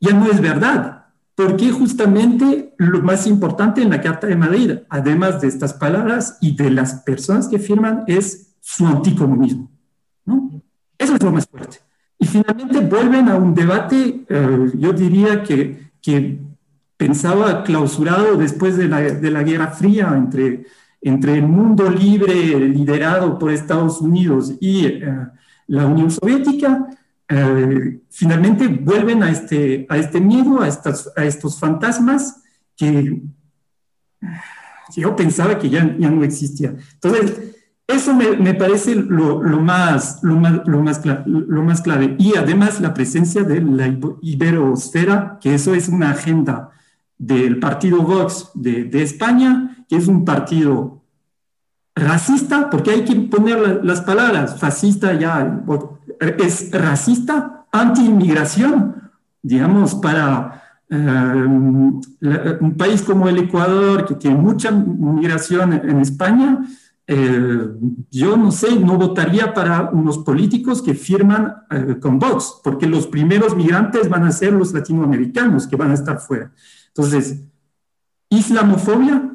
ya 0.00 0.14
no 0.14 0.30
es 0.30 0.40
verdad, 0.40 1.06
porque 1.34 1.70
justamente 1.70 2.74
lo 2.78 3.02
más 3.02 3.26
importante 3.26 3.82
en 3.82 3.90
la 3.90 4.00
Carta 4.00 4.26
de 4.26 4.36
Madrid, 4.36 4.78
además 4.88 5.40
de 5.40 5.48
estas 5.48 5.74
palabras 5.74 6.38
y 6.40 6.56
de 6.56 6.70
las 6.70 6.94
personas 7.02 7.48
que 7.48 7.58
firman, 7.58 8.04
es 8.06 8.54
su 8.60 8.86
anticomunismo. 8.86 9.70
¿no? 10.24 10.62
Eso 10.96 11.14
es 11.14 11.22
lo 11.22 11.32
más 11.32 11.46
fuerte. 11.46 11.78
Y 12.20 12.26
finalmente 12.26 12.80
vuelven 12.80 13.28
a 13.28 13.36
un 13.36 13.54
debate, 13.54 14.24
eh, 14.28 14.70
yo 14.74 14.92
diría 14.92 15.42
que, 15.42 15.90
que 16.00 16.38
pensaba 16.96 17.64
clausurado 17.64 18.36
después 18.36 18.76
de 18.76 18.86
la, 18.86 19.00
de 19.00 19.30
la 19.30 19.42
Guerra 19.42 19.72
Fría 19.72 20.12
entre 20.16 20.66
entre 21.00 21.34
el 21.34 21.46
mundo 21.46 21.90
libre 21.90 22.34
liderado 22.34 23.38
por 23.38 23.50
Estados 23.50 24.00
Unidos 24.00 24.52
y 24.60 24.86
eh, 24.86 25.02
la 25.68 25.86
Unión 25.86 26.10
Soviética, 26.10 26.88
eh, 27.28 28.00
finalmente 28.10 28.68
vuelven 28.68 29.22
a 29.22 29.30
este, 29.30 29.86
a 29.88 29.96
este 29.96 30.20
miedo, 30.20 30.60
a, 30.60 30.68
estas, 30.68 31.10
a 31.16 31.24
estos 31.24 31.58
fantasmas 31.58 32.42
que, 32.76 33.22
yo 34.96 35.14
pensaba 35.14 35.58
que 35.58 35.70
ya, 35.70 35.96
ya 35.96 36.10
no 36.10 36.24
existía. 36.24 36.74
Entonces, 36.94 37.49
eso 37.90 38.14
me, 38.14 38.36
me 38.36 38.54
parece 38.54 38.94
lo, 38.94 39.40
más, 39.60 40.22
lo, 40.22 40.36
más, 40.36 40.60
lo 40.64 41.62
más 41.62 41.80
clave. 41.80 42.16
Y 42.18 42.36
además 42.36 42.80
la 42.80 42.94
presencia 42.94 43.42
de 43.42 43.60
la 43.60 43.86
iberosfera, 44.22 45.38
que 45.40 45.54
eso 45.54 45.74
es 45.74 45.88
una 45.88 46.10
agenda 46.10 46.70
del 47.18 47.58
partido 47.58 48.02
Vox 48.02 48.50
de, 48.54 48.84
de 48.84 49.02
España, 49.02 49.84
que 49.88 49.96
es 49.96 50.08
un 50.08 50.24
partido 50.24 51.02
racista, 51.94 52.70
porque 52.70 52.90
hay 52.92 53.04
que 53.04 53.14
poner 53.16 53.84
las 53.84 54.00
palabras, 54.00 54.58
fascista 54.58 55.12
ya 55.14 55.62
es 56.38 56.70
racista, 56.72 57.66
anti-inmigración, 57.72 59.10
digamos, 59.42 59.94
para 59.96 60.62
eh, 60.88 60.96
un 60.96 62.74
país 62.76 63.02
como 63.02 63.28
el 63.28 63.38
Ecuador, 63.38 64.06
que 64.06 64.14
tiene 64.14 64.36
mucha 64.36 64.70
migración 64.70 65.72
en 65.72 66.00
España, 66.00 66.60
eh, 67.12 67.68
yo 68.08 68.36
no 68.36 68.52
sé, 68.52 68.78
no 68.78 68.96
votaría 68.96 69.52
para 69.52 69.90
unos 69.90 70.18
políticos 70.18 70.80
que 70.80 70.94
firman 70.94 71.64
eh, 71.68 71.96
con 72.00 72.20
Vox, 72.20 72.60
porque 72.62 72.86
los 72.86 73.08
primeros 73.08 73.56
migrantes 73.56 74.08
van 74.08 74.24
a 74.24 74.30
ser 74.30 74.52
los 74.52 74.72
latinoamericanos 74.72 75.66
que 75.66 75.74
van 75.74 75.90
a 75.90 75.94
estar 75.94 76.20
fuera. 76.20 76.52
Entonces, 76.86 77.42
islamofobia, 78.28 79.28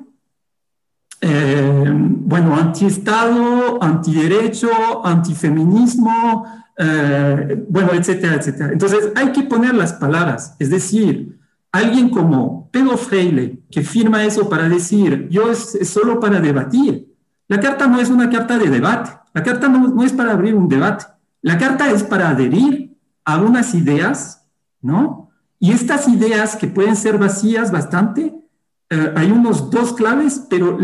eh, 1.19 1.91
bueno, 1.93 2.55
antiestado, 2.55 3.83
antiderecho, 3.83 5.05
antifeminismo, 5.05 6.45
eh, 6.77 7.65
bueno, 7.67 7.91
etcétera, 7.91 8.35
etcétera. 8.35 8.71
Entonces 8.71 9.11
hay 9.15 9.33
que 9.33 9.43
poner 9.43 9.75
las 9.75 9.91
palabras, 9.91 10.55
es 10.59 10.69
decir, 10.69 11.37
alguien 11.73 12.09
como 12.09 12.69
Pedro 12.71 12.95
Freire 12.95 13.59
que 13.69 13.81
firma 13.81 14.23
eso 14.23 14.47
para 14.47 14.69
decir, 14.69 15.27
yo 15.29 15.51
es, 15.51 15.77
solo 15.89 16.21
para 16.21 16.39
debatir. 16.39 17.14
La 17.47 17.59
carta 17.59 17.87
no 17.87 17.99
es 17.99 18.09
una 18.09 18.29
carta 18.29 18.57
de 18.57 18.69
debate, 18.69 19.11
la 19.33 19.43
carta 19.43 19.67
no, 19.67 19.87
no 19.87 20.03
es 20.03 20.13
para 20.13 20.31
abrir 20.31 20.55
un 20.55 20.67
debate, 20.67 21.05
la 21.41 21.57
carta 21.57 21.91
es 21.91 22.03
para 22.03 22.29
adherir 22.29 22.97
a 23.23 23.39
unas 23.41 23.73
ideas, 23.73 24.47
¿no? 24.81 25.29
Y 25.59 25.71
estas 25.71 26.07
ideas 26.07 26.55
que 26.55 26.67
pueden 26.67 26.95
ser 26.95 27.17
vacías 27.17 27.71
bastante, 27.71 28.35
eh, 28.89 29.13
hay 29.15 29.31
unos 29.31 29.71
dos 29.71 29.93
claves, 29.93 30.45
pero 30.47 30.77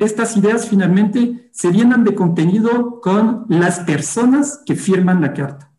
estas 0.00 0.36
ideas 0.36 0.68
finalmente 0.68 1.50
se 1.52 1.70
llenan 1.70 2.02
de 2.02 2.14
contenido 2.14 3.00
con 3.00 3.44
las 3.48 3.80
personas 3.80 4.62
que 4.64 4.74
firman 4.74 5.20
la 5.20 5.34
carta. 5.34 5.70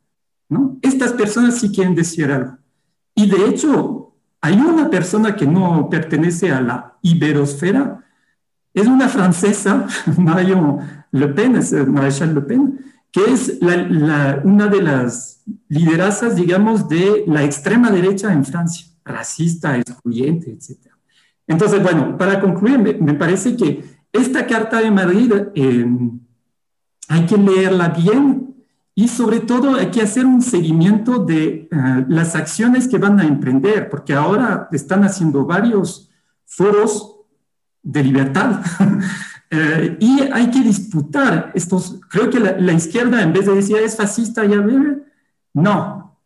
¿no? 0.49 0.77
Estas 0.81 1.13
personas 1.13 1.55
sí 1.55 1.71
quieren 1.71 1.95
decir 1.95 2.31
algo. 2.31 2.57
Y 3.15 3.27
de 3.27 3.49
hecho, 3.49 4.13
hay 4.41 4.59
una 4.59 4.89
persona 4.89 5.35
que 5.35 5.47
no 5.47 5.89
pertenece 5.89 6.51
a 6.51 6.61
la 6.61 6.97
iberosfera, 7.01 8.05
es 8.79 8.87
una 8.87 9.07
francesa, 9.07 9.87
Marion 10.17 10.79
Le 11.11 11.27
Pen, 11.29 11.55
es 11.55 11.71
Le 11.71 12.41
Pen, 12.41 12.79
que 13.11 13.23
es 13.25 13.57
una 13.61 14.67
de 14.67 14.81
las 14.81 15.43
liderazas, 15.67 16.35
digamos, 16.35 16.87
de 16.87 17.23
la 17.27 17.43
extrema 17.43 17.89
derecha 17.91 18.31
en 18.31 18.45
Francia, 18.45 18.87
racista, 19.03 19.77
excluyente, 19.77 20.51
etc. 20.51 20.77
Entonces, 21.47 21.81
bueno, 21.81 22.17
para 22.17 22.39
concluir, 22.39 22.77
me, 23.01 23.13
parece 23.15 23.55
que 23.55 23.83
esta 24.13 24.45
Carta 24.45 24.79
de 24.81 24.91
Madrid 24.91 25.33
eh, 25.55 25.87
hay 27.07 27.25
que 27.25 27.37
leerla 27.37 27.89
bien 27.89 28.55
y 28.93 29.07
sobre 29.07 29.39
todo 29.39 29.75
hay 29.75 29.87
que 29.87 30.01
hacer 30.01 30.25
un 30.25 30.41
seguimiento 30.41 31.19
de 31.19 31.67
eh, 31.71 32.05
las 32.07 32.35
acciones 32.35 32.87
que 32.87 32.99
van 32.99 33.19
a 33.19 33.25
emprender, 33.25 33.89
porque 33.89 34.13
ahora 34.13 34.67
están 34.71 35.03
haciendo 35.03 35.45
varios 35.45 36.11
foros 36.45 37.18
de 37.81 38.03
libertad 38.03 38.61
eh, 39.49 39.97
y 39.99 40.21
hay 40.31 40.49
que 40.51 40.61
disputar 40.61 41.51
estos, 41.53 41.99
creo 42.09 42.29
que 42.29 42.39
la, 42.39 42.73
izquierda 42.73 43.21
en 43.21 43.33
vez 43.33 43.45
de 43.45 43.55
decir 43.55 43.77
es 43.77 43.95
fascista, 43.95 44.45
ya 44.45 44.57
ve, 44.57 45.03
no, 45.53 46.17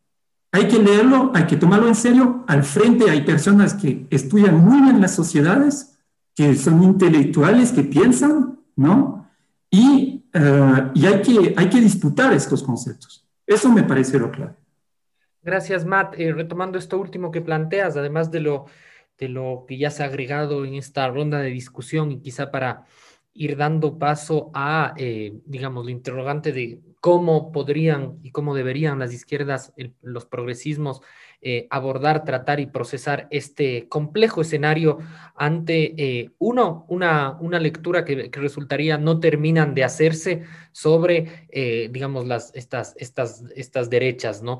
hay 0.52 0.68
que 0.68 0.80
leerlo, 0.80 1.32
hay 1.34 1.48
que 1.48 1.58
tomarlo 1.58 1.88
en 1.88 1.96
serio. 1.96 2.44
Al 2.48 2.64
frente 2.64 3.10
hay 3.10 3.22
personas 3.22 3.74
que 3.74 4.06
estudian 4.12 4.56
muy 4.56 4.82
bien 4.82 5.02
las 5.02 5.16
sociedades, 5.16 5.98
que 6.36 6.56
son 6.56 6.84
intelectuales, 6.84 7.72
que 7.72 7.84
piensan, 7.84 8.60
¿no? 8.76 9.28
Y, 9.72 10.24
eh, 10.32 10.92
y 10.94 11.06
hay, 11.08 11.22
que, 11.24 11.56
hay 11.58 11.70
que 11.70 11.82
disputar 11.82 12.34
estos 12.34 12.62
conceptos. 12.62 13.28
Eso 13.48 13.72
me 13.72 13.82
parece 13.82 14.20
lo 14.20 14.30
clave. 14.30 14.54
Gracias, 15.42 15.86
Matt. 15.86 16.14
Eh, 16.18 16.32
retomando 16.32 16.78
esto 16.78 17.00
último 17.00 17.32
que 17.32 17.42
planteas, 17.42 17.98
además 17.98 18.30
de 18.30 18.40
lo, 18.40 18.66
de 19.24 19.30
lo 19.30 19.66
que 19.68 19.78
ya 19.78 19.90
se 19.90 20.04
ha 20.04 20.08
agregado 20.08 20.66
en 20.66 20.76
esta 20.76 21.08
ronda 21.08 21.40
de 21.40 21.50
discusión 21.50 22.12
y 22.12 22.20
quizá 22.20 22.52
para 22.52 22.84
ir 23.34 23.56
dando 23.58 23.98
paso 23.98 24.52
a, 24.54 24.94
eh, 24.98 25.34
digamos, 25.46 25.86
lo 25.86 25.92
interrogante 25.92 26.52
de 26.52 26.82
cómo 27.00 27.52
podrían 27.52 28.20
y 28.22 28.32
cómo 28.32 28.54
deberían 28.54 29.00
las 29.00 29.14
izquierdas, 29.14 29.74
los 30.02 30.26
progresismos, 30.26 31.02
eh, 31.42 31.68
abordar, 31.70 32.26
tratar 32.26 32.60
y 32.60 32.68
procesar 32.68 33.28
este 33.32 33.88
complejo 33.90 34.42
escenario 34.42 35.00
ante, 35.36 35.94
eh, 35.98 36.32
uno, 36.38 36.86
una, 36.90 37.38
una 37.40 37.60
lectura 37.60 38.06
que, 38.06 38.30
resultaría 38.32 38.98
no 38.98 39.20
terminan 39.20 39.74
de 39.74 39.84
hacerse 39.84 40.44
sobre, 40.72 41.48
digamos, 41.92 42.28
las, 42.28 42.54
estas, 42.56 42.94
estas, 42.98 43.44
estas 43.56 43.90
derechas, 43.90 44.44
¿no? 44.44 44.60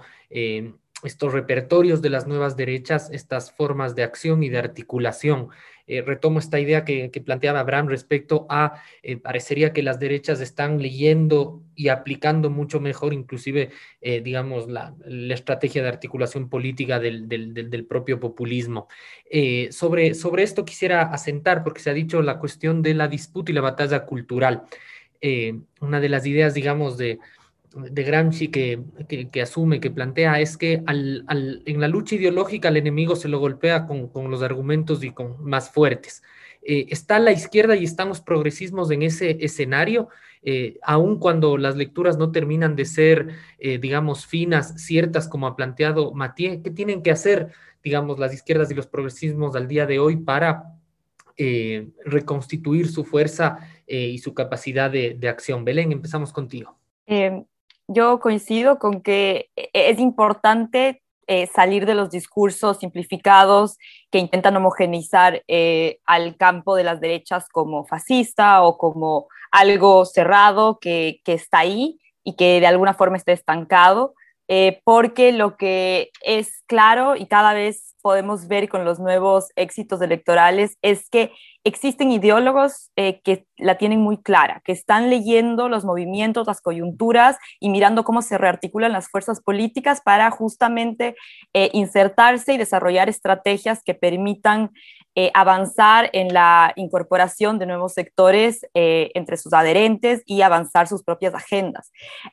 Estos 1.04 1.34
repertorios 1.34 2.02
de 2.02 2.10
las 2.10 2.28
nuevas 2.28 2.56
derechas, 2.56 3.10
estas 3.12 3.52
formas 3.52 3.96
de 3.96 4.04
acción 4.04 4.44
y 4.44 4.50
de 4.50 4.58
articulación. 4.58 5.50
Eh, 5.86 6.02
retomo 6.02 6.40
esta 6.40 6.62
idea 6.62 6.86
que, 6.86 7.10
planteaba 7.26 7.60
Abraham 7.60 7.88
respecto 7.88 8.46
a, 8.50 8.82
eh, 9.02 9.18
parecería 9.18 9.74
que 9.74 9.84
las 9.84 10.00
derechas 10.00 10.40
están 10.40 10.82
leyendo 10.82 11.62
y 11.76 11.90
aplicando 11.90 12.50
mucho 12.50 12.80
mejor, 12.80 13.14
inclusive, 13.14 13.70
eh, 14.00 14.22
digamos, 14.22 14.70
la, 14.70 14.96
estrategia 15.34 15.84
de 15.84 15.90
articulación 15.90 16.48
política 16.48 17.00
del, 17.00 17.86
propio 17.90 18.20
populismo. 18.20 18.88
sobre, 19.72 20.14
sobre 20.14 20.44
esto 20.44 20.64
quisiera 20.64 21.02
asentar, 21.02 21.64
porque 21.64 21.82
se 21.82 21.90
ha 21.90 21.94
dicho 21.94 22.22
la 22.22 22.40
cuestión 22.40 22.82
de 22.82 22.94
la 22.94 23.08
disputa 23.08 23.52
y 23.52 23.56
la 23.56 23.62
batalla 23.62 24.06
cultural. 24.06 24.64
una 25.82 26.00
de 26.00 26.10
las 26.10 26.26
ideas, 26.26 26.54
digamos, 26.54 26.98
de 26.98 27.20
de 27.76 28.04
Gramsci 28.04 28.50
que, 28.50 28.82
que, 29.32 29.42
asume, 29.42 29.80
que 29.80 29.92
plantea, 29.92 30.40
es 30.40 30.58
que 30.58 30.84
al, 30.86 31.26
en 31.66 31.80
la 31.80 31.88
lucha 31.88 32.16
ideológica 32.16 32.68
al 32.68 32.78
enemigo 32.78 33.16
se 33.16 33.30
lo 33.30 33.40
golpea 33.40 33.88
con, 33.88 34.08
con 34.08 34.30
los 34.30 34.44
argumentos 34.44 35.04
y 35.04 35.12
con 35.12 35.44
más 35.44 35.70
fuertes. 35.70 36.24
Eh, 36.66 36.88
está 36.90 37.20
la 37.20 37.32
izquierda 37.32 37.76
y 37.76 37.84
están 37.84 38.08
los 38.08 38.22
progresismos 38.22 38.90
en 38.92 39.02
ese 39.02 39.38
escenario, 39.42 40.08
eh, 40.44 40.78
aun 40.82 41.20
cuando 41.20 41.58
las 41.58 41.76
lecturas 41.76 42.18
no 42.18 42.32
terminan 42.32 42.76
de 42.76 42.86
ser, 42.86 43.30
eh, 43.60 43.78
digamos, 43.80 44.26
finas, 44.26 44.82
ciertas, 44.82 45.28
como 45.28 45.48
ha 45.48 45.56
planteado 45.56 46.14
Matías, 46.14 46.60
¿qué 46.64 46.72
tienen 46.72 47.02
que 47.02 47.12
hacer, 47.12 47.52
digamos, 47.84 48.18
las 48.18 48.34
izquierdas 48.34 48.72
y 48.72 48.76
los 48.76 48.88
progresismos 48.88 49.56
al 49.56 49.68
día 49.68 49.86
de 49.86 50.00
hoy 50.00 50.18
para 50.18 50.64
reconstituir 52.06 52.88
su 52.88 53.04
fuerza 53.04 53.58
y 53.88 54.20
su 54.20 54.36
capacidad 54.36 54.92
de, 54.92 55.16
de 55.20 55.30
acción? 55.30 55.66
Belén, 55.66 55.92
empezamos 55.92 56.32
contigo. 56.32 56.78
Yo 57.94 58.20
coincido 58.20 58.80
con 58.80 59.02
que 59.02 59.50
e-, 59.56 59.70
es 59.74 60.00
importante 60.00 61.02
eh, 61.28 61.48
salir 61.48 61.86
de 61.86 61.96
los 61.96 62.10
discursos 62.10 62.80
simplificados 62.80 63.78
que 64.12 64.20
intentan 64.20 64.58
homogeneizar 64.58 65.44
eh, 65.48 66.00
al 66.06 66.36
campo 66.36 66.76
de 66.76 66.84
las 66.84 67.00
derechas 67.00 67.48
como 67.50 67.86
fascista 67.86 68.62
o 68.64 68.78
como 68.78 69.28
algo 69.52 70.06
cerrado 70.06 70.80
que 70.80 71.22
está 71.26 71.60
ahí 71.60 72.00
y 72.24 72.36
que 72.36 72.60
de 72.60 72.68
alguna 72.68 72.94
forma 72.94 73.18
está 73.18 73.32
estancado, 73.32 74.16
eh, 74.48 74.82
porque 74.84 75.32
lo 75.32 75.58
que 75.58 76.10
es 76.22 76.64
claro 76.68 77.16
y 77.16 77.28
cada 77.28 77.54
vez 77.54 77.96
podemos 78.02 78.50
ver 78.50 78.68
con 78.68 78.84
los 78.84 79.00
nuevos 79.00 79.48
éxitos 79.56 80.02
electorales 80.02 80.78
es 80.82 81.10
que 81.10 81.32
existen 81.64 82.12
ideólogos 82.12 82.92
eh, 82.98 83.22
que 83.24 83.48
la 83.58 83.78
tienen 83.78 84.02
muy 84.02 84.22
clara, 84.22 84.62
que 84.66 84.74
están 84.74 85.10
leyendo 85.10 85.70
los 85.70 85.86
movimientos, 85.86 86.46
las 86.46 86.60
coyunturas 86.60 87.38
y 87.62 87.70
mirando 87.70 88.04
cómo 88.04 88.22
se 88.22 88.38
rearticulan 88.38 88.92
las 88.92 89.08
fuerzas 89.08 89.40
políticas 89.42 90.02
para 90.02 90.30
justamente 90.32 91.16
eh, 91.54 91.70
insertarse 91.72 92.54
y 92.54 92.58
desarrollar 92.58 93.08
estrategias 93.08 93.82
que 93.84 93.94
permitan 93.94 94.72
eh, 95.16 95.32
avanzar 95.34 96.10
en 96.14 96.34
la 96.34 96.74
incorporación 96.76 97.60
de 97.60 97.66
nuevos 97.66 97.94
sectores 97.94 98.66
entre 98.74 99.38
sus 99.38 99.54
adherentes 99.54 100.24
y 100.26 100.42
avanzar 100.42 100.88
sus 100.88 101.04
propias 101.04 101.34
agendas. 101.36 101.92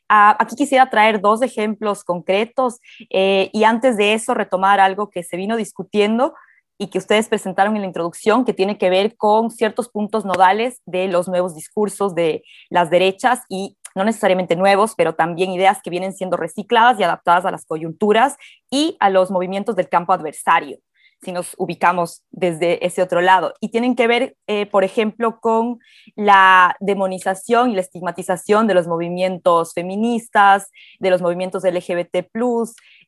Ah, 0.08 0.36
aquí 0.38 0.56
quisiera 0.56 0.88
traer 0.90 1.20
dos 1.20 1.42
ejemplos 1.42 2.04
concretos 2.04 2.78
y 3.08 3.64
antes 3.64 3.96
de 3.96 4.14
eso 4.14 4.34
retomar 4.34 4.80
algo 4.80 5.10
que 5.10 5.22
se 5.22 5.36
vino 5.36 5.56
discutiendo 5.56 6.34
y 6.80 6.86
que 6.86 6.96
ustedes 6.96 7.28
presentaron 7.28 7.76
en 7.76 7.82
la 7.82 7.88
introducción, 7.88 8.46
que 8.46 8.54
tiene 8.54 8.78
que 8.78 8.88
ver 8.88 9.14
con 9.18 9.50
ciertos 9.50 9.90
puntos 9.90 10.24
nodales 10.24 10.80
de 10.86 11.08
los 11.08 11.28
nuevos 11.28 11.54
discursos 11.54 12.14
de 12.14 12.42
las 12.70 12.88
derechas 12.88 13.42
y 13.50 13.76
no 13.94 14.02
necesariamente 14.02 14.56
nuevos, 14.56 14.94
pero 14.96 15.14
también 15.14 15.50
ideas 15.50 15.82
que 15.82 15.90
vienen 15.90 16.14
siendo 16.14 16.38
recicladas 16.38 16.98
y 16.98 17.02
adaptadas 17.02 17.44
a 17.44 17.50
las 17.50 17.66
coyunturas 17.66 18.36
y 18.70 18.96
a 18.98 19.10
los 19.10 19.30
movimientos 19.30 19.76
del 19.76 19.90
campo 19.90 20.14
adversario, 20.14 20.78
si 21.22 21.32
nos 21.32 21.54
ubicamos 21.58 22.22
desde 22.30 22.84
ese 22.84 23.02
otro 23.02 23.20
lado. 23.20 23.54
Y 23.60 23.70
tienen 23.70 23.94
que 23.94 24.06
ver, 24.06 24.36
eh, 24.46 24.66
por 24.66 24.84
ejemplo, 24.84 25.40
con 25.40 25.78
la 26.16 26.76
demonización 26.80 27.70
y 27.70 27.74
la 27.74 27.82
estigmatización 27.82 28.66
de 28.66 28.74
los 28.74 28.86
movimientos 28.86 29.72
feministas, 29.74 30.70
de 30.98 31.10
los 31.10 31.20
movimientos 31.20 31.64
LGBT, 31.64 32.30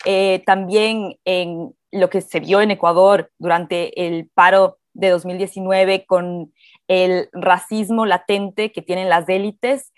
eh, 0.04 0.42
también 0.44 1.16
en 1.24 1.74
lo 1.90 2.10
que 2.10 2.20
se 2.20 2.40
vio 2.40 2.60
en 2.60 2.70
Ecuador 2.70 3.30
durante 3.38 4.06
el 4.06 4.28
paro 4.34 4.78
de 4.94 5.10
2019 5.10 6.04
con 6.06 6.52
el 6.88 7.28
racismo 7.32 8.04
latente 8.06 8.72
que 8.72 8.82
tienen 8.82 9.08
las 9.08 9.28
élites, 9.28 9.92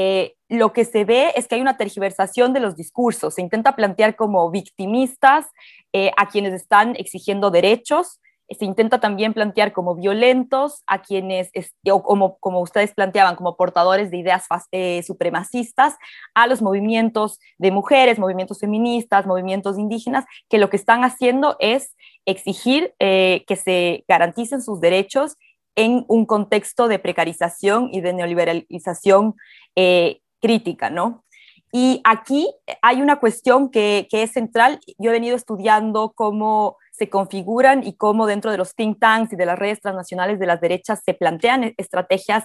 eh, 0.00 0.36
lo 0.48 0.72
que 0.72 0.84
se 0.84 1.04
ve 1.04 1.32
es 1.34 1.48
que 1.48 1.56
hay 1.56 1.60
una 1.60 1.76
tergiversación 1.76 2.52
de 2.52 2.60
los 2.60 2.76
discursos. 2.76 3.34
Se 3.34 3.42
intenta 3.42 3.74
plantear 3.74 4.14
como 4.14 4.48
victimistas 4.48 5.46
eh, 5.92 6.12
a 6.16 6.28
quienes 6.28 6.54
están 6.54 6.94
exigiendo 6.94 7.50
derechos, 7.50 8.20
se 8.48 8.64
intenta 8.64 8.98
también 9.00 9.34
plantear 9.34 9.72
como 9.72 9.96
violentos 9.96 10.82
a 10.86 11.02
quienes, 11.02 11.50
o 11.90 12.02
como, 12.40 12.60
ustedes 12.60 12.94
planteaban, 12.94 13.34
como 13.34 13.56
portadores 13.56 14.10
de 14.10 14.18
ideas 14.18 14.46
eh, 14.70 15.02
supremacistas, 15.02 15.96
a 16.32 16.46
los 16.46 16.62
movimientos 16.62 17.40
de 17.58 17.72
mujeres, 17.72 18.20
movimientos 18.20 18.60
feministas, 18.60 19.26
movimientos 19.26 19.78
indígenas, 19.78 20.24
que 20.48 20.58
lo 20.58 20.70
que 20.70 20.76
están 20.76 21.04
haciendo 21.04 21.56
es 21.58 21.94
exigir 22.24 22.94
que 22.98 23.60
se 23.62 24.04
garanticen 24.06 24.62
sus 24.62 24.80
derechos 24.80 25.36
en 25.78 26.04
un 26.08 26.26
contexto 26.26 26.88
de 26.88 26.98
precarización 26.98 27.88
y 27.92 28.00
de 28.00 28.12
neoliberalización 28.12 29.36
eh, 29.76 30.20
crítica, 30.40 30.90
¿no? 30.90 31.24
Y 31.70 32.00
aquí 32.02 32.52
hay 32.82 33.00
una 33.00 33.20
cuestión 33.20 33.70
que, 33.70 34.08
que, 34.10 34.24
es 34.24 34.32
central. 34.32 34.80
Yo 34.98 35.10
he 35.10 35.12
venido 35.12 35.36
estudiando 35.36 36.12
cómo 36.16 36.78
se 36.90 37.08
configuran 37.08 37.86
y 37.86 37.92
cómo 37.92 38.26
dentro 38.26 38.50
de 38.50 38.58
los 38.58 38.74
think 38.74 38.98
tanks 38.98 39.32
y 39.32 39.36
de 39.36 39.46
las 39.46 39.56
redes 39.56 39.80
transnacionales 39.80 40.40
de 40.40 40.46
las 40.46 40.60
derechas 40.60 41.00
se 41.04 41.14
plantean 41.14 41.62
e-, 41.62 41.74
estrategias 41.76 42.42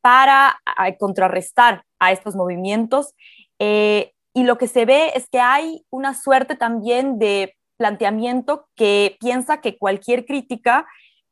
para 0.00 0.60
contrarrestar 1.00 1.82
a 1.98 2.12
estos 2.12 2.36
movimientos. 2.36 3.14
Eh, 3.58 4.12
y 4.32 4.44
lo 4.44 4.58
que 4.58 4.68
se 4.68 4.84
ve 4.84 5.10
es 5.16 5.28
que 5.28 5.40
hay 5.40 5.84
una 5.90 6.14
suerte 6.14 6.54
también 6.54 7.18
de 7.18 7.56
planteamiento 7.78 8.68
que 8.76 9.16
piensa 9.18 9.60
que 9.60 9.76
cualquier 9.76 10.24
crítica 10.24 10.86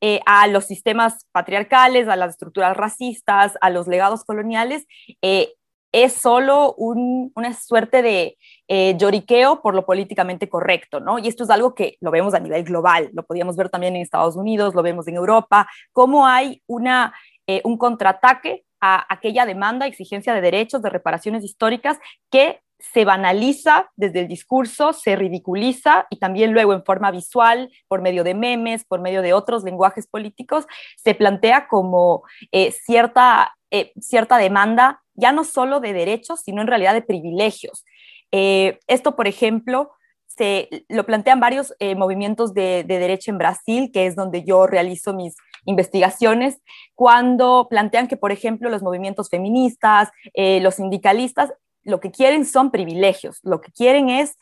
eh, 0.06 0.20
a 0.26 0.46
los 0.48 0.66
sistemas 0.66 1.26
patriarcales, 1.32 2.08
a 2.08 2.16
las 2.16 2.32
estructuras 2.32 2.76
racistas, 2.76 3.56
a 3.62 3.70
los 3.70 3.88
legados 3.88 4.22
coloniales, 4.22 4.86
eh, 5.22 5.54
es 5.92 6.12
solo 6.12 6.74
una 6.76 7.54
suerte 7.54 8.02
de 8.02 8.36
eh, 8.68 8.96
lloriqueo 8.98 9.62
por 9.62 9.74
lo 9.74 9.86
políticamente 9.86 10.50
correcto, 10.50 11.00
¿no? 11.00 11.18
Y 11.18 11.26
esto 11.26 11.44
es 11.44 11.48
algo 11.48 11.74
que 11.74 11.96
lo 12.02 12.10
vemos 12.10 12.34
a 12.34 12.40
nivel 12.40 12.64
global, 12.64 13.08
lo 13.14 13.22
podíamos 13.22 13.56
ver 13.56 13.70
también 13.70 13.96
en 13.96 14.02
Estados 14.02 14.36
Unidos, 14.36 14.74
lo 14.74 14.82
vemos 14.82 15.08
en 15.08 15.14
Europa, 15.14 15.66
cómo 15.92 16.26
hay 16.26 16.62
un 16.68 17.78
contraataque 17.78 18.66
a 18.82 19.06
aquella 19.08 19.46
demanda, 19.46 19.86
exigencia 19.86 20.34
de 20.34 20.42
derechos, 20.42 20.82
de 20.82 20.90
reparaciones 20.90 21.44
históricas 21.44 21.98
que 22.30 22.60
se 22.78 23.04
banaliza 23.04 23.90
desde 23.96 24.20
el 24.20 24.28
discurso, 24.28 24.92
se 24.92 25.16
ridiculiza 25.16 26.06
y 26.10 26.18
también 26.18 26.52
luego 26.52 26.72
en 26.72 26.84
forma 26.84 27.10
visual, 27.10 27.70
por 27.88 28.02
medio 28.02 28.24
de 28.24 28.34
memes, 28.34 28.84
por 28.84 29.00
medio 29.00 29.22
de 29.22 29.32
otros 29.32 29.64
lenguajes 29.64 30.06
políticos, 30.06 30.66
se 30.96 31.14
plantea 31.14 31.66
como 31.68 32.22
eh, 32.52 32.72
cierta, 32.72 33.54
cierta 34.00 34.38
demanda 34.38 35.00
ya 35.14 35.32
no 35.32 35.44
solo 35.44 35.80
de 35.80 35.92
derechos, 35.92 36.40
sino 36.40 36.60
en 36.60 36.66
realidad 36.66 36.94
de 36.94 37.02
privilegios. 37.02 37.84
Eh, 38.32 38.80
esto, 38.86 39.16
por 39.16 39.28
ejemplo, 39.28 39.92
se 40.26 40.84
lo 40.88 41.06
plantean 41.06 41.40
varios 41.40 41.74
eh, 41.78 41.94
movimientos 41.94 42.54
de, 42.54 42.84
derecha 42.84 43.30
en 43.30 43.38
Brasil, 43.38 43.90
que 43.92 44.06
es 44.06 44.16
donde 44.16 44.44
yo 44.44 44.66
realizo 44.66 45.14
mis 45.14 45.36
investigaciones, 45.66 46.60
cuando 46.94 47.68
plantean 47.70 48.08
que, 48.08 48.16
por 48.16 48.32
ejemplo, 48.32 48.68
los 48.68 48.82
movimientos 48.82 49.30
feministas, 49.30 50.10
eh, 50.34 50.60
los 50.60 50.74
sindicalistas, 50.74 51.52
lo 51.84 52.00
que 52.00 52.10
quieren 52.10 52.44
son 52.44 52.70
privilegios, 52.70 53.38
lo 53.42 53.60
que 53.60 53.70
quieren 53.72 54.08
es 54.08 54.36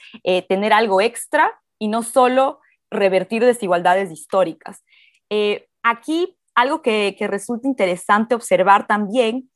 tener 0.48 0.72
algo 0.72 1.00
extra 1.00 1.60
y 1.78 1.88
no 1.88 2.02
solo 2.02 2.60
revertir 2.90 3.44
desigualdades 3.44 4.10
históricas. 4.10 4.84
aquí, 5.82 6.36
algo 6.54 6.82
que, 6.82 7.16
resulta 7.20 7.66
interesante 7.66 8.34
observar 8.34 8.86
también 8.86 9.50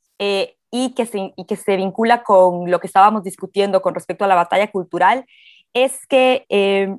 y 0.71 0.95
que, 0.95 1.07
se, 1.07 1.33
y 1.37 1.45
que 1.47 1.57
se 1.57 1.77
vincula 1.77 2.23
con 2.23 2.71
lo 2.71 2.81
que 2.81 2.87
estábamos 2.87 3.23
discutiendo 3.23 3.83
con 3.83 3.95
respecto 3.95 4.25
a 4.25 4.29
la 4.29 4.35
batalla 4.35 4.71
cultural, 4.71 5.27
es 5.73 6.07
que 6.07 6.47
eh, 6.49 6.97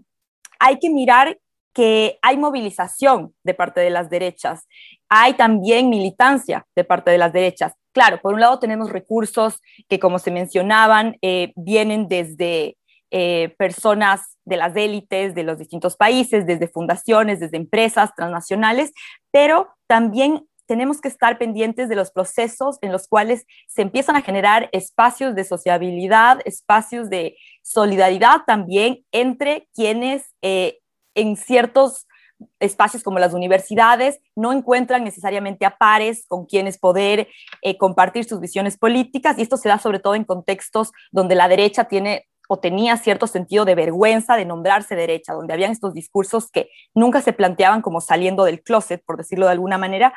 hay 0.59 0.79
que 0.79 0.89
mirar 0.89 1.39
que 1.73 2.17
hay 2.21 2.37
movilización 2.37 3.35
de 3.43 3.53
parte 3.53 3.81
de 3.81 3.91
las 3.91 4.09
derechas, 4.09 4.67
hay 5.09 5.35
también 5.35 5.89
militancia 5.89 6.65
de 6.75 6.83
parte 6.83 7.11
de 7.11 7.19
las 7.19 7.33
derechas. 7.33 7.73
Claro, 7.97 8.21
por 8.21 8.35
un 8.35 8.41
lado 8.41 8.59
tenemos 8.59 8.91
recursos 8.91 9.59
que, 9.89 9.97
como 9.97 10.19
se 10.19 10.29
mencionaban, 10.29 11.17
eh, 11.23 11.51
vienen 11.55 12.07
desde 12.07 12.77
eh, 13.09 13.55
personas 13.57 14.37
de 14.45 14.55
las 14.55 14.75
élites 14.75 15.33
de 15.33 15.41
los 15.41 15.57
distintos 15.57 15.97
países, 15.97 16.45
desde 16.45 16.67
fundaciones, 16.67 17.39
desde 17.39 17.57
empresas 17.57 18.13
transnacionales, 18.15 18.91
pero 19.31 19.69
también 19.87 20.47
tenemos 20.67 21.01
que 21.01 21.07
estar 21.07 21.39
pendientes 21.39 21.89
de 21.89 21.95
los 21.95 22.11
procesos 22.11 22.77
en 22.83 22.91
los 22.91 23.07
cuales 23.07 23.47
se 23.67 23.81
empiezan 23.81 24.15
a 24.15 24.21
generar 24.21 24.69
espacios 24.73 25.33
de 25.33 25.43
sociabilidad, 25.43 26.39
espacios 26.45 27.09
de 27.09 27.35
solidaridad 27.63 28.43
también 28.45 29.05
entre 29.11 29.69
quienes 29.73 30.35
eh, 30.43 30.77
en 31.15 31.35
ciertos 31.35 32.06
espacios 32.59 33.03
como 33.03 33.19
las 33.19 33.33
universidades 33.33 34.19
no 34.35 34.51
encuentran 34.51 35.03
necesariamente 35.03 35.65
a 35.65 35.77
pares 35.77 36.25
con 36.27 36.45
quienes 36.45 36.77
poder 36.77 37.27
eh, 37.61 37.77
compartir 37.77 38.25
sus 38.25 38.39
visiones 38.39 38.77
políticas 38.77 39.37
y 39.37 39.41
esto 39.41 39.57
se 39.57 39.69
da 39.69 39.79
sobre 39.79 39.99
todo 39.99 40.15
en 40.15 40.23
contextos 40.23 40.91
donde 41.11 41.35
la 41.35 41.47
derecha 41.47 41.85
tiene 41.85 42.25
o 42.47 42.59
tenía 42.59 42.97
cierto 42.97 43.27
sentido 43.27 43.65
de 43.65 43.75
vergüenza 43.75 44.35
de 44.35 44.45
nombrarse 44.45 44.95
derecha, 44.95 45.33
donde 45.33 45.53
habían 45.53 45.71
estos 45.71 45.93
discursos 45.93 46.49
que 46.49 46.69
nunca 46.95 47.21
se 47.21 47.33
planteaban 47.33 47.81
como 47.81 47.99
saliendo 48.01 48.45
del 48.45 48.61
closet, 48.61 49.03
por 49.05 49.17
decirlo 49.17 49.47
de 49.47 49.51
alguna 49.51 49.77
manera, 49.77 50.13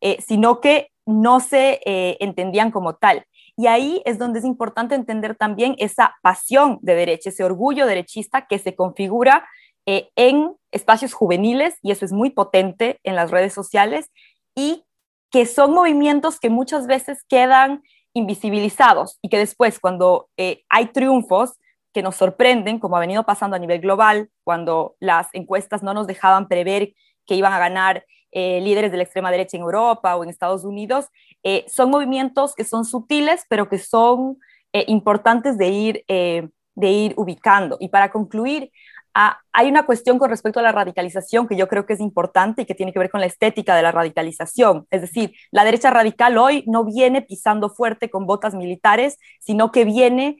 eh, 0.00 0.18
sino 0.26 0.60
que 0.60 0.90
no 1.06 1.40
se 1.40 1.80
eh, 1.84 2.16
entendían 2.20 2.70
como 2.70 2.94
tal. 2.94 3.26
Y 3.56 3.66
ahí 3.66 4.02
es 4.04 4.18
donde 4.18 4.40
es 4.40 4.44
importante 4.44 4.94
entender 4.94 5.36
también 5.36 5.76
esa 5.78 6.16
pasión 6.22 6.78
de 6.82 6.94
derecha, 6.94 7.28
ese 7.28 7.44
orgullo 7.44 7.86
derechista 7.86 8.46
que 8.46 8.58
se 8.58 8.74
configura 8.74 9.46
eh, 9.86 10.08
en 10.16 10.54
espacios 10.72 11.12
juveniles, 11.12 11.76
y 11.82 11.90
eso 11.90 12.04
es 12.04 12.12
muy 12.12 12.30
potente 12.30 13.00
en 13.04 13.14
las 13.16 13.30
redes 13.30 13.52
sociales, 13.52 14.10
y 14.54 14.84
que 15.30 15.46
son 15.46 15.72
movimientos 15.72 16.40
que 16.40 16.50
muchas 16.50 16.86
veces 16.86 17.24
quedan 17.28 17.82
invisibilizados 18.12 19.18
y 19.22 19.28
que 19.28 19.38
después 19.38 19.80
cuando 19.80 20.28
hay 20.68 20.86
triunfos 20.92 21.54
que 21.94 22.02
nos 22.02 22.16
sorprenden, 22.16 22.78
como 22.78 22.96
ha 22.96 23.00
venido 23.00 23.24
pasando 23.24 23.56
a 23.56 23.58
nivel 23.58 23.80
global, 23.80 24.28
cuando 24.42 24.96
las 24.98 25.28
encuestas 25.32 25.82
no 25.82 25.94
nos 25.94 26.06
dejaban 26.06 26.48
prever 26.48 26.92
que 27.24 27.36
iban 27.36 27.52
a 27.52 27.58
ganar 27.58 28.04
eh, 28.32 28.60
líderes 28.60 28.90
de 28.90 28.96
la 28.96 29.04
extrema 29.04 29.30
derecha 29.30 29.56
en 29.56 29.62
Europa 29.62 30.16
o 30.16 30.24
en 30.24 30.28
Estados 30.28 30.64
Unidos, 30.64 31.06
eh, 31.44 31.64
son 31.68 31.90
movimientos 31.90 32.56
que 32.56 32.64
son 32.64 32.84
sutiles, 32.84 33.46
pero 33.48 33.68
que 33.68 33.78
son 33.78 34.38
eh, 34.72 34.84
importantes 34.88 35.56
de 35.56 35.68
ir, 35.68 36.04
de 36.08 36.90
ir 36.90 37.14
ubicando. 37.16 37.76
Y 37.78 37.88
para 37.88 38.10
concluir, 38.10 38.72
ah, 39.14 39.38
hay 39.52 39.68
una 39.68 39.86
cuestión 39.86 40.18
con 40.18 40.30
respecto 40.30 40.60
a 40.60 40.62
la 40.62 40.72
radicalización 40.72 41.46
que 41.46 41.56
yo 41.56 41.68
creo 41.68 41.86
que 41.86 41.94
es 41.94 42.00
importante 42.00 42.62
y 42.62 42.64
que 42.66 42.74
tiene 42.74 42.92
que 42.92 42.98
ver 42.98 43.10
con 43.10 43.20
la 43.20 43.26
estética 43.26 43.76
de 43.76 43.82
la 43.82 43.92
radicalización. 43.92 44.86
Es 44.90 45.00
decir, 45.00 45.34
la 45.50 45.64
derecha 45.64 45.90
radical 45.90 46.38
hoy 46.38 46.64
no 46.66 46.84
viene 46.84 47.22
pisando 47.22 47.70
fuerte 47.70 48.10
con 48.10 48.26
botas 48.26 48.54
militares, 48.54 49.18
sino 49.40 49.72
que 49.72 49.84
viene 49.84 50.38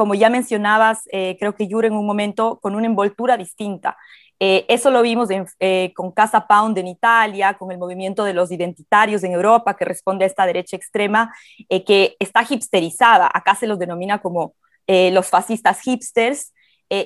como 0.00 0.14
ya 0.14 0.30
mencionabas, 0.30 1.02
eh, 1.12 1.36
creo 1.38 1.54
que 1.54 1.68
Yure 1.68 1.88
en 1.88 1.92
un 1.92 2.06
momento, 2.06 2.58
con 2.62 2.74
una 2.74 2.86
envoltura 2.86 3.36
distinta. 3.36 3.98
Eh, 4.38 4.64
eso 4.68 4.90
lo 4.90 5.02
vimos 5.02 5.28
eh, 5.58 5.92
con 5.94 6.10
Casa 6.12 6.46
Pound 6.46 6.78
en 6.78 6.86
Italia, 6.86 7.58
con 7.58 7.70
el 7.70 7.76
movimiento 7.76 8.24
de 8.24 8.32
los 8.32 8.50
identitarios 8.50 9.22
en 9.24 9.32
Europa, 9.32 9.76
que 9.76 9.84
responde 9.84 10.24
a 10.24 10.28
esta 10.28 10.46
derecha 10.46 10.74
extrema, 10.74 11.34
que 11.68 12.16
está 12.18 12.46
hipsterizada. 12.48 13.30
Acá 13.30 13.54
se 13.54 13.66
los 13.66 13.78
denomina 13.78 14.22
como 14.22 14.54
los 14.88 15.28
fascistas 15.28 15.82
hipsters, 15.82 16.54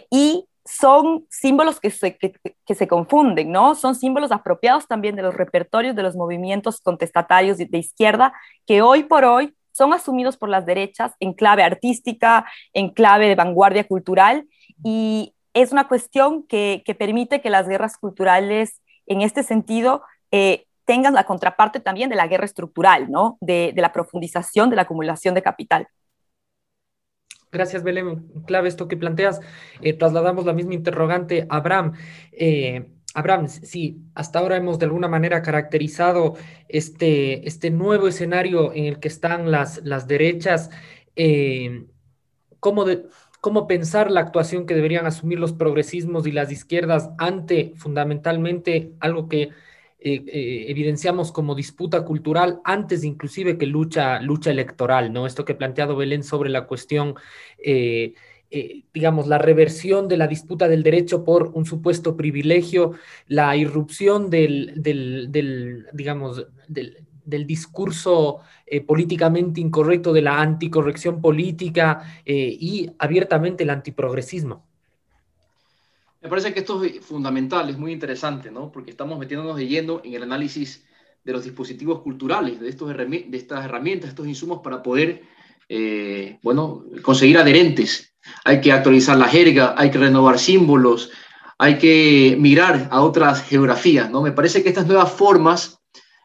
y 0.09 0.47
son 0.65 1.27
símbolos 1.29 1.79
que 1.79 1.91
se, 1.91 2.17
que, 2.17 2.75
se, 2.75 2.89
confunden, 2.89 3.53
¿no? 3.53 3.75
Son 3.75 3.95
símbolos 3.95 4.33
apropiados 4.33 4.87
también 4.87 5.15
de 5.15 5.23
los 5.23 5.35
repertorios 5.35 5.95
de 5.95 6.03
los 6.03 6.17
movimientos 6.17 6.81
contestatarios 6.81 7.59
de 7.59 7.79
izquierda, 7.79 8.33
que 8.67 8.81
hoy 8.81 9.03
por 9.03 9.25
hoy 9.25 9.55
son 9.73 9.93
asumidos 9.93 10.37
por 10.37 10.49
las 10.49 10.65
derechas 10.65 11.13
en 11.21 11.35
clave 11.35 11.63
artística, 11.63 12.47
en 12.73 12.91
clave 12.91 13.29
de 13.29 13.35
vanguardia 13.35 13.85
cultural, 13.85 14.47
y 14.83 15.35
es 15.53 15.73
una 15.73 15.89
cuestión 15.89 16.45
que, 16.47 16.83
permite 16.99 17.41
que 17.41 17.51
las 17.51 17.69
guerras 17.69 17.97
culturales, 17.97 18.81
en 19.07 19.23
este 19.23 19.43
sentido, 19.43 20.03
eh, 20.31 20.67
tengan 20.85 21.15
la 21.15 21.25
contraparte 21.25 21.81
también 21.81 22.11
de 22.11 22.17
la 22.17 22.27
guerra 22.27 22.45
estructural, 22.45 23.11
¿no? 23.11 23.39
de, 23.41 23.73
la 23.77 23.93
profundización 23.93 24.71
de 24.71 24.77
la 24.77 24.83
acumulación 24.83 25.35
de 25.35 25.43
capital. 25.43 25.89
Gracias, 27.55 27.85
Belén. 27.85 28.27
Clave 28.47 28.69
esto 28.69 28.89
que 28.89 28.97
planteas. 28.97 29.41
Eh, 29.81 29.93
trasladamos 29.93 30.45
la 30.45 30.53
misma 30.53 30.75
interrogante 30.75 31.47
a 31.49 31.59
Abraham. 31.59 31.93
Eh, 32.33 32.91
Abraham, 33.15 33.47
sí, 33.47 34.03
hasta 34.17 34.41
ahora 34.41 34.57
hemos 34.57 34.81
de 34.81 34.87
alguna 34.87 35.07
manera 35.07 35.41
caracterizado 35.41 36.35
este, 36.69 37.47
este 37.47 37.71
nuevo 37.71 38.09
escenario 38.09 38.73
en 38.75 38.87
el 38.87 38.99
que 38.99 39.07
están 39.07 39.53
las, 39.53 39.85
las 39.85 40.09
derechas. 40.09 40.71
Eh, 41.15 41.87
¿cómo, 42.59 42.87
¿Cómo 43.41 43.69
pensar 43.69 44.11
la 44.11 44.21
actuación 44.21 44.67
que 44.67 44.75
deberían 44.75 45.07
asumir 45.07 45.39
los 45.39 45.53
progresismos 45.53 46.27
y 46.27 46.33
las 46.33 46.51
izquierdas 46.51 47.11
ante 47.19 47.75
fundamentalmente 47.77 48.95
algo 48.99 49.29
que 49.29 49.51
eh, 50.07 50.23
eh, 50.27 50.67
evidenciamos 50.69 51.33
como 51.33 51.55
disputa 51.55 52.05
cultural 52.05 52.61
antes 52.63 53.05
inclusive 53.05 53.57
que 53.57 53.65
lucha, 53.65 54.21
lucha 54.21 54.51
electoral, 54.51 55.11
¿no? 55.11 55.27
Esto 55.27 55.47
que 55.47 55.55
ha 55.55 55.59
planteado 55.59 55.97
Belén 55.97 56.23
sobre 56.23 56.51
la 56.51 56.67
cuestión 56.67 57.15
eh, 57.57 58.13
digamos, 58.93 59.27
la 59.27 59.39
reversión 59.39 60.07
de 60.07 60.19
la 60.19 60.27
disputa 60.27 60.69
del 60.69 60.83
derecho 60.83 61.25
por 61.25 61.53
un 61.55 61.65
supuesto 61.65 62.19
privilegio, 62.19 62.93
la 63.29 63.57
irrupción 63.57 64.29
del, 64.29 64.75
digamos, 65.93 66.47
del, 66.69 67.47
discurso 67.47 68.41
políticamente 68.87 69.61
incorrecto, 69.61 70.13
de 70.13 70.23
la 70.23 70.41
anticorrección 70.41 71.21
política 71.21 72.23
y 72.25 72.93
abiertamente 72.99 73.65
el 73.65 73.71
antiprogresismo. 73.71 74.65
Me 76.25 76.31
parece 76.31 76.53
que 76.53 76.61
esto 76.61 76.83
es 76.83 77.05
fundamental, 77.05 77.69
es 77.71 77.79
muy 77.79 77.93
interesante, 77.93 78.51
¿no? 78.51 78.73
Porque 78.73 78.91
estamos 78.91 79.19
metiéndonos 79.19 79.57
de 79.57 79.69
lleno 79.69 80.01
en 80.03 80.15
el 80.15 80.23
análisis 80.23 80.85
de 81.23 81.33
los 81.33 81.45
dispositivos 81.45 82.01
culturales, 82.01 82.59
de, 82.59 82.69
estos 82.69 82.89
de 82.89 83.29
estas 83.33 83.65
herramientas, 83.65 84.09
estos 84.09 84.27
insumos 84.27 84.61
para 84.65 84.83
poder, 84.83 85.23
bueno, 86.43 86.85
conseguir 87.03 87.39
adherentes 87.39 88.15
hay 88.45 88.61
que 88.61 88.73
actualizar 88.73 89.17
la 89.17 89.29
jerga, 89.29 89.75
hay 89.77 89.91
que 89.91 89.99
renovar 89.99 90.39
símbolos, 90.39 91.11
hay 91.59 91.79
que 91.79 92.37
mirar 92.39 92.89
a 92.91 93.03
otras 93.03 93.43
geografías, 93.43 94.11
¿no? 94.11 94.23
Me 94.23 94.33
parece 94.33 94.63
que 94.63 94.69
estas 94.69 94.87
nuevas 94.87 95.13
formas 95.13 95.79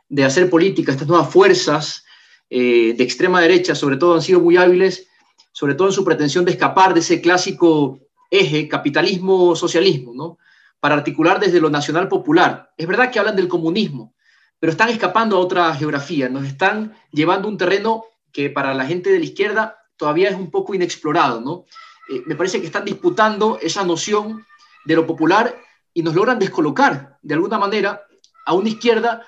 de 0.08 0.24
hacer 0.24 0.50
política, 0.50 0.91
estas 0.91 1.08
nuevas 1.08 1.30
fuerzas 1.30 2.04
eh, 2.50 2.93
de 2.97 3.04
extrema 3.04 3.41
derecha, 3.41 3.76
sobre 3.76 3.97
todo, 3.97 4.16
han 4.16 4.22
sido 4.22 4.39
muy 4.39 4.58
hábiles, 4.58 5.08
sobre 5.52 5.76
todo 5.76 5.89
en 5.89 5.93
su 5.93 6.04
pretensión 6.04 6.45
de 6.45 6.52
escapar 6.52 6.93
de 6.93 7.02
ese 7.02 7.22
clásico 7.22 8.00
eje 8.30 8.67
capitalismo-socialismo, 8.67 10.13
¿no? 10.13 10.38
Para 10.80 10.95
articular 10.95 11.39
desde 11.39 11.59
lo 11.59 11.69
nacional 11.69 12.07
popular. 12.07 12.71
Es 12.77 12.88
verdad 12.88 13.11
que 13.11 13.19
hablan 13.19 13.36
del 13.36 13.47
comunismo, 13.47 14.13
pero 14.59 14.71
están 14.71 14.89
escapando 14.89 15.38
a 15.38 15.39
otra 15.39 15.73
geografía, 15.73 16.30
nos 16.30 16.45
están 16.45 16.95
llevando 17.11 17.47
un 17.47 17.57
terreno 17.57 18.05
que 18.32 18.49
para 18.49 18.73
la 18.73 18.86
gente 18.86 19.09
de 19.09 19.19
la 19.19 19.25
izquierda 19.25 19.77
todavía 19.97 20.30
es 20.30 20.36
un 20.36 20.51
poco 20.51 20.73
inexplorado, 20.73 21.41
¿no? 21.41 21.65
Eh, 22.09 22.23
me 22.25 22.36
parece 22.36 22.59
que 22.59 22.67
están 22.67 22.86
disputando 22.86 23.59
esa 23.61 23.84
noción 23.84 24.45
de 24.86 24.95
lo 24.95 25.05
popular 25.05 25.55
y 25.93 26.01
nos 26.01 26.15
logran 26.15 26.39
descolocar 26.39 27.17
de 27.21 27.34
alguna 27.34 27.57
manera 27.57 28.01
a 28.45 28.53
una 28.53 28.69
izquierda 28.69 29.25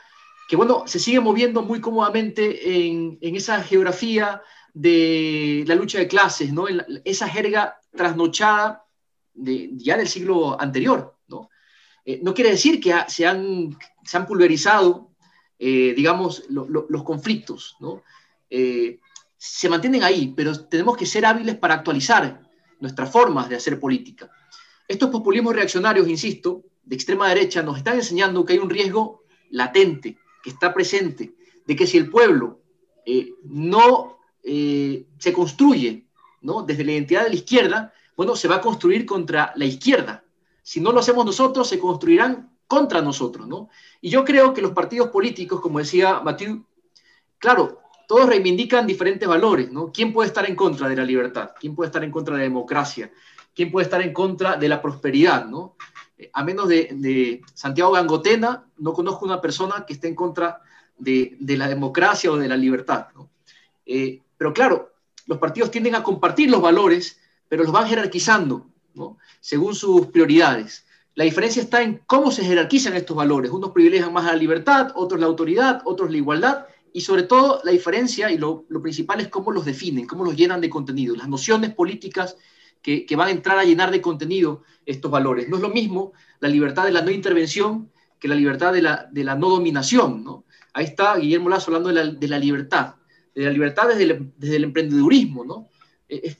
que, 0.47 0.55
bueno, 0.55 0.83
se 0.85 0.99
sigue 0.99 1.19
moviendo 1.19 1.61
muy 1.61 1.79
cómodamente 1.79 2.85
en, 2.87 3.17
esa 3.21 3.61
geografía 3.63 4.41
de 4.73 5.63
la 5.67 5.75
lucha 5.75 5.99
de 5.99 6.07
clases, 6.07 6.51
¿no? 6.53 6.65
esa 7.03 7.27
jerga 7.27 7.77
trasnochada 7.95 8.83
de, 9.33 9.69
ya 9.73 9.97
del 9.97 10.07
siglo 10.07 10.59
anterior, 10.59 11.17
¿no? 11.27 11.49
Eh, 12.05 12.19
no 12.23 12.33
quiere 12.33 12.51
decir 12.51 12.79
que 12.79 12.95
se, 13.07 13.25
han, 13.25 13.77
se 14.03 14.17
han 14.17 14.25
pulverizado, 14.25 15.11
eh, 15.59 15.93
digamos, 15.95 16.45
los 16.49 17.03
conflictos, 17.03 17.75
¿no? 17.79 18.03
se 19.43 19.69
mantienen 19.69 20.03
ahí, 20.03 20.33
pero 20.35 20.67
tenemos 20.67 20.95
que 20.95 21.05
ser 21.05 21.25
hábiles 21.25 21.55
para 21.55 21.73
actualizar 21.73 22.41
nuestras 22.79 23.09
formas 23.09 23.49
de 23.49 23.55
hacer 23.55 23.79
política. 23.79 24.29
Estos 24.87 25.09
populismos 25.09 25.55
reaccionarios, 25.55 26.07
insisto, 26.07 26.65
de 26.83 26.95
extrema 26.95 27.29
derecha, 27.29 27.63
nos 27.63 27.77
están 27.77 27.95
enseñando 27.95 28.45
que 28.45 28.53
hay 28.53 28.59
un 28.59 28.69
riesgo 28.69 29.23
latente, 29.49 30.17
que 30.43 30.49
está 30.49 30.73
presente, 30.73 31.33
de 31.65 31.75
que 31.75 31.87
si 31.87 31.97
el 31.97 32.09
pueblo 32.09 32.61
eh, 33.05 33.33
no 33.43 34.19
eh, 34.43 35.07
se 35.17 35.31
construye 35.33 36.07
¿no? 36.41 36.63
desde 36.63 36.83
la 36.83 36.91
identidad 36.91 37.23
de 37.23 37.29
la 37.29 37.35
izquierda, 37.35 37.93
bueno, 38.21 38.35
se 38.35 38.47
va 38.47 38.57
a 38.57 38.61
construir 38.61 39.03
contra 39.03 39.51
la 39.55 39.65
izquierda. 39.65 40.23
Si 40.61 40.79
no 40.79 40.91
lo 40.91 40.99
hacemos 40.99 41.25
nosotros, 41.25 41.67
se 41.67 41.79
construirán 41.79 42.55
contra 42.67 43.01
nosotros, 43.01 43.47
¿no? 43.47 43.69
Y 43.99 44.11
yo 44.11 44.23
creo 44.23 44.53
que 44.53 44.61
los 44.61 44.73
partidos 44.73 45.09
políticos, 45.09 45.59
como 45.59 45.79
decía 45.79 46.19
Mathieu, 46.19 46.63
claro, 47.39 47.81
todos 48.07 48.29
reivindican 48.29 48.85
diferentes 48.85 49.27
valores, 49.27 49.71
¿no? 49.71 49.91
¿Quién 49.91 50.13
puede 50.13 50.27
estar 50.27 50.47
en 50.47 50.55
contra 50.55 50.87
de 50.87 50.97
la 50.97 51.03
libertad? 51.03 51.49
¿Quién 51.59 51.73
puede 51.73 51.87
estar 51.87 52.03
en 52.03 52.11
contra 52.11 52.35
de 52.35 52.41
la 52.41 52.43
democracia? 52.43 53.11
¿Quién 53.55 53.71
puede 53.71 53.85
estar 53.85 54.03
en 54.03 54.13
contra 54.13 54.55
de 54.55 54.69
la 54.69 54.79
prosperidad, 54.83 55.47
¿no? 55.47 55.75
a 56.31 56.43
menos 56.43 56.67
de, 56.67 57.41
Santiago 57.55 57.93
Gangotena, 57.93 58.67
no 58.77 58.93
conozco 58.93 59.25
una 59.25 59.41
persona 59.41 59.83
que 59.87 59.93
esté 59.93 60.09
en 60.09 60.13
contra 60.13 60.61
de, 60.95 61.35
la 61.39 61.67
democracia 61.67 62.31
o 62.31 62.37
de 62.37 62.47
la 62.47 62.55
libertad. 62.55 63.07
Eh, 63.83 64.21
pero 64.37 64.53
claro, 64.53 64.93
los 65.25 65.39
partidos 65.39 65.71
tienden 65.71 65.95
a 65.95 66.03
compartir 66.03 66.51
los 66.51 66.61
valores, 66.61 67.19
pero 67.51 67.63
los 67.63 67.73
van 67.73 67.85
jerarquizando 67.85 68.65
según 69.41 69.75
sus 69.75 70.07
prioridades. 70.07 70.85
La 71.15 71.25
diferencia 71.25 71.61
está 71.61 71.81
en 71.81 72.01
cómo 72.07 72.31
se 72.31 72.45
jerarquizan 72.45 72.95
estos 72.95 73.17
valores. 73.17 73.51
Unos 73.51 73.71
privilegian 73.71 74.13
más 74.13 74.23
la 74.23 74.37
libertad, 74.37 74.93
otros 74.95 75.19
la 75.19 75.27
autoridad, 75.27 75.81
otros 75.83 76.09
la 76.11 76.15
igualdad, 76.15 76.65
y 76.93 77.01
sobre 77.01 77.23
todo 77.23 77.59
la 77.65 77.73
diferencia 77.73 78.31
y 78.31 78.37
lo, 78.37 78.65
principal 78.81 79.19
es 79.19 79.27
cómo 79.27 79.51
los 79.51 79.65
definen, 79.65 80.07
cómo 80.07 80.23
los 80.23 80.37
llenan 80.37 80.61
de 80.61 80.69
contenido, 80.69 81.13
las 81.13 81.27
nociones 81.27 81.73
políticas 81.73 82.37
que, 82.81 83.05
van 83.17 83.27
a 83.27 83.31
entrar 83.31 83.59
a 83.59 83.65
llenar 83.65 83.91
de 83.91 83.99
contenido 83.99 84.63
estos 84.85 85.11
valores. 85.11 85.49
No 85.49 85.57
es 85.57 85.61
lo 85.61 85.71
mismo 85.71 86.13
la 86.39 86.47
libertad 86.47 86.85
de 86.85 86.93
la 86.93 87.01
no 87.01 87.11
intervención 87.11 87.91
que 88.17 88.29
la 88.29 88.35
libertad 88.35 88.71
de 88.71 88.81
la, 88.81 89.35
no 89.35 89.49
dominación. 89.49 90.23
¿no? 90.23 90.45
Ahí 90.71 90.85
está 90.85 91.17
Guillermo 91.17 91.49
Lazo 91.49 91.71
hablando 91.71 91.89
de 91.89 91.95
la, 91.95 92.11
de 92.13 92.27
la 92.29 92.39
libertad, 92.39 92.95
de 93.35 93.43
la 93.43 93.51
libertad 93.51 93.89
desde 93.89 94.03
el, 94.03 94.31
desde 94.37 94.55
el 94.55 94.63
emprendedurismo, 94.63 95.43
¿no? 95.43 95.67
Es, 96.11 96.35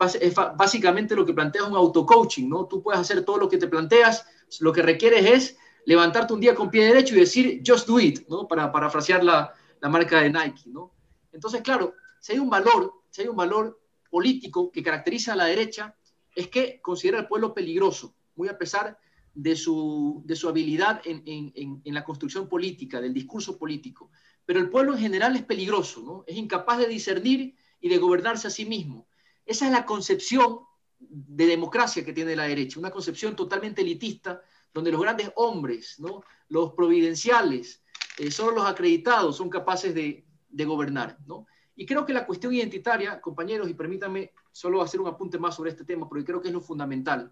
básicamente 0.58 1.16
lo 1.16 1.26
que 1.26 1.34
plantea 1.34 1.64
un 1.64 1.76
auto-coaching, 1.76 2.50
¿no? 2.50 2.66
Tú 2.66 2.84
puedes 2.84 3.00
hacer 3.00 3.24
todo 3.24 3.38
lo 3.38 3.48
que 3.48 3.58
te 3.58 3.70
planteas, 3.70 4.26
lo 4.60 4.74
que 4.74 4.82
requieres 4.82 5.26
es 5.26 5.58
levantarte 5.86 6.34
un 6.34 6.42
día 6.42 6.54
con 6.54 6.70
pie 6.70 6.86
derecho 6.86 7.16
y 7.16 7.20
decir, 7.22 7.64
just 7.66 7.88
do 7.88 7.98
it, 7.98 8.28
¿no? 8.28 8.50
Para 8.50 8.70
parafrasear 8.70 9.24
la, 9.24 9.54
la 9.80 9.88
marca 9.88 10.20
de 10.20 10.30
Nike, 10.30 10.64
¿no? 10.66 10.92
Entonces, 11.32 11.62
claro, 11.62 11.96
si 12.20 12.34
hay 12.34 12.40
un 12.40 12.50
valor, 12.50 12.94
si 13.10 13.22
hay 13.22 13.30
un 13.30 13.38
valor 13.38 13.80
político 14.10 14.70
que 14.70 14.84
caracteriza 14.84 15.32
a 15.32 15.38
la 15.38 15.46
derecha, 15.46 15.96
es 16.36 16.50
que 16.50 16.82
considera 16.82 17.20
al 17.20 17.30
pueblo 17.30 17.54
peligroso, 17.54 18.14
muy 18.36 18.50
a 18.50 18.58
pesar 18.58 18.98
de 19.34 19.56
su, 19.56 20.22
de 20.26 20.36
su 20.36 20.50
habilidad 20.50 21.02
en, 21.06 21.24
en, 21.26 21.82
en, 21.86 21.94
la 21.94 22.04
construcción 22.04 22.50
política, 22.50 23.00
del 23.00 23.14
discurso 23.14 23.58
político. 23.58 24.12
Pero 24.46 24.60
el 24.60 24.70
pueblo 24.70 24.94
en 24.94 25.00
general 25.00 25.36
es 25.38 25.44
peligroso, 25.44 26.02
¿no? 26.02 26.26
Es 26.28 26.36
incapaz 26.36 26.80
de 26.80 26.88
discernir 26.88 27.56
y 27.80 27.88
de 27.88 27.98
gobernarse 27.98 28.48
a 28.48 28.52
sí 28.52 28.66
mismo. 28.66 29.08
Esa 29.46 29.66
es 29.66 29.72
la 29.72 29.86
concepción 29.86 30.60
de 31.00 31.46
democracia 31.46 32.06
que 32.06 32.14
tiene 32.14 32.36
la 32.36 32.44
derecha, 32.44 32.80
una 32.80 32.92
concepción 32.92 33.36
totalmente 33.36 33.82
elitista, 33.82 34.42
donde 34.74 34.92
los 34.92 35.02
grandes 35.02 35.32
hombres, 35.36 36.00
¿no? 36.00 36.24
los 36.50 36.74
providenciales, 36.74 37.84
eh, 38.18 38.32
solo 38.32 38.52
los 38.52 38.66
acreditados 38.66 39.38
son 39.38 39.50
capaces 39.50 39.94
de, 39.94 40.26
gobernar. 40.66 41.18
¿no? 41.26 41.48
Y 41.76 41.86
creo 41.86 42.06
que 42.06 42.14
la 42.14 42.26
cuestión 42.26 42.54
identitaria, 42.54 43.20
compañeros, 43.20 43.70
y 43.70 43.74
permítanme 43.74 44.32
solo 44.52 44.82
hacer 44.82 45.02
un 45.02 45.08
apunte 45.08 45.40
más 45.40 45.56
sobre 45.56 45.72
este 45.72 45.86
tema, 45.86 46.08
porque 46.08 46.26
creo 46.26 46.42
que 46.42 46.50
es 46.50 46.54
lo 46.54 46.62
fundamental, 46.62 47.32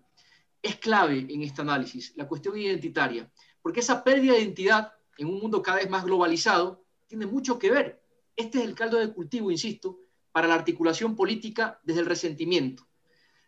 es 0.62 0.76
clave 0.78 1.28
en 1.30 1.44
este 1.44 1.62
análisis, 1.62 2.14
la 2.16 2.28
cuestión 2.28 2.58
identitaria, 2.58 3.32
porque 3.62 3.82
esa 3.82 4.04
pérdida 4.04 4.34
de 4.34 4.42
identidad 4.42 4.94
en 5.18 5.28
un 5.28 5.40
mundo 5.40 5.62
cada 5.62 5.78
vez 5.78 5.90
más 5.90 6.04
globalizado 6.04 6.84
tiene 7.08 7.26
mucho 7.26 7.60
que 7.60 7.72
ver. 7.72 8.02
Este 8.36 8.60
es 8.60 8.66
el 8.66 8.76
caldo 8.76 8.98
de 8.98 9.14
cultivo, 9.14 9.52
insisto, 9.52 10.00
para 10.32 10.48
la 10.48 10.56
articulación 10.56 11.16
política 11.16 11.80
desde 11.84 12.02
el 12.02 12.06
resentimiento, 12.06 12.88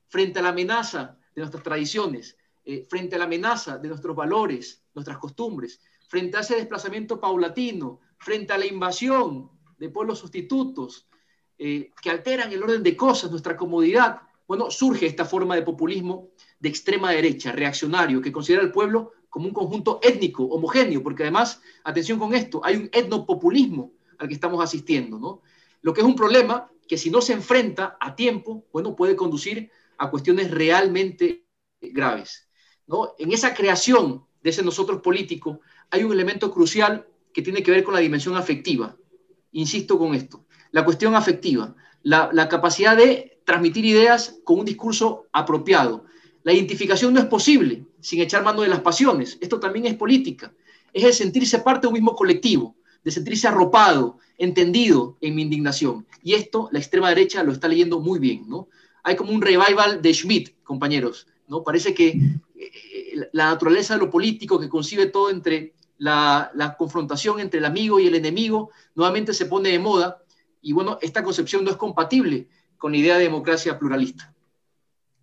frente 0.07 0.39
a 0.39 0.41
la 0.41 0.49
amenaza 0.49 1.17
de 1.35 1.41
nuestras 1.41 1.63
tradiciones, 1.63 2.37
eh, 2.65 2.85
frente 2.89 3.15
a 3.15 3.19
la 3.19 3.25
amenaza 3.25 3.77
de 3.77 3.87
nuestros 3.87 4.15
valores, 4.15 4.83
nuestras 4.93 5.17
costumbres, 5.17 5.81
frente 6.07 6.37
a 6.37 6.41
ese 6.41 6.55
desplazamiento 6.55 7.19
paulatino, 7.19 8.01
frente 8.17 8.53
a 8.53 8.57
la 8.57 8.65
invasión 8.65 9.49
de 9.77 9.89
pueblos 9.89 10.19
sustitutos 10.19 11.07
eh, 11.57 11.91
que 12.01 12.09
alteran 12.09 12.51
el 12.51 12.63
orden 12.63 12.83
de 12.83 12.95
cosas, 12.95 13.31
nuestra 13.31 13.55
comodidad, 13.55 14.21
bueno, 14.47 14.69
surge 14.69 15.05
esta 15.05 15.25
forma 15.25 15.55
de 15.55 15.61
populismo 15.61 16.31
de 16.59 16.69
extrema 16.69 17.11
derecha, 17.11 17.51
reaccionario, 17.51 18.21
que 18.21 18.31
considera 18.31 18.63
al 18.63 18.71
pueblo 18.71 19.13
como 19.29 19.47
un 19.47 19.53
conjunto 19.53 19.99
étnico, 20.03 20.43
homogéneo, 20.43 21.01
porque 21.01 21.23
además, 21.23 21.61
atención 21.83 22.19
con 22.19 22.33
esto, 22.33 22.59
hay 22.63 22.75
un 22.75 22.89
etnopopulismo 22.91 23.93
al 24.17 24.27
que 24.27 24.33
estamos 24.33 24.61
asistiendo, 24.61 25.17
¿no? 25.17 25.41
Lo 25.81 25.93
que 25.93 26.01
es 26.01 26.07
un 26.07 26.15
problema 26.15 26.71
que 26.87 26.97
si 26.97 27.09
no 27.09 27.21
se 27.21 27.33
enfrenta 27.33 27.97
a 27.99 28.15
tiempo, 28.15 28.65
bueno, 28.73 28.95
puede 28.95 29.15
conducir 29.15 29.71
a 29.97 30.09
cuestiones 30.09 30.51
realmente 30.51 31.45
graves. 31.79 32.49
¿no? 32.87 33.13
En 33.17 33.31
esa 33.31 33.53
creación 33.53 34.25
de 34.43 34.49
ese 34.49 34.63
nosotros 34.63 35.01
político 35.01 35.61
hay 35.89 36.03
un 36.03 36.11
elemento 36.11 36.51
crucial 36.51 37.07
que 37.33 37.41
tiene 37.41 37.63
que 37.63 37.71
ver 37.71 37.83
con 37.83 37.93
la 37.93 37.99
dimensión 37.99 38.35
afectiva. 38.35 38.97
Insisto 39.53 39.97
con 39.97 40.15
esto, 40.15 40.45
la 40.71 40.85
cuestión 40.85 41.15
afectiva, 41.15 41.75
la, 42.03 42.29
la 42.33 42.49
capacidad 42.49 42.95
de 42.95 43.41
transmitir 43.45 43.85
ideas 43.85 44.39
con 44.43 44.59
un 44.59 44.65
discurso 44.65 45.27
apropiado. 45.31 46.05
La 46.43 46.53
identificación 46.53 47.13
no 47.13 47.19
es 47.19 47.25
posible 47.25 47.85
sin 47.99 48.21
echar 48.21 48.43
mano 48.43 48.61
de 48.61 48.67
las 48.67 48.81
pasiones. 48.81 49.37
Esto 49.41 49.59
también 49.59 49.85
es 49.85 49.95
política. 49.95 50.53
Es 50.93 51.03
el 51.03 51.13
sentirse 51.13 51.59
parte 51.59 51.81
de 51.81 51.87
un 51.87 51.93
mismo 51.93 52.15
colectivo, 52.15 52.75
de 53.03 53.11
sentirse 53.11 53.47
arropado, 53.47 54.17
entendido 54.37 55.17
en 55.21 55.35
mi 55.35 55.43
indignación. 55.43 56.05
Y 56.23 56.33
esto 56.33 56.69
la 56.71 56.79
extrema 56.79 57.09
derecha 57.09 57.43
lo 57.43 57.51
está 57.51 57.67
leyendo 57.67 57.99
muy 57.99 58.19
bien, 58.19 58.47
¿no? 58.47 58.67
Hay 59.03 59.15
como 59.15 59.31
un 59.31 59.41
revival 59.41 60.01
de 60.01 60.13
Schmidt, 60.13 60.63
compañeros, 60.63 61.27
¿no? 61.47 61.63
Parece 61.63 61.93
que 61.93 62.09
eh, 62.55 63.29
la 63.33 63.45
naturaleza 63.45 63.95
de 63.95 63.99
lo 63.99 64.09
político 64.09 64.59
que 64.59 64.69
concibe 64.69 65.07
todo 65.07 65.29
entre 65.29 65.73
la, 65.97 66.51
la, 66.55 66.75
confrontación 66.77 67.39
entre 67.39 67.59
el 67.59 67.65
amigo 67.65 67.99
y 67.99 68.07
el 68.07 68.15
enemigo 68.15 68.71
nuevamente 68.95 69.33
se 69.33 69.45
pone 69.45 69.69
de 69.69 69.79
moda 69.79 70.23
y 70.61 70.73
bueno, 70.73 70.97
esta 71.01 71.23
concepción 71.23 71.63
no 71.63 71.71
es 71.71 71.77
compatible 71.77 72.47
con 72.77 72.91
la 72.91 72.97
idea 72.97 73.17
de 73.17 73.23
democracia 73.23 73.77
pluralista. 73.77 74.33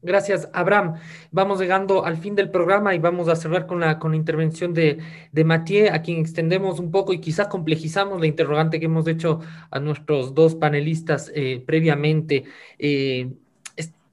Gracias, 0.00 0.48
Abraham. 0.52 0.94
Vamos 1.32 1.58
llegando 1.58 2.04
al 2.04 2.18
fin 2.18 2.36
del 2.36 2.50
programa 2.50 2.94
y 2.94 3.00
vamos 3.00 3.26
a 3.28 3.34
cerrar 3.34 3.66
con 3.66 3.80
la, 3.80 3.98
con 3.98 4.12
la 4.12 4.16
intervención 4.16 4.72
de, 4.72 4.98
de 5.32 5.44
Mathieu, 5.44 5.88
a 5.92 6.02
quien 6.02 6.18
extendemos 6.18 6.78
un 6.78 6.92
poco 6.92 7.12
y 7.12 7.20
quizás 7.20 7.48
complejizamos 7.48 8.20
la 8.20 8.28
interrogante 8.28 8.78
que 8.78 8.86
hemos 8.86 9.08
hecho 9.08 9.40
a 9.72 9.80
nuestros 9.80 10.34
dos 10.34 10.54
panelistas 10.54 11.32
eh, 11.34 11.64
previamente. 11.66 12.44
Eh, 12.78 13.32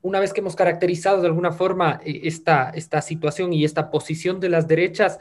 una 0.02 0.20
vez 0.20 0.34
que 0.34 0.42
hemos 0.42 0.56
caracterizado 0.56 1.22
de 1.22 1.28
alguna 1.28 1.52
forma 1.52 2.00
eh, 2.04 2.22
esta, 2.24 2.72
esta 2.72 3.02
situación 3.04 3.54
y 3.54 3.64
esta 3.64 3.92
posición 3.92 4.40
de 4.40 4.50
las 4.50 4.68
derechas, 4.68 5.20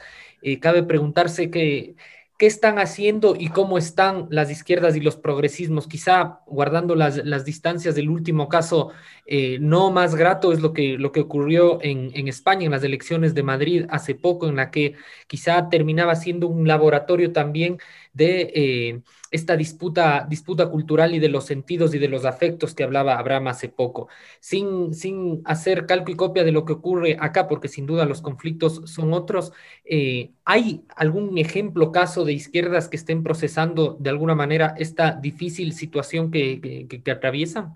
cabe 0.61 0.83
preguntarse 0.83 1.49
que 1.49 1.95
qué 2.37 2.47
están 2.47 2.79
haciendo 2.79 3.35
y 3.37 3.47
cómo 3.49 3.77
están 3.77 4.27
las 4.29 4.51
izquierdas 4.51 4.95
y 4.95 4.99
los 4.99 5.15
progresismos. 5.15 5.87
Quizá 5.87 6.39
guardando 6.45 6.95
las, 6.95 7.23
las 7.25 7.45
distancias 7.45 7.95
del 7.95 8.09
último 8.09 8.49
caso, 8.49 8.91
eh, 9.25 9.57
no 9.61 9.91
más 9.91 10.15
grato 10.15 10.51
es 10.51 10.59
lo 10.61 10.73
que, 10.73 10.97
lo 10.97 11.11
que 11.11 11.21
ocurrió 11.21 11.81
en, 11.81 12.11
en, 12.13 12.27
España 12.27 12.65
en 12.65 12.71
las 12.71 12.83
elecciones 12.83 13.33
de 13.33 13.43
Madrid 13.43 13.85
hace 13.89 14.15
poco, 14.15 14.47
en 14.49 14.57
la 14.57 14.69
que 14.69 14.95
quizá 15.27 15.69
terminaba 15.69 16.15
siendo 16.15 16.47
un 16.47 16.67
laboratorio 16.67 17.31
también 17.31 17.77
de 18.13 18.51
eh, 18.53 19.01
esta 19.35 19.55
disputa, 19.55 20.25
disputa 20.27 20.69
cultural 20.69 21.13
y 21.13 21.19
de 21.19 21.29
los 21.29 21.45
sentidos 21.45 21.93
y 21.93 21.99
de 21.99 22.07
los 22.07 22.25
afectos 22.25 22.73
que 22.73 22.83
hablaba 22.83 23.19
Abraham 23.19 23.49
hace 23.49 23.69
poco, 23.69 24.07
sin, 24.39 24.93
sin 24.93 25.41
hacer 25.45 25.85
calco 25.85 26.11
y 26.11 26.15
copia 26.15 26.43
de 26.43 26.51
lo 26.51 26.65
que 26.65 26.73
ocurre 26.73 27.17
acá, 27.19 27.47
porque 27.47 27.67
sin 27.67 27.85
duda 27.85 28.05
los 28.05 28.21
conflictos 28.21 28.81
son 28.85 29.13
otros. 29.13 29.51
Eh, 29.83 30.31
¿Hay 30.45 30.85
algún 30.95 31.37
ejemplo, 31.37 31.91
caso 31.91 32.25
de 32.25 32.33
izquierdas 32.33 32.87
que 32.87 32.97
estén 32.97 33.23
procesando 33.23 33.97
de 33.99 34.09
alguna 34.09 34.35
manera 34.35 34.73
esta 34.77 35.11
difícil 35.11 35.73
situación 35.73 36.31
que, 36.31 36.87
atraviesan? 37.11 37.73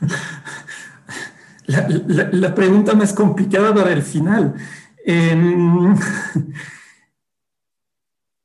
La, 1.64 1.88
la, 2.32 2.54
pregunta 2.56 2.92
más 2.92 3.12
complicada 3.12 3.72
para 3.72 3.92
el 3.92 4.02
final. 4.02 4.56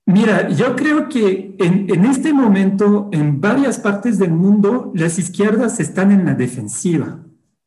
Mira, 0.07 0.47
yo 0.47 0.73
creo 0.77 1.09
que 1.09 1.53
en, 1.59 2.05
este 2.05 2.31
momento, 2.31 3.09
en 3.11 3.41
varias 3.41 3.77
partes 3.77 4.17
del 4.17 4.31
mundo, 4.31 4.89
las 4.95 5.19
izquierdas 5.19 5.81
están 5.81 6.13
en 6.13 6.23
la 6.23 6.33
defensiva, 6.33 7.25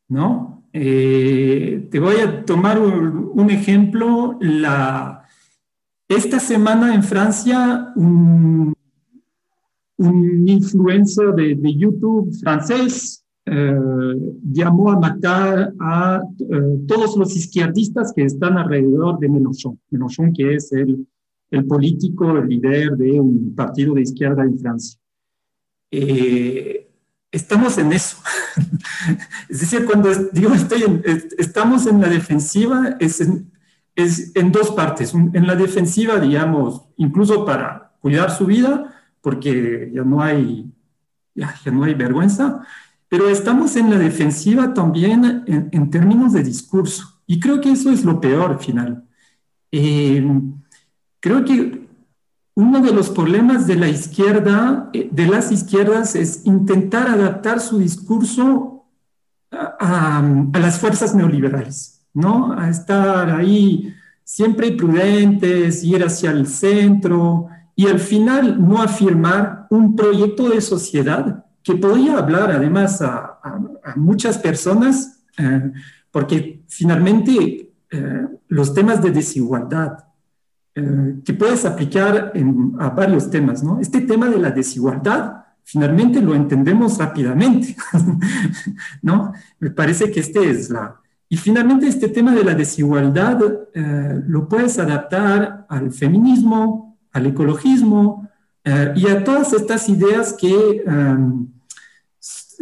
¿no? 0.09 0.63
Eh, 0.73 1.87
te 1.91 1.99
voy 1.99 2.15
a 2.15 2.43
tomar 2.43 2.79
un, 2.79 3.51
ejemplo. 3.51 4.39
La, 4.41 5.23
esta 6.07 6.39
semana 6.39 6.95
en 6.95 7.03
Francia, 7.03 7.93
un, 7.95 8.73
influencer 9.99 11.35
de, 11.35 11.75
YouTube 11.77 12.33
francés 12.41 13.23
eh, 13.45 13.77
llamó 14.51 14.89
a 14.89 14.99
matar 14.99 15.73
a 15.79 16.23
eh, 16.39 16.79
todos 16.87 17.15
los 17.17 17.35
izquierdistas 17.35 18.11
que 18.15 18.23
están 18.23 18.57
alrededor 18.57 19.19
de 19.19 19.29
Mélenchon. 19.29 19.79
Mélenchon, 19.91 20.33
que 20.33 20.55
es 20.55 20.71
el 20.71 21.05
el 21.51 21.65
político, 21.65 22.37
el 22.37 22.47
líder 22.47 22.97
de 22.97 23.19
un 23.19 23.53
partido 23.53 23.93
de 23.93 24.01
izquierda 24.01 24.43
en 24.43 24.57
Francia. 24.57 24.99
Eh, 25.91 26.89
estamos 27.31 27.77
en 27.77 27.91
eso. 27.91 28.17
es 29.49 29.59
decir, 29.59 29.85
cuando 29.85 30.09
digo 30.31 30.53
estoy 30.53 30.83
en, 30.83 31.03
estamos 31.37 31.85
en 31.87 31.99
la 32.01 32.07
defensiva, 32.07 32.95
es 32.99 33.19
en, 33.19 33.51
es 33.95 34.31
en 34.35 34.51
dos 34.51 34.71
partes. 34.71 35.13
En 35.13 35.45
la 35.45 35.55
defensiva, 35.55 36.19
digamos, 36.19 36.83
incluso 36.97 37.45
para 37.45 37.93
cuidar 37.99 38.31
su 38.31 38.45
vida, 38.45 38.95
porque 39.19 39.91
ya 39.93 40.03
no 40.03 40.21
hay, 40.21 40.71
ya, 41.35 41.53
no 41.71 41.83
hay 41.83 41.93
vergüenza, 41.93 42.65
pero 43.09 43.27
estamos 43.27 43.75
en 43.75 43.89
la 43.89 43.97
defensiva 43.97 44.73
también 44.73 45.43
en, 45.45 45.69
en 45.69 45.89
términos 45.89 46.31
de 46.31 46.43
discurso. 46.43 47.21
Y 47.27 47.39
creo 47.41 47.59
que 47.59 47.71
eso 47.71 47.91
es 47.91 48.03
lo 48.05 48.19
peor 48.19 48.51
al 48.51 48.59
final 48.59 49.05
Eh, 49.71 50.21
creo 51.21 51.45
que 51.45 51.87
uno 52.53 52.81
de 52.81 52.91
los 52.91 53.09
problemas 53.09 53.65
de 53.65 53.75
la 53.75 53.87
izquierda, 53.87 54.89
eh, 54.93 55.09
de 55.11 55.27
las 55.27 55.51
izquierdas, 55.51 56.15
es 56.15 56.45
intentar 56.45 57.07
adaptar 57.07 57.61
su 57.61 57.79
discurso 57.79 58.85
a, 59.51 60.21
las 60.53 60.79
fuerzas 60.79 61.15
neoliberales, 61.15 62.03
¿no? 62.13 62.53
A 62.53 62.69
estar 62.69 63.29
ahí 63.29 63.93
siempre 64.23 64.71
prudentes, 64.71 65.83
ir 65.83 66.03
hacia 66.03 66.31
el 66.31 66.47
centro 66.47 67.47
y 67.75 67.87
al 67.87 67.99
final 67.99 68.65
no 68.65 68.81
afirmar 68.81 69.67
un 69.69 69.95
proyecto 69.95 70.49
de 70.49 70.61
sociedad 70.61 71.45
que 71.63 71.75
podía 71.75 72.17
hablar 72.17 72.51
además 72.51 73.01
a, 73.01 73.37
muchas 73.95 74.37
personas, 74.37 75.23
eh, 75.37 75.71
porque 76.11 76.63
finalmente 76.67 77.73
eh, 77.89 78.27
los 78.47 78.73
temas 78.73 79.01
de 79.01 79.11
desigualdad, 79.11 79.97
eh, 80.75 81.15
que 81.25 81.33
puedes 81.33 81.65
aplicar 81.65 82.33
a 82.79 82.89
varios 82.89 83.29
temas, 83.29 83.63
¿no? 83.63 83.79
Este 83.79 84.01
tema 84.01 84.29
de 84.29 84.39
la 84.39 84.51
desigualdad, 84.51 85.43
finalmente 85.63 86.21
lo 86.21 86.33
entendemos 86.33 86.97
rápidamente, 86.97 87.75
¿no? 89.01 89.33
Me 89.59 89.71
parece 89.71 90.11
que 90.11 90.19
este 90.19 90.49
es 90.49 90.69
la... 90.69 90.95
Y 91.29 91.37
finalmente 91.37 91.87
este 91.87 92.09
tema 92.09 92.35
de 92.35 92.43
la 92.43 92.53
desigualdad 92.53 93.39
lo 94.27 94.49
puedes 94.49 94.77
adaptar 94.79 95.65
al 95.69 95.89
feminismo, 95.93 96.97
al 97.13 97.25
ecologismo, 97.27 98.29
eh, 98.63 98.93
y 98.95 99.07
a 99.07 99.23
todas 99.23 99.53
estas 99.53 99.89
ideas 99.89 100.33
que, 100.33 100.83
em, 100.85 101.47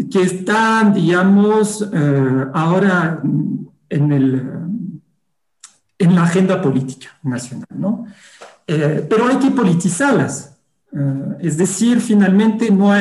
que 0.09 0.21
están, 0.21 0.93
digamos, 0.93 1.87
eh, 1.91 2.45
ahora 2.53 3.21
en, 3.89 4.11
el, 4.11 4.49
en 5.99 6.15
la 6.15 6.23
agenda 6.23 6.61
política 6.61 7.09
nacional, 7.21 7.67
¿no? 7.75 8.05
Eh, 8.65 9.05
pero 9.07 9.27
hay 9.27 9.37
que 9.37 9.51
politizarlas. 9.51 10.55
es 11.39 11.55
decir, 11.55 12.01
finalmente 12.01 12.71
no, 12.71 12.91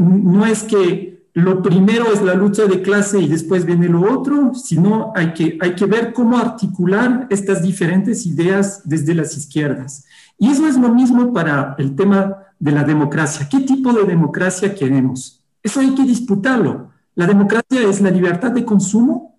no 0.00 0.46
es 0.46 0.64
que 0.64 1.14
lo 1.34 1.62
primero 1.62 2.12
es 2.12 2.22
la 2.22 2.34
lucha 2.34 2.64
de 2.66 2.80
clase 2.80 3.18
y 3.20 3.28
después 3.28 3.64
viene 3.64 3.88
lo 3.88 4.02
otro, 4.12 4.54
sino 4.54 5.12
hay 5.16 5.32
que, 5.34 5.58
hay 5.60 5.74
que 5.74 5.86
ver 5.86 6.12
cómo 6.12 6.38
articular 6.38 7.26
estas 7.28 7.60
diferentes 7.60 8.24
ideas 8.24 8.82
desde 8.84 9.14
las 9.14 9.36
izquierdas. 9.36 10.04
Y 10.38 10.50
eso 10.50 10.66
es 10.68 10.76
lo 10.76 10.94
mismo 10.94 11.32
para 11.32 11.74
el 11.78 11.96
tema 11.96 12.36
de 12.60 12.70
la 12.70 12.84
democracia. 12.84 13.48
¿Qué 13.48 13.60
tipo 13.60 13.92
de 13.92 14.04
democracia 14.04 14.74
queremos? 14.74 15.42
Eso 15.60 15.80
hay 15.80 15.92
que 15.94 16.04
disputarlo. 16.04 16.90
¿La 17.16 17.26
democracia 17.26 17.82
es 17.82 18.00
la 18.00 18.10
libertad 18.10 18.52
de 18.52 18.64
consumo? 18.64 19.33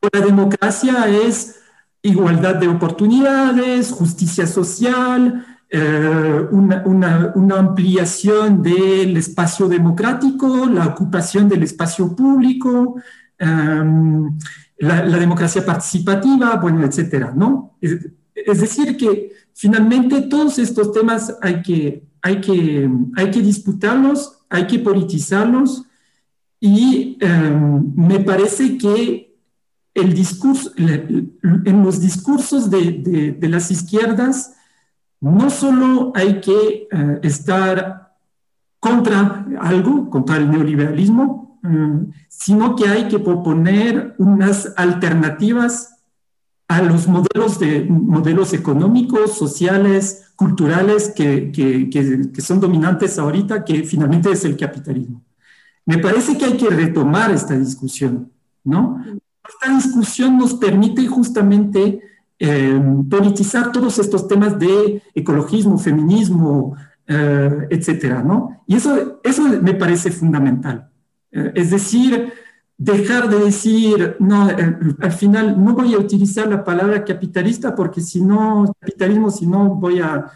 ¿O 0.00 0.08
la 0.12 0.24
democracia 0.24 1.08
es 1.08 1.60
igualdad 2.02 2.56
de 2.56 2.68
oportunidades, 2.68 3.90
justicia 3.90 4.46
social, 4.46 5.44
eh, 5.70 6.46
una, 6.50 7.58
ampliación 7.58 8.62
del 8.62 9.16
espacio 9.16 9.68
democrático, 9.68 10.66
la 10.66 10.86
ocupación 10.86 11.48
del 11.48 11.62
espacio 11.62 12.14
público, 12.14 12.96
em, 13.38 14.38
la, 14.78 15.04
la, 15.04 15.18
democracia 15.18 15.66
participativa, 15.66 16.56
bueno, 16.56 16.84
etcétera, 16.86 17.32
¿no? 17.36 17.76
Es 17.80 18.60
decir, 18.60 18.96
que 18.96 19.32
finalmente 19.52 20.22
todos 20.22 20.58
estos 20.58 20.92
temas 20.92 21.36
hay 21.42 21.60
que, 21.62 22.04
hay 22.22 22.40
que, 22.40 22.88
hay 23.16 23.30
que 23.30 23.40
disputarlos, 23.42 24.38
hay 24.48 24.66
que 24.66 24.78
politizarlos 24.78 25.84
y 26.60 27.18
em, 27.20 27.92
me 27.94 28.20
parece 28.20 28.78
que 28.78 29.27
el 30.00 31.32
en 31.64 31.82
los 31.82 32.00
discursos 32.00 32.70
de, 32.70 33.36
las 33.42 33.70
izquierdas 33.70 34.54
no 35.20 35.50
solo 35.50 36.12
hay 36.14 36.40
que 36.40 36.88
eh, 36.90 37.20
estar 37.22 38.14
contra 38.80 39.46
algo, 39.60 40.08
contra 40.10 40.36
el 40.36 40.50
neoliberalismo, 40.50 41.58
em, 41.64 42.12
sino 42.28 42.76
que 42.76 42.88
hay 42.88 43.08
que 43.08 43.18
proponer 43.18 44.14
unas 44.18 44.72
alternativas 44.76 45.98
a 46.68 46.82
los 46.82 47.08
modelos, 47.08 47.58
de, 47.58 47.84
modelos 47.84 48.52
económicos, 48.52 49.36
sociales, 49.36 50.32
culturales 50.36 51.12
que, 51.16 52.30
son 52.38 52.60
dominantes 52.60 53.18
ahorita, 53.18 53.64
que 53.64 53.82
finalmente 53.82 54.30
es 54.30 54.44
el 54.44 54.56
capitalismo. 54.56 55.24
Me 55.86 55.98
parece 55.98 56.36
que 56.36 56.44
hay 56.44 56.56
que 56.58 56.68
retomar 56.68 57.30
esta 57.30 57.58
discusión, 57.58 58.30
¿no? 58.62 59.02
Esta 59.48 59.74
discusión 59.74 60.36
nos 60.36 60.54
permite 60.54 61.06
justamente 61.06 62.00
eh, 62.38 62.80
politizar 63.10 63.72
todos 63.72 63.98
estos 63.98 64.28
temas 64.28 64.58
de 64.58 65.02
ecologismo, 65.14 65.76
feminismo, 65.78 66.76
eh, 67.06 67.66
etcétera, 67.70 68.22
¿no? 68.22 68.62
Y 68.66 68.76
eso, 68.76 69.20
eso 69.24 69.42
me 69.42 69.74
parece 69.74 70.12
fundamental. 70.12 70.88
Eh, 71.32 71.52
es 71.56 71.70
decir, 71.70 72.32
dejar 72.76 73.28
de 73.28 73.38
decir, 73.40 74.16
no, 74.20 74.48
al 75.00 75.12
final 75.12 75.62
no 75.62 75.74
voy 75.74 75.94
a 75.94 75.98
utilizar 75.98 76.46
la 76.46 76.62
palabra 76.62 77.04
capitalista 77.04 77.74
porque 77.74 78.00
si 78.00 78.20
no, 78.20 78.72
capitalismo, 78.78 79.30
si 79.30 79.46
no 79.46 79.74
voy 79.74 79.98
a, 79.98 80.26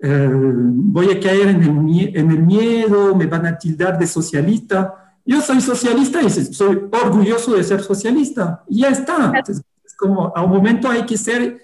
voy 0.00 1.10
a 1.10 1.18
caer 1.18 1.48
en 1.48 1.62
el, 1.64 2.16
en 2.16 2.30
el 2.30 2.42
miedo, 2.44 3.16
me 3.16 3.26
van 3.26 3.46
a 3.46 3.58
tildar 3.58 3.98
de 3.98 4.06
socialista. 4.06 5.07
Yo 5.28 5.40
soy 5.40 5.60
socialista 5.60 6.22
y 6.22 6.30
soy 6.30 6.88
orgulloso 6.90 7.54
de 7.54 7.62
ser 7.62 7.82
socialista. 7.82 8.64
Y 8.68 8.80
ya 8.80 8.88
está. 8.88 9.32
es 9.46 9.94
como 9.96 10.32
a 10.34 10.42
un 10.42 10.50
momento 10.50 10.88
hay 10.88 11.04
que 11.04 11.16
ser 11.16 11.60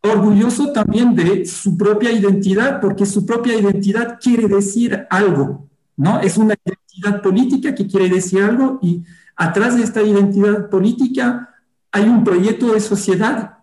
orgulloso 0.00 0.72
también 0.72 1.14
de 1.14 1.44
su 1.46 1.76
propia 1.76 2.10
identidad, 2.10 2.80
porque 2.80 3.06
su 3.06 3.24
propia 3.24 3.54
identidad 3.54 4.18
quiere 4.20 4.48
decir 4.48 5.06
algo, 5.10 5.68
¿no? 5.96 6.20
Es 6.20 6.36
una 6.36 6.54
identidad 6.64 7.22
política 7.22 7.74
que 7.74 7.86
quiere 7.86 8.08
decir 8.08 8.42
algo 8.42 8.80
y 8.82 9.04
Atrás 9.36 9.76
de 9.76 9.82
esta 9.82 10.02
identidad 10.02 10.68
política 10.68 11.48
hay 11.90 12.04
un 12.04 12.22
proyecto 12.22 12.72
de 12.72 12.80
sociedad 12.80 13.58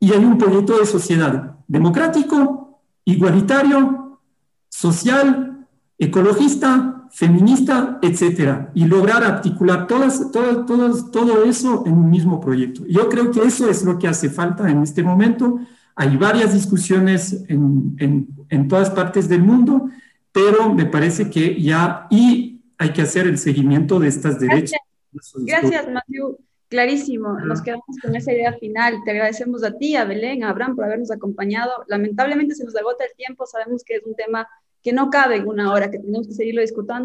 y 0.00 0.12
hay 0.12 0.24
un 0.24 0.38
proyecto 0.38 0.78
de 0.78 0.86
sociedad 0.86 1.56
democrático, 1.66 2.82
igualitario, 3.04 4.20
social, 4.68 5.66
ecologista, 5.98 6.93
feminista, 7.14 8.00
etcétera, 8.02 8.72
y 8.74 8.86
lograr 8.86 9.22
articular 9.22 9.86
todas, 9.86 10.32
todas, 10.32 10.66
todas, 10.66 11.12
todo 11.12 11.44
eso 11.44 11.84
en 11.86 11.92
un 11.92 12.10
mismo 12.10 12.40
proyecto. 12.40 12.84
Yo 12.88 13.08
creo 13.08 13.30
que 13.30 13.40
eso 13.42 13.70
es 13.70 13.84
lo 13.84 14.00
que 14.00 14.08
hace 14.08 14.28
falta 14.28 14.68
en 14.68 14.82
este 14.82 15.00
momento. 15.04 15.60
Hay 15.94 16.16
varias 16.16 16.52
discusiones 16.52 17.44
en, 17.48 17.94
en, 18.00 18.28
en 18.48 18.66
todas 18.66 18.90
partes 18.90 19.28
del 19.28 19.44
mundo, 19.44 19.88
pero 20.32 20.74
me 20.74 20.86
parece 20.86 21.30
que 21.30 21.62
ya 21.62 22.08
y 22.10 22.60
hay 22.78 22.92
que 22.92 23.02
hacer 23.02 23.28
el 23.28 23.38
seguimiento 23.38 24.00
de 24.00 24.08
estas 24.08 24.40
derechas. 24.40 24.80
Gracias, 25.36 25.88
Matthew. 25.88 26.36
Clarísimo, 26.68 27.38
nos 27.38 27.62
quedamos 27.62 27.96
con 28.02 28.16
esa 28.16 28.32
idea 28.32 28.54
final. 28.54 28.94
Te 29.04 29.12
agradecemos 29.12 29.62
a 29.62 29.70
ti, 29.70 29.94
a 29.94 30.04
Belén, 30.04 30.42
a 30.42 30.50
Abraham 30.50 30.74
por 30.74 30.84
habernos 30.84 31.12
acompañado. 31.12 31.70
Lamentablemente 31.86 32.56
se 32.56 32.64
nos 32.64 32.74
agota 32.74 33.04
el 33.04 33.14
tiempo, 33.16 33.46
sabemos 33.46 33.84
que 33.84 33.94
es 33.94 34.02
un 34.04 34.16
tema 34.16 34.48
que 34.84 34.92
no 34.92 35.08
cabe 35.08 35.36
en 35.36 35.48
una 35.48 35.72
hora, 35.72 35.90
que 35.90 35.98
tenemos 35.98 36.28
que 36.28 36.34
seguirlo 36.34 36.60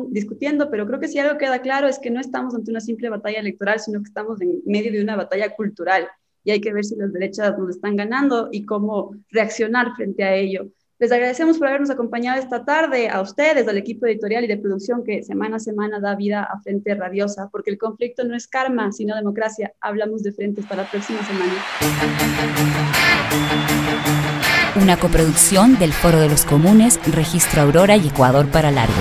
discutiendo, 0.10 0.70
pero 0.70 0.86
creo 0.86 1.00
que 1.00 1.08
si 1.08 1.18
algo 1.18 1.38
queda 1.38 1.62
claro 1.62 1.88
es 1.88 1.98
que 1.98 2.12
no 2.12 2.20
estamos 2.20 2.54
ante 2.54 2.70
una 2.70 2.82
simple 2.82 3.08
batalla 3.08 3.40
electoral, 3.40 3.80
sino 3.80 4.00
que 4.00 4.10
estamos 4.10 4.42
en 4.42 4.62
medio 4.66 4.92
de 4.92 5.02
una 5.02 5.16
batalla 5.16 5.56
cultural 5.56 6.10
y 6.44 6.52
hay 6.52 6.60
que 6.60 6.74
ver 6.74 6.84
si 6.84 6.98
las 6.98 7.14
derechas 7.14 7.58
nos 7.58 7.70
están 7.70 7.96
ganando 7.96 8.50
y 8.52 8.66
cómo 8.66 9.16
reaccionar 9.32 9.96
frente 9.96 10.26
a 10.26 10.36
ello. 10.36 10.68
Les 11.00 11.10
agradecemos 11.14 11.58
por 11.58 11.70
habernos 11.70 11.90
acompañado 11.90 12.38
esta 12.42 12.66
tarde, 12.66 13.08
a 13.08 13.22
ustedes, 13.22 13.66
al 13.66 13.78
equipo 13.78 14.06
editorial 14.06 14.44
y 14.44 14.48
de 14.48 14.58
producción 14.58 15.02
que 15.06 15.24
semana 15.24 15.56
a 15.56 15.60
semana 15.60 16.02
da 16.02 16.16
vida 16.16 16.44
a 16.44 16.60
Frente 16.60 16.94
Radiosa, 16.94 17.48
porque 17.50 17.72
el 17.72 17.78
conflicto 17.78 18.26
no 18.26 18.36
es 18.36 18.50
karma, 18.50 18.92
sino 18.92 19.16
democracia. 19.16 19.72
Hablamos 19.80 20.22
de 20.24 20.34
frente 20.34 20.62
para 20.64 20.84
la 20.84 20.92
próxima 20.92 21.20
semana. 21.24 21.54
Una 24.82 24.98
coproducción 24.98 25.78
del 25.78 25.92
Foro 25.92 26.20
de 26.20 26.30
los 26.30 26.46
Comunes, 26.46 27.00
Registro 27.06 27.62
Aurora 27.64 27.98
y 27.98 28.08
Ecuador 28.08 28.48
para 28.48 28.72
Largo. 28.72 28.94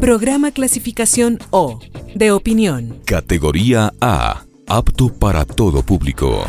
Programa 0.00 0.52
clasificación 0.52 1.40
O, 1.50 1.80
de 2.14 2.30
opinión. 2.30 3.00
Categoría 3.04 3.92
A, 4.00 4.44
apto 4.68 5.12
para 5.12 5.44
todo 5.44 5.82
público. 5.82 6.46